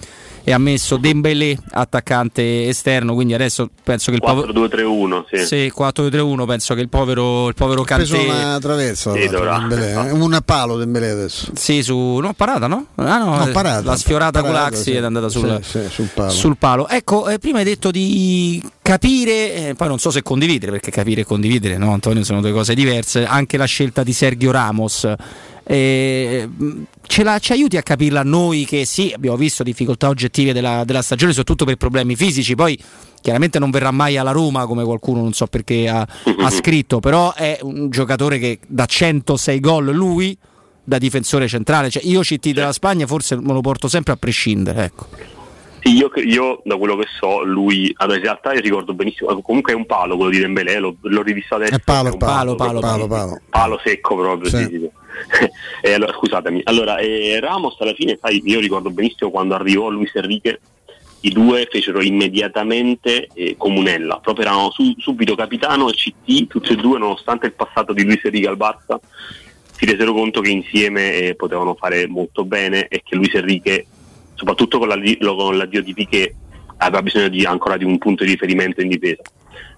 [0.44, 3.14] e ha messo Dembélé attaccante esterno.
[3.14, 4.52] Quindi adesso penso che il povero.
[4.52, 5.46] 4-2-3-1, sì.
[5.46, 6.46] Sì, 4-2-3-1.
[6.46, 8.30] Penso che il povero, il povero Ha preso Kanté.
[8.32, 9.28] una traversa, Sì.
[9.28, 10.12] Dembélé, eh.
[10.12, 11.52] un palo Dembélé adesso.
[11.56, 12.18] Sì, su.
[12.18, 12.88] No, parata, no?
[12.96, 14.92] Ah, no, No, parata, la sfiorata con parata, l'Axi sì.
[14.92, 16.30] ed è andata sul, Sì, sì, sul palo.
[16.30, 16.88] sul palo.
[16.88, 21.22] Ecco, eh, prima hai detto di capire, eh, poi non so se condividere, perché capire
[21.22, 23.26] e condividere, no, Antonio, sono due cose diverse.
[23.26, 25.12] Anche la scelta di Sergio Ramos.
[25.66, 26.50] eh,
[27.24, 31.32] la- ci aiuti a capirla noi che sì, abbiamo visto difficoltà oggettive della, della stagione,
[31.32, 32.78] soprattutto per problemi fisici, poi
[33.22, 37.34] chiaramente non verrà mai alla Roma come qualcuno non so perché ha, ha scritto, però
[37.34, 40.38] è un giocatore che da 106 gol lui
[40.84, 44.84] da difensore centrale, cioè io CT della Spagna forse me lo porto sempre a prescindere,
[44.84, 45.08] ecco.
[45.84, 49.74] Sì, io, io da quello che so, lui allora, in realtà io ricordo benissimo, comunque
[49.74, 51.76] è un palo quello di Dembélé, l'ho, l'ho rivisto adesso.
[51.76, 53.42] È palo, è un palo, proprio, palo, palo.
[53.50, 54.90] palo secco proprio, sì, sì, sì.
[55.82, 60.16] E allora, scusatemi, allora eh, Ramos alla fine, sai, io ricordo benissimo quando arrivò Luis
[60.16, 60.62] Enrique,
[61.22, 66.76] i due fecero immediatamente eh, comunella, proprio erano su- subito capitano e CT, tutti e
[66.76, 68.98] due, nonostante il passato di Luis Enrique al Barça,
[69.76, 73.86] si resero conto che insieme eh, potevano fare molto bene e che Luis Enrique,
[74.44, 74.98] soprattutto con, la,
[75.36, 76.34] con l'addio di Piquet,
[76.78, 79.22] aveva bisogno di, ancora di un punto di riferimento in difesa.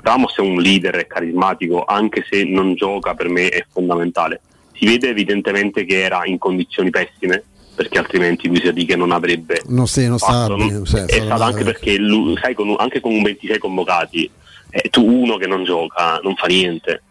[0.02, 4.42] Ramos è un leader, è carismatico, anche se non gioca per me è fondamentale.
[4.74, 7.44] Si vede evidentemente che era in condizioni pessime,
[7.76, 11.44] perché altrimenti Luis Enrique non avrebbe Non, sì, non fatto, bene, non- sì, è stato
[11.44, 14.30] anche perché lui- sai, con anche con un 26 convocati,
[14.70, 17.04] eh, tu uno che non gioca non fa niente.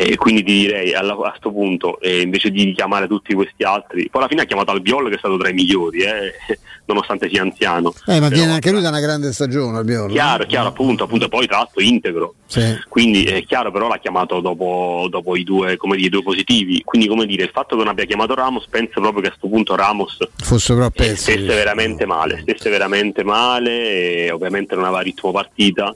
[0.00, 4.08] E quindi ti direi alla- a questo punto, eh, invece di chiamare tutti questi altri,
[4.08, 6.34] poi alla fine ha chiamato Albiol che è stato tra i migliori, eh,
[6.86, 7.92] nonostante sia anziano.
[8.06, 10.10] Eh, ma Però- viene anche lui da una grande stagione, Albiol.
[10.10, 12.34] Chiaro, chiaro, appunto, appunto, poi tra l'altro integro.
[12.46, 12.62] Sì.
[12.88, 16.82] Quindi è chiaro, però l'ha chiamato dopo, dopo i, due, come dire, i due positivi.
[16.84, 19.48] Quindi, come dire, il fatto che non abbia chiamato Ramos, penso proprio che a questo
[19.48, 25.32] punto Ramos Fosse a eh, stesse veramente male, stesse veramente male ovviamente non aveva ritmo
[25.32, 25.94] partita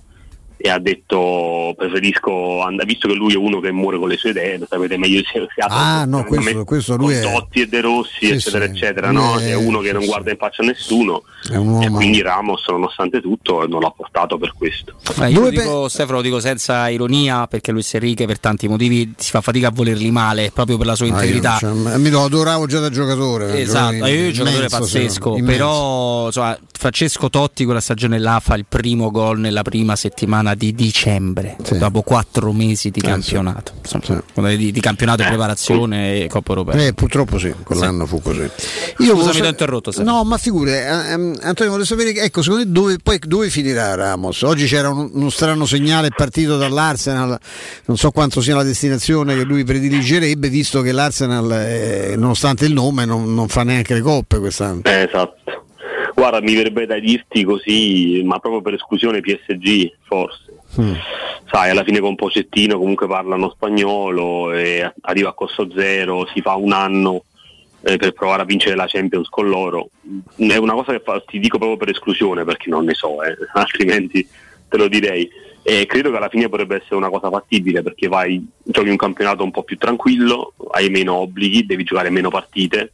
[0.64, 4.30] e ha detto preferisco andare, visto che lui è uno che muore con le sue
[4.30, 7.66] idee, lo sapete meglio se ha Ah, no, questo, questo con lui è, Totti e
[7.66, 8.70] De Rossi, Sì, eccetera, sì.
[8.70, 9.38] eccetera, no?
[9.38, 12.22] è- È uno che non sì, guarda in faccia a nessuno è un e quindi
[12.22, 14.94] Ramos, nonostante tutto, non l'ha portato per questo.
[15.20, 19.12] Eh, io lo dico, Stefano, lo dico senza ironia perché Luis Enrique per tanti motivi
[19.16, 21.56] si fa fatica a volerli male proprio per la sua Ah, io, integrità.
[21.58, 23.60] cioè, mi lo adoravo già da giocatore.
[23.60, 28.54] Esatto, giocatore io un giocatore immenso, pazzesco, però insomma, Francesco Totti quella stagione là fa
[28.54, 31.78] il primo gol nella prima settimana di dicembre, Sì.
[31.78, 36.86] dopo quattro mesi di Eh, campionato, Insomma, di, di campionato e preparazione e Coppa Europea.
[36.86, 38.48] Eh, purtroppo sì, quell'anno fu così.
[38.96, 40.16] Scusami, volevo ti ho interrotto, Stefano.
[40.18, 43.94] No, ma figure, eh, ehm, Antonio, volevo sapere, ecco, secondo te dove, poi, dove finirà
[43.94, 44.42] Ramos?
[44.42, 47.38] Oggi c'era un- uno strano segnale partito dall'Arsenal,
[47.86, 52.72] non so quanto sia la destinazione che lui prediligerebbe, visto che l'Arsenal, eh, nonostante il
[52.72, 54.80] nome, non, non fa neanche le coppe quest'anno.
[54.84, 55.40] Eh, esatto.
[56.14, 60.52] Guarda, mi verrebbe da dirti così, ma proprio per esclusione PSG, forse.
[60.80, 60.94] Mm.
[61.50, 66.54] Sai, alla fine con Pocettino comunque parlano spagnolo, e arriva a costo zero, si fa
[66.54, 67.24] un anno
[67.82, 69.90] eh, per provare a vincere la Champions con loro.
[70.36, 73.36] È una cosa che fa- ti dico proprio per esclusione perché non ne so, eh,
[73.54, 74.26] altrimenti
[74.68, 75.28] te lo direi.
[75.64, 79.44] E credo che alla fine potrebbe essere una cosa fattibile perché vai, giochi un campionato
[79.44, 82.92] un po' più tranquillo, hai meno obblighi, devi giocare meno partite,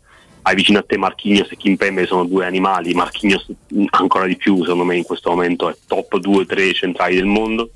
[0.48, 4.62] hai vicino a te Marquinhos e Kimpembe sono due animali, Marquinhos mh, ancora di più
[4.62, 7.72] secondo me in questo momento è top 2-3 centrali del mondo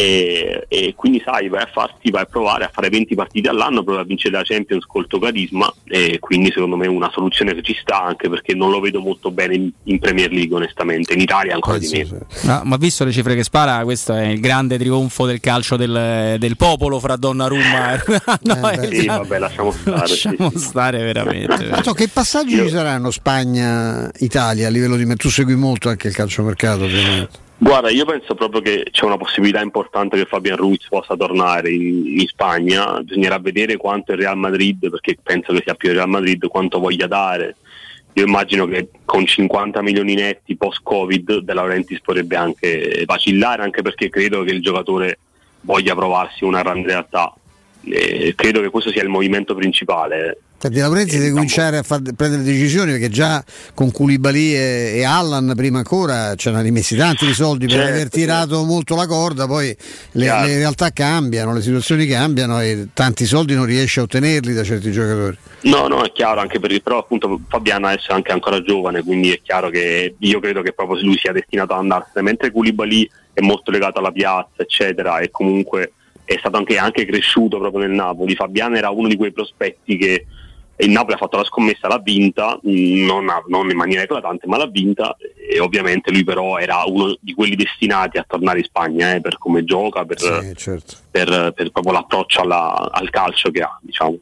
[0.00, 3.82] e, e quindi sai vai a farti vai a provare a fare 20 partite all'anno
[3.82, 7.52] provi a vincere la Champions col tuo carisma e quindi secondo me è una soluzione
[7.52, 11.14] che ci sta anche perché non lo vedo molto bene in, in Premier League onestamente
[11.14, 14.38] in Italia ancora di meno Ah, ma visto le cifre che spara, questo è il
[14.38, 18.02] grande trionfo del calcio del, del popolo fra Donnarumma e
[18.42, 20.58] no, è sì, vabbè lasciamo stare sì, lasciamo sì.
[20.58, 21.66] stare veramente.
[21.88, 26.84] So, che passaggi ci saranno Spagna-Italia a livello di tu segui molto anche il calciomercato
[26.84, 27.46] ovviamente.
[27.60, 32.20] Guarda, io penso proprio che c'è una possibilità importante che Fabian Ruiz possa tornare in,
[32.20, 36.08] in Spagna, bisognerà vedere quanto il Real Madrid, perché penso che sia più il Real
[36.08, 37.56] Madrid, quanto voglia dare.
[38.12, 44.08] Io immagino che con 50 milioni netti post-Covid De Laurentiis potrebbe anche vacillare, anche perché
[44.08, 45.18] credo che il giocatore
[45.62, 47.34] voglia provarsi una grande realtà.
[47.84, 50.42] Eh, credo che questo sia il movimento principale.
[50.60, 55.52] Di Laurenti deve cominciare a far- prendere decisioni perché già con Koulibaly e, e Allan
[55.54, 59.46] prima ancora ci hanno rimessi tanti di soldi per Certo, aver tirato molto la corda,
[59.46, 59.74] poi
[60.12, 64.64] le, le realtà cambiano, le situazioni cambiano e tanti soldi non riesci a ottenerli da
[64.64, 65.38] certi giocatori.
[65.62, 69.30] No, no, è chiaro, anche perché però appunto Fabiano adesso è anche ancora giovane, quindi
[69.30, 73.40] è chiaro che io credo che proprio lui sia destinato ad andarsene, mentre Koulibaly è
[73.40, 75.92] molto legato alla piazza, eccetera, e comunque
[76.24, 78.34] è stato anche, anche cresciuto proprio nel Napoli.
[78.34, 80.26] Fabiano era uno di quei prospetti che
[80.84, 84.46] il Napoli ha fatto la scommessa, l'ha vinta, mh, non, ha- non in maniera eclatante,
[84.46, 85.16] ma l'ha vinta
[85.50, 89.38] e ovviamente lui però era uno di quelli destinati a tornare in Spagna eh, per
[89.38, 90.18] come gioca, per,
[90.56, 90.96] certo.
[91.10, 94.16] per- per proprio l'approccio alla- al calcio che ha, diciamo.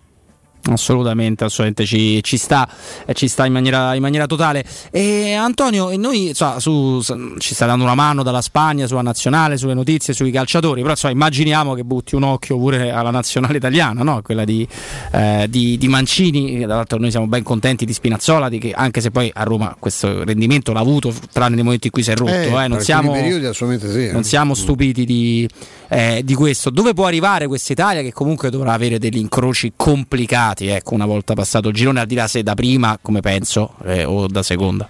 [0.70, 2.68] Assolutamente, assolutamente ci, ci sta,
[3.04, 4.64] eh, ci sta in maniera, in maniera totale.
[4.90, 7.00] E Antonio, e noi insomma, su-
[7.38, 11.12] ci sta dando una mano dalla Spagna sulla nazionale, sulle notizie, sui calciatori, però insomma,
[11.12, 14.22] immaginiamo che butti un occhio pure alla nazionale italiana, no?
[14.22, 14.66] quella di,
[15.12, 16.58] eh, di- di Mancini.
[16.60, 19.76] Tra l'altro noi siamo ben contenti di Spinazzola, di che, anche se poi a Roma
[19.78, 22.30] questo rendimento l'ha avuto, tranne nei momenti in cui si è rotto.
[22.32, 24.06] Eh, eh, Non, siamo, periodi sì.
[24.06, 24.12] eh.
[24.12, 25.48] non siamo stupiti di,
[25.88, 26.70] eh, di questo.
[26.70, 31.34] Dove può arrivare questa Italia che comunque dovrà avere degli incroci complicati, ecco, una volta
[31.34, 34.88] passato il girone, al di là se da prima, come penso, eh, o da seconda.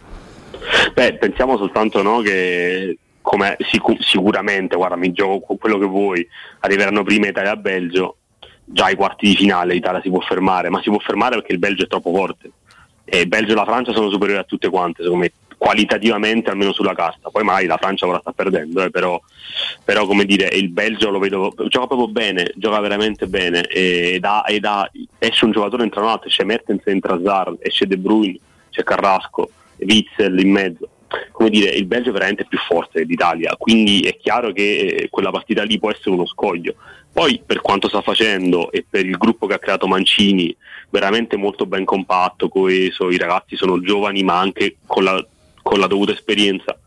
[0.95, 6.27] Beh, pensiamo soltanto no, che come sicu- sicuramente, guarda, mi gioco quello che vuoi,
[6.61, 8.19] arriveranno prima Italia e Belgio,
[8.65, 11.59] già ai quarti di finale l'Italia si può fermare, ma si può fermare perché il
[11.59, 12.51] Belgio è troppo forte.
[13.05, 16.73] E il Belgio e la Francia sono superiori a tutte quante, secondo me, qualitativamente almeno
[16.73, 17.31] sulla casta.
[17.31, 19.21] Poi magari la Francia ora sta perdendo, eh, però,
[19.85, 24.45] però come dire, il Belgio lo vedo, gioca proprio bene, gioca veramente bene ed ha,
[24.47, 28.39] ed ha- esce un giocatore entra un altro, c'è Mertens entra Hazard, esce De Bruyne,
[28.71, 30.89] c'è Carrasco, Witzel in mezzo.
[31.31, 35.31] Come dire, il Belgio è veramente più forte dell'Italia, quindi è chiaro che eh, quella
[35.31, 36.75] partita lì può essere uno scoglio.
[37.13, 40.55] Poi per quanto sta facendo e per il gruppo che ha creato Mancini,
[40.91, 45.27] veramente molto ben compatto, coeso, i ragazzi sono giovani ma anche con la,
[45.67, 46.79] con la dovuta esperienza.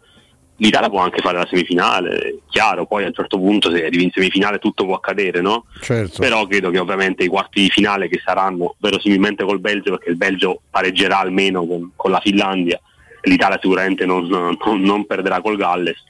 [0.55, 4.11] L'Italia può anche fare la semifinale, chiaro, poi a un certo punto se arrivi in
[4.11, 5.65] semifinale tutto può accadere, no?
[5.81, 6.19] Certo.
[6.19, 10.17] Però credo che ovviamente i quarti di finale che saranno verosimilmente col Belgio, perché il
[10.17, 12.79] Belgio pareggerà almeno con, con la Finlandia,
[13.23, 16.03] l'Italia sicuramente non, non- non perderà col Galles.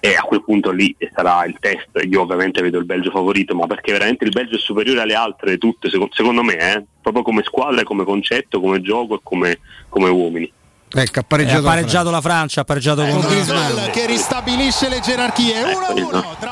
[0.00, 2.00] E a quel punto lì sarà il test.
[2.08, 5.58] Io ovviamente vedo il Belgio favorito, ma perché veramente il Belgio è superiore alle altre
[5.58, 6.84] tutte, secondo, secondo me, eh?
[7.02, 10.52] proprio come squadra, come concetto, come gioco e come, come uomini.
[10.90, 13.90] Ecco, ha Eh, pareggiato, ha pareggiato la Francia, ha pareggiato con Griezmann.
[13.92, 15.54] che ristabilisce le gerarchie.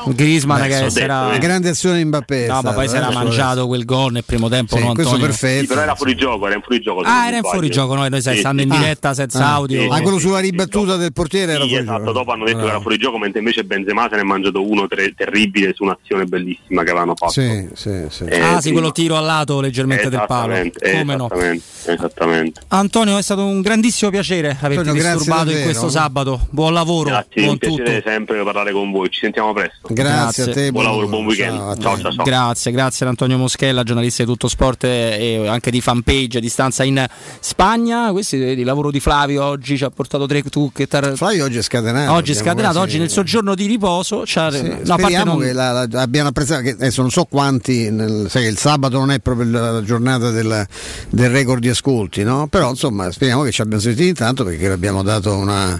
[0.07, 1.39] Griezmann Beh, che sarà eh.
[1.39, 2.47] grande azione di Mbappé.
[2.47, 5.13] No, ma poi si era eh, mangiato quel gol nel primo tempo, Sì, no, questo
[5.13, 5.27] Antonio?
[5.27, 5.61] perfetto.
[5.61, 7.01] Sì, però era fuori gioco, era in fuori gioco.
[7.01, 9.91] Ah, era in fuori gioco, noi, noi sai, Sì, stando in diretta senza Ah, audio.
[9.91, 12.11] Ah, quello sulla ribattuta del portiere era fuori esatto, gioco.
[12.11, 12.61] dopo hanno detto Ah.
[12.63, 15.83] che era fuori gioco, mentre invece Benzema se ne è mangiato uno tre- terribile su
[15.83, 17.31] un'azione bellissima che avevano fatto.
[17.31, 18.23] Sì, sì, sì.
[18.25, 20.53] Eh, ah, sì, quello tiro al lato leggermente del palo.
[20.53, 21.25] Come no?
[21.25, 22.61] esattamente, esattamente.
[22.69, 26.47] Antonio, è stato un grandissimo piacere averti Antonio, grazie disturbato in questo sabato.
[26.49, 28.09] Buon lavoro, Grazie, buon un piacere tutto.
[28.09, 29.09] sempre parlare con voi.
[29.09, 29.87] Ci sentiamo presto.
[29.89, 31.57] Grazie a te, Buon buon lavoro, buon weekend.
[31.57, 31.75] Ciao.
[31.77, 32.23] Ciao, ciao, ciao.
[32.23, 36.83] Grazie, grazie ad Antonio Moschella, giornalista di Tutto Sport e anche di fanpage a distanza
[36.83, 37.05] in
[37.39, 38.11] Spagna.
[38.11, 41.45] Questo è il lavoro di Flavio oggi ci ha portato tre tu che tar- Flavio
[41.45, 42.11] oggi è scatenato.
[42.13, 45.71] Oggi è scatenato, quasi- oggi nel soggiorno di riposo Sì, no, speriamo non- che la-
[45.89, 49.19] la- abbiano apprezzato che adesso non so quanti nel- sai che il sabato non è
[49.19, 50.65] proprio la, la giornata del,
[51.09, 52.47] del record di ascolti no?
[52.47, 55.79] però insomma speriamo che ci abbiano sentito intanto perché abbiamo dato una-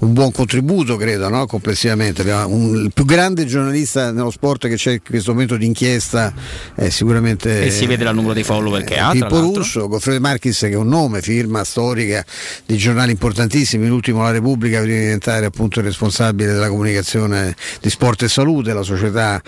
[0.00, 1.46] un buon contributo credo no?
[1.46, 6.32] complessivamente un- il più grande giornalista nello sport che c'è in questo momento di inchiesta
[6.74, 9.10] è sicuramente e si vede dal numero dei follower che ha.
[9.10, 9.40] Pippo.
[9.40, 12.22] Russo, Goffredo Marchis che è un nome, firma storica
[12.66, 18.22] di giornali importantissimi, l'ultimo La Repubblica di diventare appunto il responsabile della comunicazione di sport
[18.24, 19.40] e salute, la società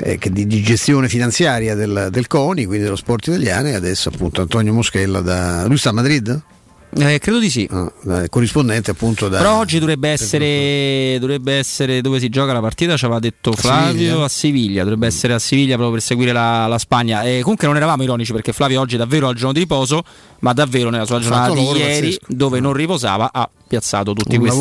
[0.00, 4.40] eh, di, di gestione finanziaria del, del CONI, quindi dello sport italiano e adesso appunto
[4.42, 5.64] Antonio Moschella da...
[5.66, 6.40] lui sta a Madrid?
[6.94, 7.66] Eh, credo di sì.
[7.70, 9.38] Ah, dai, corrispondente appunto da...
[9.38, 13.92] Però oggi dovrebbe essere, dovrebbe essere dove si gioca la partita, ci aveva detto Flavio,
[13.92, 14.24] Siviglia.
[14.24, 17.22] a Siviglia, dovrebbe essere a Siviglia proprio per seguire la, la Spagna.
[17.22, 20.02] E comunque non eravamo ironici perché Flavio oggi davvero al giorno di riposo,
[20.40, 22.26] ma davvero nella sua giornata di ieri, pazzesco.
[22.28, 24.58] dove non riposava, ha piazzato tutti questi,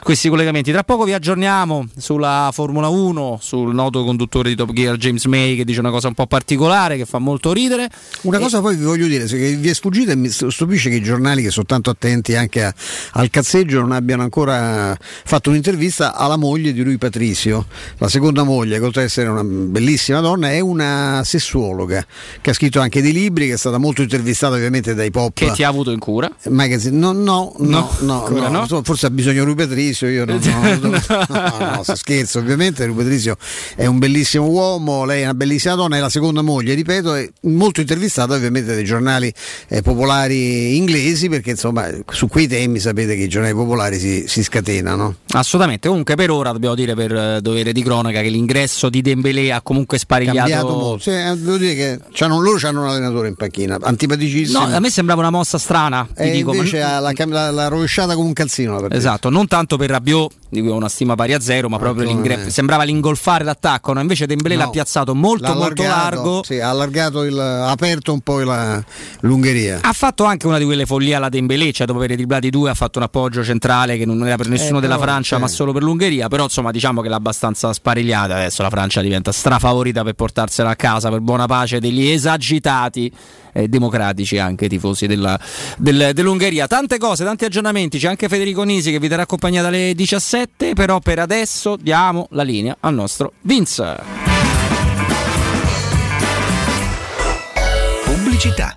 [0.00, 0.70] questi collegamenti.
[0.70, 5.56] Tra poco vi aggiorniamo sulla Formula 1, sul noto conduttore di Top Gear James May
[5.56, 7.90] che dice una cosa un po' particolare che fa molto ridere.
[8.20, 11.02] Una cosa poi vi voglio dire, se vi è sfuggita e mi stupisce che i
[11.02, 12.72] giornali che sono tanto attenti anche a-
[13.14, 17.66] al cazzeggio non abbiano ancora fatto un'intervista alla moglie di lui Patrizio,
[17.98, 22.06] la seconda moglie, che oltre ad essere una bellissima donna, è una sessuologa
[22.40, 25.32] che ha scritto anche dei libri, che è stata molto intervistata ovviamente dai pop.
[25.34, 26.30] Che ti ha avuto in cura?
[26.48, 26.96] Magazine.
[26.96, 28.66] No, no, no, no, ancora no.
[28.68, 28.82] no?
[28.82, 33.36] forse ha bisogno Rui Patrizio, io non no, no, no, no, scherzo ovviamente, Rui Patrizio
[33.74, 37.28] è un bellissimo uomo, lei è una bellissima donna, è la seconda moglie, ripeto, è
[37.42, 39.32] molto intervistata ovviamente dai giornali
[39.68, 44.42] eh, popolari inglesi perché insomma su quei temi sapete che i giornali popolari si, si
[44.42, 45.16] scatenano.
[45.32, 49.52] Assolutamente, comunque per ora dobbiamo dire per eh, dovere di cronaca che l'ingresso di Dembélé
[49.52, 51.02] ha comunque sparigliato Cambiato molto.
[51.02, 54.66] Sì, eh, devo dire che c'hanno- loro hanno un allenatore in panchina, antipaticissimo.
[54.66, 57.50] No, a me sembrava una mossa strana, ti e dico, ma- invece ha la, la-
[57.50, 58.88] la rovesciata come un calzino.
[58.90, 62.08] Esatto, non tanto per Rabiot, di cui ho una stima pari a zero, ma proprio
[62.48, 64.00] sembrava l'ingolfare l'attacco, no?
[64.00, 64.62] invece Dembélé No.
[64.64, 66.42] l'ha piazzato molto molto largo.
[66.44, 68.82] sì, ha allargato il, ha aperto un po' la-
[69.20, 69.80] l'Ungheria.
[69.82, 72.74] Ha fatto anche una di quelle follie alla Dembélé, cioè dopo aver dribblati due ha
[72.74, 75.42] fatto un appoggio centrale che non era per nessuno Eh, della però, Francia sì.
[75.42, 79.32] ma solo per l'Ungheria, però insomma diciamo che l'ha abbastanza sparigliata, adesso la Francia diventa
[79.32, 83.12] strafavorita per portarsela a casa per buona pace degli esagitati
[83.52, 85.38] eh, democratici anche tifosi della-
[85.78, 86.66] del- dell'Ungheria.
[86.66, 90.35] Tante cose, tanti aggiornamenti, c'è anche Federico Nisi che vi terrà compagnia dalle 17,
[90.74, 93.96] però per adesso diamo la linea al nostro Vince.
[98.04, 98.76] Pubblicità.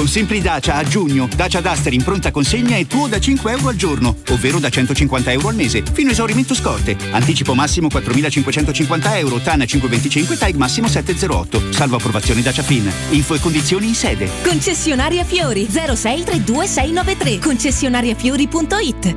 [0.00, 3.68] Con Simpli Dacia a giugno, Dacia Duster in pronta consegna è tuo da 5 euro
[3.68, 6.96] al giorno, ovvero da 150 euro al mese, fino a esaurimento scorte.
[7.10, 11.74] Anticipo massimo 4.550 euro, TAN 525, TAG massimo 708.
[11.74, 12.90] Salvo approvazione Dacia Fin.
[13.10, 14.30] Info e condizioni in sede.
[14.42, 19.16] Concessionaria Fiori 06 32693 concessionariafiori.it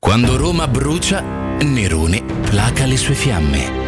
[0.00, 1.22] Quando Roma brucia,
[1.60, 3.87] Nerone placa le sue fiamme.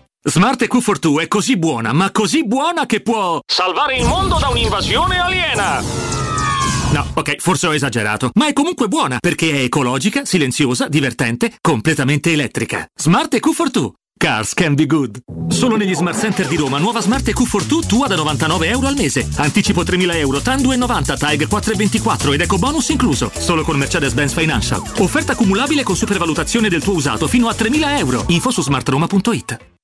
[0.23, 5.19] Smart EQ42 è così buona, ma così buona che può salvare il mondo da un'invasione
[5.19, 5.81] aliena!
[6.91, 12.31] No, ok, forse ho esagerato, ma è comunque buona perché è ecologica, silenziosa, divertente, completamente
[12.31, 12.85] elettrica.
[12.93, 13.89] Smart EQ42.
[14.15, 15.17] Cars can be good.
[15.47, 19.27] Solo negli Smart Center di Roma, nuova Smart EQ42 tua da 99 euro al mese.
[19.37, 23.31] Anticipo 3.000 euro, TAN 2,90, TAG 4,24 ed eco bonus incluso.
[23.35, 24.83] Solo con Mercedes-Benz Financial.
[24.99, 28.25] Offerta cumulabile con supervalutazione del tuo usato fino a 3.000 euro.
[28.27, 29.57] Info su smartroma.it.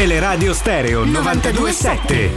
[0.00, 2.30] Teleradio Stereo 927.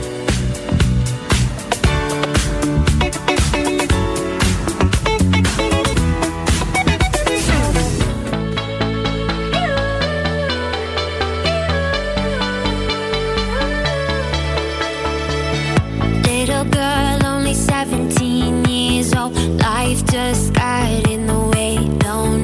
[16.22, 19.33] Little girl, only 17 years old.
[19.61, 21.77] Life just got in the way.
[22.00, 22.43] Don't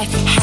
[0.00, 0.39] life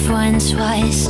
[0.00, 1.08] once was.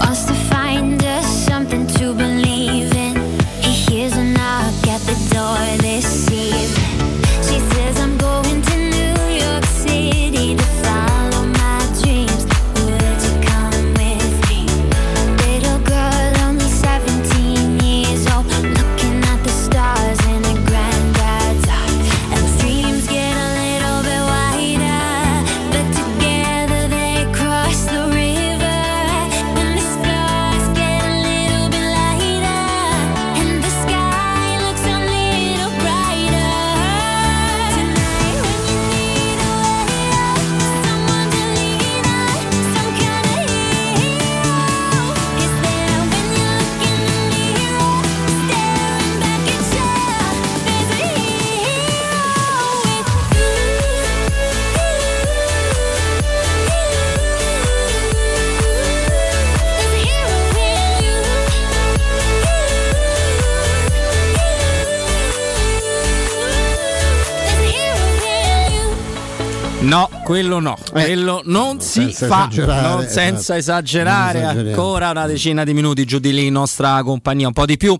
[0.00, 3.14] Wants to find us something to believe in.
[3.62, 7.22] He hears a knock at the door this evening.
[7.46, 10.56] She says, I'm going to New York City
[70.24, 73.08] quello no, eh, quello non si fa, non esatto.
[73.08, 74.80] senza esagerare, Non esageriamo.
[74.82, 77.96] ancora una decina di minuti giù di lì in nostra compagnia, un po' di più,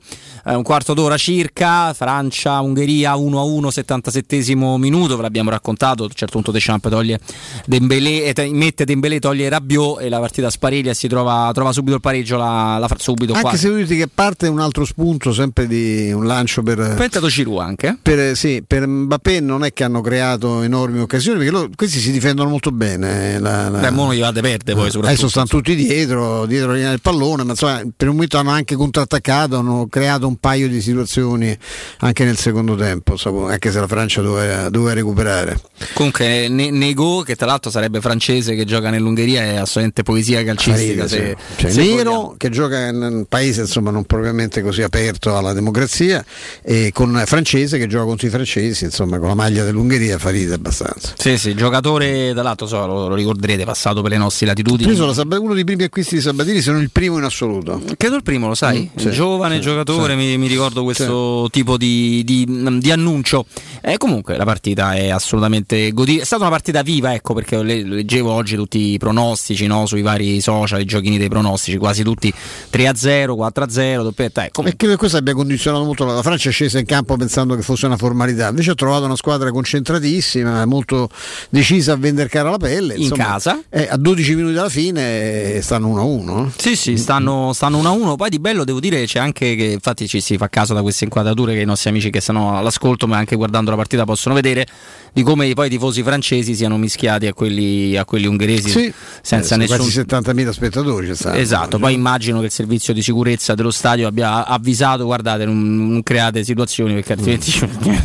[0.47, 6.13] eh, un quarto d'ora circa, Francia, Ungheria 1-1, 77 minuto, ve l'abbiamo raccontato, a un
[6.15, 7.21] certo punto Deschamps toglie
[7.67, 11.97] Dembélé, eh, te- mette Dembélé, toglie Rabiot e la partita spariglia si trova, trova subito
[11.97, 13.51] il pareggio, la, la fa subito qua.
[13.51, 16.95] Anche se vedi che parte un altro spunto, sempre di un lancio per.
[16.97, 17.99] Pentato Giroud anche.
[18.01, 22.11] Per, sì, per Mbappé non è che hanno creato enormi occasioni perché loro- questi si
[22.15, 23.35] difendono molto bene.
[23.35, 25.07] eh, La, la- Beh, mo non gli vade perde poi soprattutto.
[25.09, 28.51] Adesso stanno tutti dietro, dietro la linea del pallone, ma insomma, per un momento hanno
[28.51, 31.57] anche contrattaccato, hanno creato un paio di situazioni
[31.99, 35.61] anche nel secondo tempo, anche se la Francia doveva, doveva recuperare.
[35.95, 41.07] Comunque Ne- Nego, che tra l'altro sarebbe francese che gioca nell'Ungheria, è assolutamente poesia calcistica.
[41.07, 41.61] Faride, se- sì.
[41.63, 42.35] Cioè, se Nero vogliamo.
[42.39, 46.25] che gioca in un paese insomma, non propriamente così aperto alla democrazia
[46.63, 51.13] e con francese che gioca contro i francesi, insomma con la maglia dell'Ungheria Faride abbastanza.
[51.17, 54.85] Sì, sì, giocatore, tra l'altro so, lo, lo ricorderete, passato per le nostre latitudini.
[54.89, 57.83] Preso Sab- uno dei primi acquisti di Sabatini, se non il primo in assoluto.
[57.97, 58.91] Credo il primo, lo sai?
[58.95, 60.19] Mm, sì, Giovane sì, giocatore, sì.
[60.19, 63.47] Mi, mi ricordo questo tipo di, di- di annuncio.
[63.81, 66.23] Eh, comunque la partita è assolutamente godibile.
[66.23, 70.03] È stata una partita viva, ecco, perché le- leggevo oggi tutti i pronostici no, sui
[70.03, 72.33] vari social, i giochini dei pronostici, quasi tutti
[72.71, 74.45] 3-0, 4-0, doppietta.
[74.45, 77.63] Eh, comunque- E questo abbia condizionato molto la Francia è scesa in campo pensando che
[77.63, 81.09] fosse una formalità, invece ha trovato una squadra concentratissima, molto
[81.51, 82.95] decisa a vendere cara la pelle.
[82.95, 83.25] In insomma.
[83.25, 83.61] casa.
[83.69, 86.51] Eh, a 12 minuti dalla fine eh, stanno 1-1.
[86.57, 88.17] Sì, sì, stanno, stanno 1-1.
[88.17, 91.05] Poi di bello devo dire c'è anche che infatti ci si fa caso da queste
[91.05, 94.67] inquadrature che i nostri amici che stanno all'ascolto, ma anche guardando la partita possono vedere
[95.13, 98.93] di come poi i tifosi francesi siano mischiati a quelli, a quelli ungheresi Sì.
[99.23, 101.37] senza Eh, nessun quasi 70.000 spettatori stato.
[101.37, 106.03] Esatto, poi immagino che il servizio di sicurezza dello stadio abbia avvisato, guardate, non, non
[106.03, 107.53] create situazioni perché altrimenti...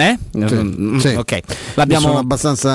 [0.00, 0.18] eh?
[0.36, 1.08] Mm, Sì.
[1.08, 2.22] Ok, Sono l'abbiamo...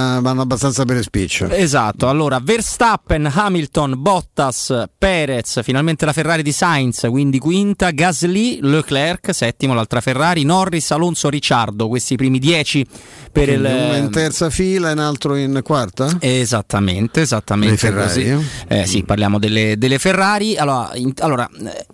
[0.05, 1.49] abbastanza, vanno abbastanza per spiccio.
[1.49, 9.33] Esatto, allora Verstappen, Hamilton, Bottas, Perez, finalmente la Ferrari di Sainz, quindi quinta, Gasly, Leclerc,
[9.33, 12.85] settimo l'altra Ferrari, Norris, Alonso, Ricciardo, questi primi dieci
[13.31, 13.59] per il...
[13.59, 16.17] Una in terza fila e un altro in quarta?
[16.19, 18.47] Esattamente, esattamente Le Ferrari, così.
[18.67, 20.55] Eh, sì, parliamo delle, delle Ferrari.
[20.55, 21.85] Allora, in- allora, eh,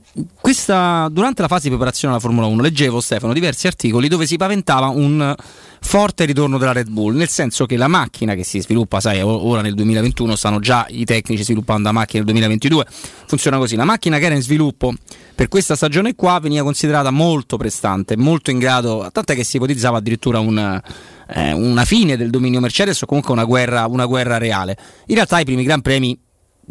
[0.41, 4.35] questa, durante la fase di preparazione alla Formula 1 leggevo, Stefano, diversi articoli dove si
[4.35, 5.33] paventava un
[5.79, 9.61] forte ritorno della Red Bull, nel senso che la macchina che si sviluppa, sai, ora
[9.61, 12.85] nel 2021 stanno già i tecnici sviluppando la macchina nel 2022,
[13.25, 14.93] funziona così, la macchina che era in sviluppo
[15.33, 19.97] per questa stagione qua veniva considerata molto prestante, molto in grado, tant'è che si ipotizzava
[19.97, 20.81] addirittura un,
[21.29, 24.77] eh, una fine del dominio Mercedes o comunque una guerra, una guerra reale.
[25.07, 26.19] In realtà i primi Gran Premi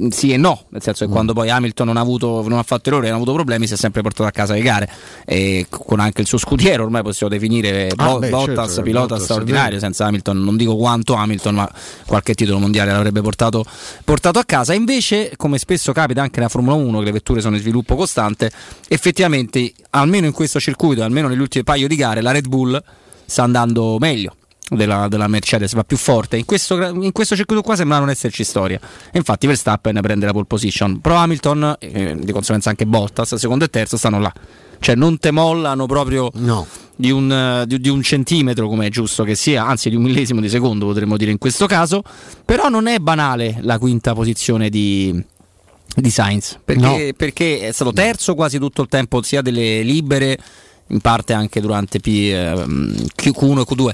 [0.08, 2.88] sì e no, nel senso che quando poi Hamilton non ha, avuto, non ha fatto
[2.88, 4.90] errori, non ha avuto problemi, si è sempre portato a casa le gare
[5.26, 9.24] e con anche il suo scudiero, ormai possiamo definire Ah, Bo- Bottas certo, pilota Bottas,
[9.24, 11.70] straordinario, senza Hamilton non dico quanto Hamilton, ma
[12.06, 13.64] qualche titolo mondiale l'avrebbe portato,
[14.04, 14.72] portato a casa.
[14.74, 18.50] Invece, come spesso capita anche nella Formula 1, che le vetture sono in sviluppo costante,
[18.88, 22.82] effettivamente, almeno in questo circuito, almeno negli ultimi paio di gare, la Red Bull
[23.24, 24.34] sta andando meglio.
[24.72, 26.36] Della, della Mercedes va più forte.
[26.36, 28.78] In questo, in questo circuito qua sembra non esserci storia.
[29.10, 31.00] E infatti Verstappen prende la pole position.
[31.00, 34.32] Però Hamilton eh, di conseguenza anche Bottas secondo e terzo stanno là.
[34.78, 36.30] Cioè non te mollano proprio
[36.94, 40.40] di, un, di- di un centimetro come è giusto che sia anzi di un millesimo
[40.40, 42.02] di secondo potremmo dire in questo caso.
[42.44, 45.20] Però non è banale la quinta posizione di,
[45.96, 46.60] di Sainz.
[46.64, 46.96] Perché, No.
[47.16, 50.38] perché è stato terzo quasi tutto il tempo sia delle libere
[50.90, 53.90] in parte anche durante P, ehm, Q1 e Q2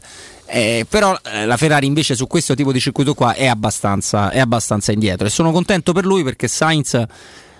[0.48, 4.38] Eh, però eh, la Ferrari invece su questo tipo di circuito qua è abbastanza, è
[4.38, 7.04] abbastanza indietro e sono contento per lui perché Sainz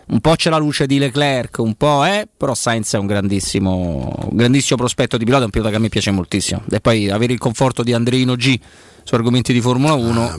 [0.09, 4.29] un po' c'è la luce di Leclerc, un po' è, però Sainz è un grandissimo,
[4.31, 6.63] un grandissimo prospetto di pilota, un pilota che a me piace moltissimo.
[6.71, 8.57] E poi avere il conforto di Andreino G
[9.07, 10.35] su argomenti di Formula 1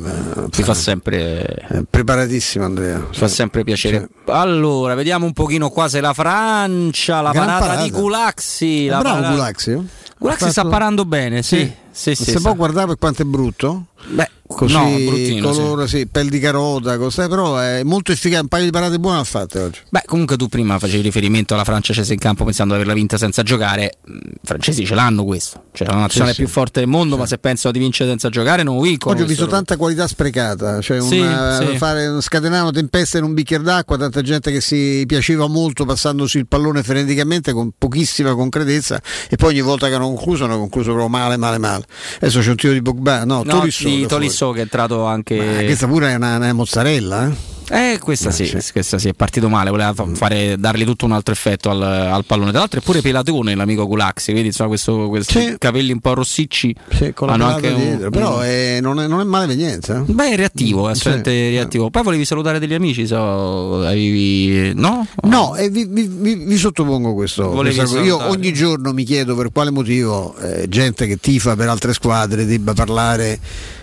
[0.58, 3.08] mi fa sempre È preparatissimo Andrea.
[3.12, 4.10] fa sempre piacere.
[4.26, 7.84] Allora, vediamo un pochino qua se la Francia, la Gran parata, parata.
[7.84, 8.88] di Gulaxi.
[8.88, 9.88] La bravo parata- Gulaxi?
[10.20, 11.72] Gulaxi Ha sta fatto- parando bene, sì.
[11.92, 13.86] sì, sì, se sta- può guardare per quanto è brutto?
[14.10, 15.60] Beh, Così no, bruttino, sì.
[15.60, 16.08] colore, sì.
[16.08, 19.60] pel di carota, cos'è, però è molto efficace, un paio di parate buone ha fatte
[19.60, 19.80] oggi.
[19.90, 23.18] Beh, comunque tu prima facevi riferimento alla Francia scesa in campo pensando di averla vinta
[23.18, 23.98] senza giocare.
[24.10, 25.66] Mm, I francesi ce l'hanno questo.
[25.74, 26.54] Cioè, la nazionale Sì, più sì.
[26.54, 29.14] forte del mondo, ma se pensano di vincere senza giocare non vincono.
[29.16, 31.78] Oggi ho visto tanta qualità sprecata, cioè Sì, una- sì.
[31.78, 36.38] fare scatenare una tempesta in un bicchiere d'acqua, tanta gente che si piaceva molto passandosi
[36.38, 40.90] il pallone freneticamente con pochissima concretezza e poi ogni volta che hanno concluso hanno concluso
[40.92, 41.86] proprio male, male, male.
[42.22, 43.88] Adesso c'è un tiro di Pogba, no, No, Tolisso.
[43.88, 44.06] fuori.
[44.08, 45.36] Tolisso che è entrato anche.
[45.38, 47.56] Ma questa pure è una, una mozzarella, eh?
[47.70, 51.70] Eh, questa, sì, questa sì, è partito male, voleva fare, dargli tutto un altro effetto
[51.70, 52.52] al, al pallone.
[52.52, 55.56] Tra l'altro è pure Pelatone l'amico Gulaxi, vedi insomma questo, questi Sì.
[55.58, 56.74] capelli un po' rossicci.
[56.92, 59.94] Sì, hanno anche un- però un- è- non, è, non è male per niente.
[60.08, 60.12] eh.
[60.14, 61.50] Beh, è reattivo, è assolutamente Sì.
[61.50, 61.90] reattivo.
[61.90, 64.72] Poi volevi salutare degli amici, so, avevi...
[64.74, 65.06] no?
[65.24, 67.50] No, e vi, vi- vi- vi sottopongo questo.
[67.50, 68.00] Cosa.
[68.02, 72.46] Io ogni giorno mi chiedo per quale motivo eh, gente che tifa per altre squadre
[72.46, 73.40] debba parlare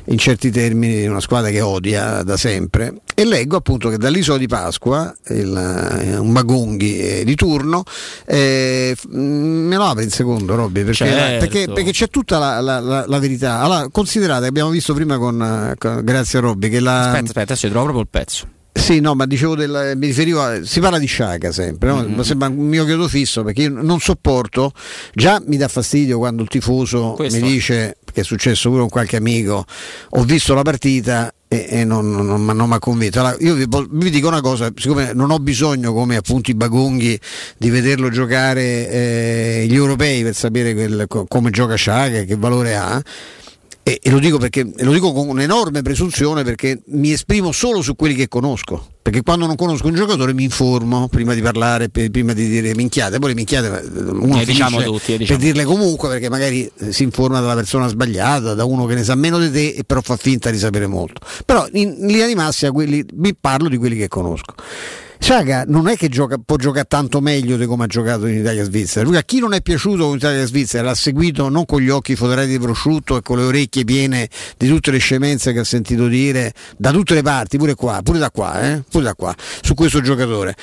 [0.07, 2.95] in certi termini una squadra che odia da sempre.
[3.15, 5.57] E leggo appunto che dall'isola di Pasqua, il,
[6.03, 7.85] eh, un Magonghi eh, di turno,
[8.27, 11.47] eh, mm, me lo apri in secondo, Robby, perché, Certo.
[11.47, 13.61] perché- perché c'è tutta la, la- la- la verità.
[13.61, 17.55] Allora, considerate, abbiamo visto prima con, eh, con- grazie a Robby, che la, Aspetta, aspetta,
[17.55, 18.47] ti trovo proprio il pezzo.
[18.85, 22.03] Sì, no, ma dicevo del, mi riferivo a, si parla di Sciaga sempre, no?
[22.03, 22.21] Mm-hmm.
[22.21, 24.73] Sembra un mio chiodo fisso perché io non sopporto,
[25.15, 27.41] già mi dà fastidio quando il tifoso Questo.
[27.41, 29.65] mi dice, che è successo pure con qualche amico,
[30.11, 33.21] ho visto la partita e, e non, non, non, non mi ha convinto.
[33.21, 37.19] Allora, io vi, vi dico una cosa, siccome non ho bisogno come appunto i Bagonghi
[37.57, 42.37] di vederlo giocare eh, gli europei per sapere quel- co- come gioca Sciaga e che
[42.37, 43.03] valore ha.
[43.87, 47.95] E, e lo dico perché lo dico con un'enorme presunzione perché mi esprimo solo su
[47.95, 48.93] quelli che conosco.
[49.03, 52.75] Perché quando non conosco un giocatore mi informo prima di parlare, pe- prima di dire
[52.75, 55.39] minchiate, poi le minchiate eh, uno Eh, diciamo tutti, eh, diciamo.
[55.39, 59.05] per dirle comunque perché magari eh, si informa dalla persona sbagliata, da uno che ne
[59.05, 61.21] sa meno di te e però fa finta di sapere molto.
[61.45, 64.55] Però in, in linea di massima quelli, vi parlo di quelli che conosco.
[65.25, 69.07] Sciaga non è che gioca, può giocare tanto meglio di come ha giocato in Italia-Svizzera.
[69.07, 72.49] Lui a chi non è piaciuto con Italia-Svizzera l'ha seguito non con gli occhi foderati
[72.49, 74.29] di prosciutto e con le orecchie piene
[74.59, 78.19] di tutte le scemenze che ha sentito dire da tutte le parti, pure qua, pure
[78.19, 80.55] da qua, eh, pure da qua, su questo giocatore.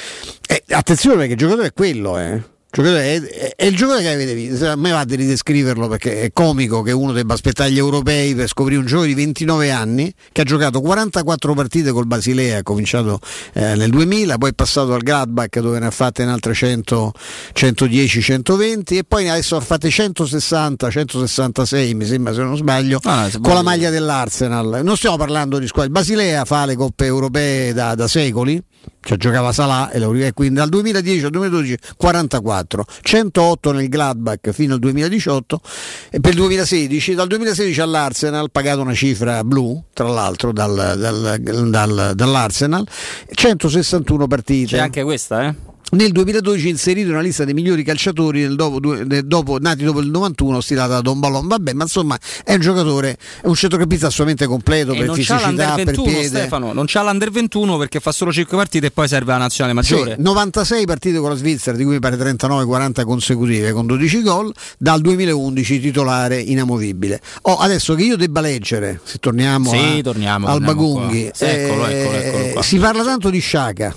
[0.48, 2.44] Eh, attenzione perché il giocatore è quello, eh.
[2.74, 4.70] È, è- è il giocatore che avete visto.
[4.70, 8.48] A me va di ridescriverlo perché è comico che uno debba aspettare gli europei per
[8.48, 13.20] scoprire un giocatore di 29 anni che ha giocato 44 partite col Basilea, ha cominciato
[13.54, 17.12] eh, nel 2000, poi è passato al Gladbach dove ne ha fatte in altre 100,
[17.52, 23.30] 110, 120 e poi adesso ha fatte 160, 166 mi sembra se non sbaglio, Ah,
[23.30, 24.80] se con la maglia dell'Arsenal.
[24.84, 28.62] Non stiamo parlando di squadre, il Basilea fa le coppe europee da, da secoli.
[29.04, 32.61] Cioè giocava Salah e e quindi dal 2010 al 2012 44,
[33.02, 35.62] 108 nel Gladbach fino al 2018
[36.10, 41.70] e per il 2016 dal 2016 all'Arsenal pagato una cifra blu tra l'altro dal- dal-
[41.70, 42.88] dal- dall'Arsenal
[43.32, 45.56] 161 partite C'è anche questa, eh?
[45.92, 50.94] Nel 2012 inserito nella lista dei migliori calciatori dopo, dopo- nati dopo il 91 stilata
[50.94, 54.98] da Don Ballon vabbè ma insomma è un giocatore è un centrocampista assolutamente completo E
[54.98, 58.56] per fisicità l'Under per 21, piede Stefano, non c'ha l'Under 21 perché fa solo 5
[58.58, 60.16] partite e poi serve alla nazionale maggiore.
[60.16, 65.02] Sì, 96 partite con la Svizzera, di cui pare 39-40 consecutive con 12 gol, dal
[65.02, 67.20] 2011 titolare inamovibile.
[67.44, 71.30] Oh, adesso che io debba leggere, se torniamo, Sì, a- torniamo, al torniamo Bagunghi.
[71.34, 72.62] Sì, eccolo, eccolo, eccolo qua.
[72.64, 73.94] si parla tanto di Sciaca,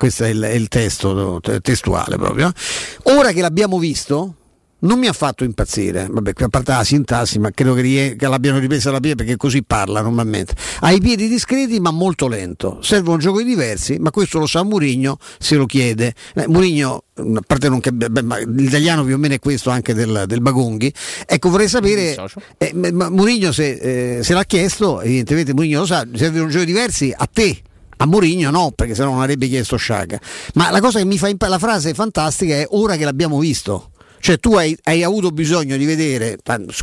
[0.00, 2.48] questo è il, è il testo testuale proprio.
[2.48, 3.12] eh.
[3.14, 4.36] Ora che l'abbiamo visto,
[4.78, 8.26] non mi ha fatto impazzire, vabbè, a parte la sintassi, ma credo che, rie- che
[8.26, 10.54] l'abbiano ripresa la piede perché così parla normalmente.
[10.80, 15.18] Ha i piedi discreti ma molto lento, servono giochi diversi, ma questo lo sa Murigno,
[15.38, 16.14] se lo chiede.
[16.34, 19.92] Eh, Murigno, a parte non che, beh, ma l'italiano più o meno è questo anche
[19.92, 20.90] del, del Bagonghi,
[21.26, 22.16] ecco vorrei sapere,
[22.56, 27.28] eh, Murigno se, eh, se l'ha chiesto, evidentemente Murigno lo sa, servono giochi diversi a
[27.30, 27.64] te.
[28.00, 30.18] A Mourinho no, perché sennò non avrebbe chiesto Sciaga.
[30.54, 33.90] Ma la cosa che mi fa impa- la frase fantastica è ora che l'abbiamo visto.
[34.20, 36.38] Cioè tu hai, hai avuto bisogno di vedere,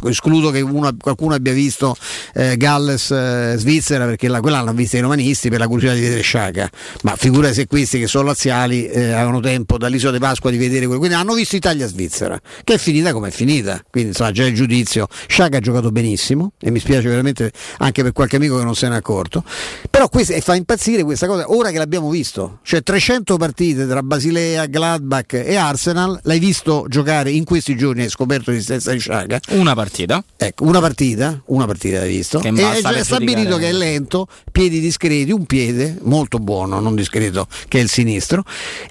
[0.06, 1.95] escludo che uno- qualcuno abbia visto
[2.33, 3.57] eh, Galles eh,
[3.88, 6.69] perché la, quella l'hanno vista i romanisti per la curiosità di vedere Sciaga,
[7.03, 10.85] ma figura se questi che sono laziali eh, avevano tempo dall'isola di Pasqua di vedere
[10.85, 14.56] quello, quindi hanno visto Italia-Svizzera, che è finita come è finita, quindi insomma già il
[14.56, 18.75] giudizio, Sciaga ha giocato benissimo e mi spiace veramente anche per qualche amico che non
[18.75, 19.43] se n'è accorto,
[19.90, 24.66] però questo, fa impazzire questa cosa ora che l'abbiamo visto, cioè 300 partite tra Basilea,
[24.66, 29.75] Gladbach e Arsenal, l'hai visto giocare in questi giorni, hai scoperto l'esistenza di Sciaga, Una
[29.75, 30.23] partita.
[30.35, 32.39] Ecco, una partita, una partita hai visto.
[32.39, 36.95] Che e è per stabilito che è lento, piedi discreti, un piede molto buono, non
[36.95, 38.43] discreto, che è il sinistro.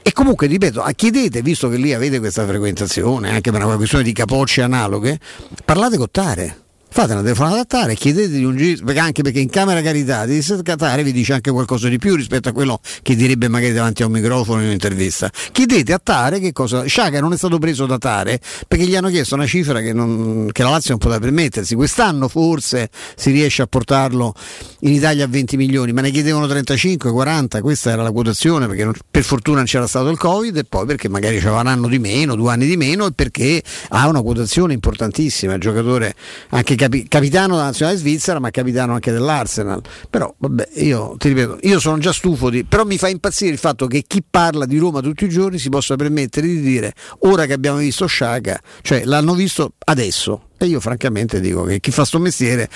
[0.02, 4.04] E comunque, ripeto, a- chiedete, visto che lì avete questa frequentazione, anche per una questione
[4.04, 5.18] di capocce analoghe,
[5.64, 6.65] parlate con Tare.
[6.96, 10.42] Fate una telefonata a Tare, chiedete di un giro, anche perché in Camera Carità di
[10.42, 14.06] Tare vi dice anche qualcosa di più rispetto a quello che direbbe magari davanti a
[14.06, 15.30] un microfono in un'intervista.
[15.52, 16.84] Chiedete a Tare che cosa.
[16.86, 20.48] Sciaga non è stato preso da Tare perché gli hanno chiesto una cifra che, non-
[20.50, 21.74] che la Lazio non poteva permettersi.
[21.74, 24.32] Quest'anno forse si riesce a portarlo
[24.80, 28.84] in Italia a 20 milioni, ma ne chiedevano 35, 40, questa era la quotazione perché
[28.84, 31.88] non- per fortuna non c'era stato il Covid e poi perché magari c'era un anno
[31.88, 36.14] di meno, due anni di meno e perché ha una quotazione importantissima, il giocatore
[36.48, 39.82] anche capi- capitano della nazionale svizzera, ma capitano anche dell'Arsenal.
[40.08, 42.64] Però, vabbè, io ti ripeto, io sono già stufo di.
[42.64, 45.68] Però mi fa impazzire il fatto che chi parla di Roma tutti i giorni si
[45.68, 50.45] possa permettere di dire ora che abbiamo visto Sciaga, cioè l'hanno visto adesso.
[50.58, 52.68] E io francamente dico che chi fa sto mestiere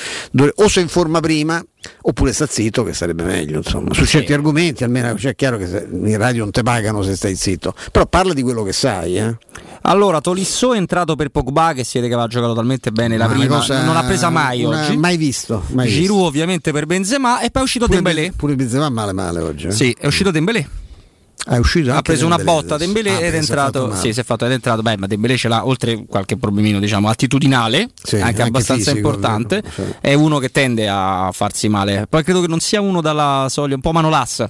[0.57, 1.65] o si informa prima
[2.02, 5.86] oppure sta zitto che sarebbe meglio, insomma, su certi argomenti almeno cioè, è chiaro che
[5.91, 9.17] in radio non te pagano se stai zitto, però parla di quello che sai.
[9.17, 9.34] Eh.
[9.83, 13.33] Allora, Tolisso è entrato per Pogba, che siete che aveva giocato talmente bene la Ma
[13.34, 14.97] prima, cosa- non l'ha presa mai una- oggi.
[14.99, 15.65] Mai visto.
[15.68, 16.25] Mai Giroud visto.
[16.26, 18.33] ovviamente per Benzema e poi è uscito Pure, Dembélé.
[18.36, 19.68] pure Benzema male male oggi.
[19.68, 19.73] eh.
[19.73, 20.68] Sì, è uscito Dembélé.
[21.47, 22.77] È uscito ha preso una Dembélé botta.
[22.77, 25.36] Dembélé Ah, ed è entrato sì si è fatto ed è entrato beh ma Dembélé
[25.36, 29.62] ce l'ha oltre qualche problemino diciamo attitudinale Sì, anche, anche abbastanza fisico, importante.
[29.62, 29.94] vero, sì.
[30.01, 32.07] è uno che tende a farsi male.
[32.09, 34.49] Poi credo che non sia uno dalla soglia un po' manolassa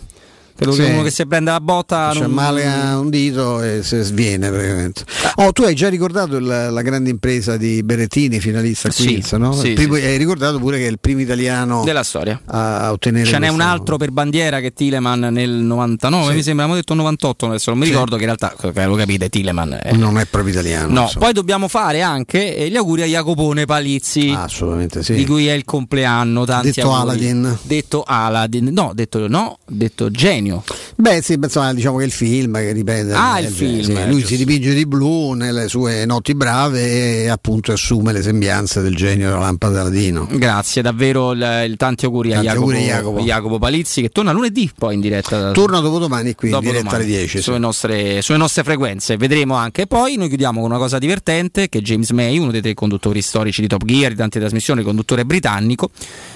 [0.61, 0.83] credo Sì.
[0.83, 4.03] che uno che se prende la botta C'è non- male a un dito e se
[4.03, 5.05] sviene praticamente.
[5.37, 9.33] Oh, tu hai già ricordato il- la grande impresa di Berettini, finalista a Sì, Queens,
[9.33, 9.53] no?
[9.53, 10.07] sì, primo- sì, sì.
[10.07, 13.49] Hai ricordato pure che è il primo italiano della storia a a ottenere Ce n'è
[13.49, 16.37] un altro per bandiera che Tileman nel 99, Sì.
[16.37, 17.93] mi sembra, abbiamo detto 98, adesso non mi Sì.
[17.93, 18.55] ricordo che in realtà,
[18.87, 19.93] lo capite, Tileman è...
[19.93, 20.93] Non è proprio italiano.
[20.93, 21.25] No, insomma.
[21.25, 25.15] poi dobbiamo fare anche eh, gli auguri a Jacopone Palizzi, assolutamente sì.
[25.15, 26.45] di cui è il compleanno.
[26.45, 27.01] Tanti Detto auguri.
[27.03, 27.59] Aladdin.
[27.63, 30.50] Detto Aladdin, no, detto, no, detto genio.
[30.97, 33.13] Beh, sì, insomma, diciamo che il film che ripete.
[33.13, 34.27] Ah, il sì, film, sì, lui giusto.
[34.29, 39.29] si dipinge di blu nelle sue notti brave e appunto assume le sembianze del genio
[39.29, 40.29] della lampada d'Aladino.
[40.31, 43.21] Grazie, davvero il, il- tanti auguri a Tanti Jacopo, auguri a Jacopo.
[43.21, 45.53] Jacopo Palizzi che torna lunedì poi in diretta.
[45.53, 47.37] Torna dopodomani qui in Dopo diretta alle domani, 10.
[47.39, 47.43] sì.
[47.43, 49.17] sulle, nostre, sulle nostre frequenze.
[49.17, 49.87] Vedremo anche.
[49.87, 53.61] Poi noi chiudiamo con una cosa divertente: che James May, uno dei tre conduttori storici
[53.61, 55.91] di Top Gear, di tante trasmissioni, conduttore britannico,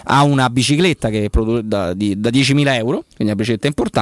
[0.05, 3.93] ha una bicicletta che produ- da, di- da 10.000 euro, quindi una bicicletta importante,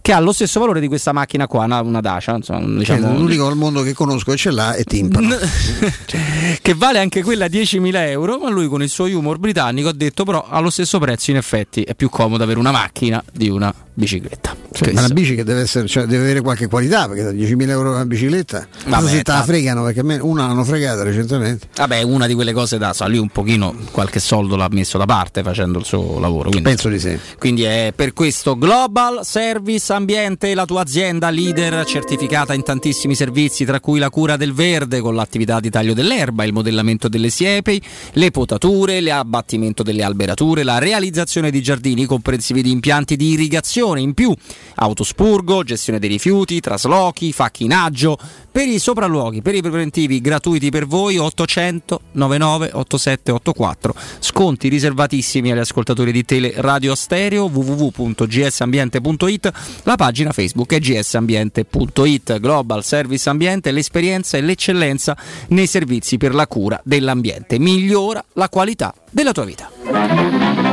[0.00, 2.34] che ha lo stesso valore di questa macchina qua, una, una Dacia.
[2.34, 5.36] Insomma, diciamo, L'unico al mondo che conosco che ce l'ha è Timpano.
[6.60, 10.24] che vale anche quella 10.000 euro, ma lui con il suo humor britannico ha detto
[10.24, 14.56] però allo stesso prezzo in effetti è più comodo avere una macchina di una bicicletta.
[14.72, 17.68] Cioè, ma la bici che deve, essere, cioè, deve avere qualche qualità perché da 10.000
[17.68, 21.68] euro una bicicletta Vabbè, si te la fregano perché a me una l'hanno fregata recentemente
[21.76, 25.04] Vabbè, una di quelle cose da sa, lui un pochino qualche soldo l'ha messo da
[25.04, 26.50] parte facendo il suo lavoro.
[26.50, 31.84] Quindi, penso di sì quindi è per questo Global Service Ambiente, la tua azienda leader
[31.84, 36.44] certificata in tantissimi servizi, tra cui la cura del verde con l'attività di taglio dell'erba,
[36.44, 37.80] il modellamento delle siepi,
[38.12, 44.14] le potature, l'abbattimento delle alberature, la realizzazione di giardini comprensivi di impianti di irrigazione, in
[44.14, 44.34] più
[44.76, 48.18] autospurgo, gestione dei rifiuti, traslochi, facchinaggio,
[48.50, 53.94] per i sopralluoghi, per i preventivi gratuiti per voi 800 99 8784.
[54.20, 59.52] Sconti riservatissimi agli ascoltatori di Tele Radio Stereo www.gsambiente.it.
[59.82, 62.38] La pagina Facebook è gsambiente.it.
[62.38, 65.16] Global Service Ambiente, l'esperienza e l'eccellenza
[65.48, 67.58] nei servizi per la cura dell'ambiente.
[67.58, 70.63] Migliora la qualità della tua vita.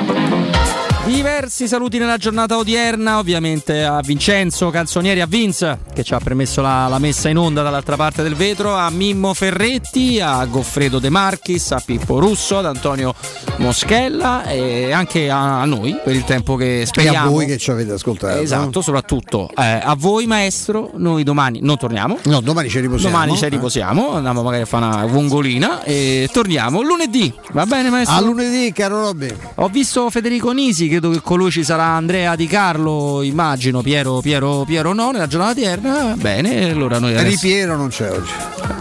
[1.12, 6.62] Diversi saluti nella giornata odierna, ovviamente a Vincenzo Canzonieri, a Vince che ci ha permesso
[6.62, 11.10] la, la messa in onda dall'altra parte del vetro, a Mimmo Ferretti, a Goffredo De
[11.10, 13.14] Marchis, a Pippo Russo, ad Antonio
[13.58, 17.28] Moschella e anche a, a noi per il tempo che e speriamo.
[17.28, 21.78] a voi che ci avete ascoltato Esatto, soprattutto eh, a voi maestro, noi domani non
[21.78, 22.20] torniamo.
[22.24, 23.50] no domani ci riposiamo Domani ci eh.
[23.50, 27.34] riposiamo, andiamo magari a fare una vongolina e torniamo lunedì.
[27.52, 28.16] Va bene maestro?
[28.16, 32.36] a lunedì caro Robby Ho visto Federico Nisi, credo che con lui ci sarà Andrea
[32.36, 36.16] Di Carlo, immagino, Piero, Piero, Piero no, nella giornata odierna.
[36.16, 37.42] Bene, allora noi adesso...
[37.42, 38.32] Ripiero non c'è oggi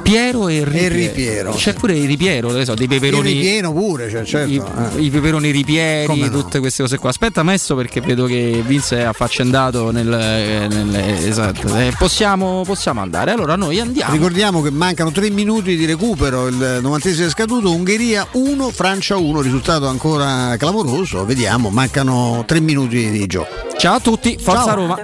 [0.03, 0.95] Piero e Ripiero.
[0.95, 1.53] E Ripiero.
[1.53, 3.33] C'è pure il Ripiero, so, dei il peperoni...
[3.33, 4.63] ripieno pure cioè, certo I,
[4.97, 5.01] eh.
[5.03, 6.43] i peperoni ripieni, Come no?
[6.43, 7.11] tutte queste cose qua.
[7.11, 10.07] Aspetta, messo perché vedo che Vince è affaccendato nel.
[10.07, 11.75] nel- esatto.
[11.77, 13.31] Eh, possiamo, possiamo andare.
[13.31, 14.13] Allora noi andiamo.
[14.13, 19.41] Ricordiamo che mancano 3 minuti di recupero, il 90 è scaduto, Ungheria 1, Francia 1,
[19.41, 23.49] risultato ancora clamoroso, vediamo, mancano mancano tre minuti di gioco.
[23.77, 24.75] Ciao a tutti, Forza Ciao.
[24.75, 24.95] Roma.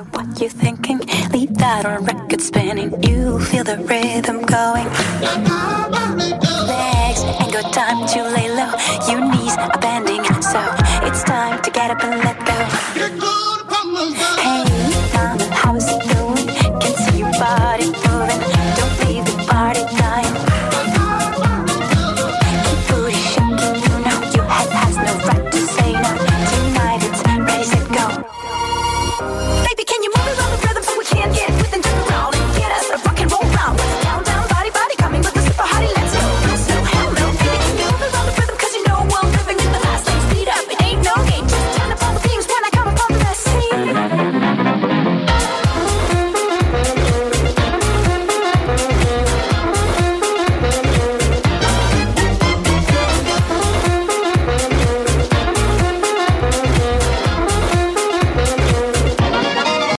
[6.66, 8.72] Legs ain't got time to lay low.
[9.08, 10.60] Your knees are bending, so
[11.02, 12.35] it's time to get up and let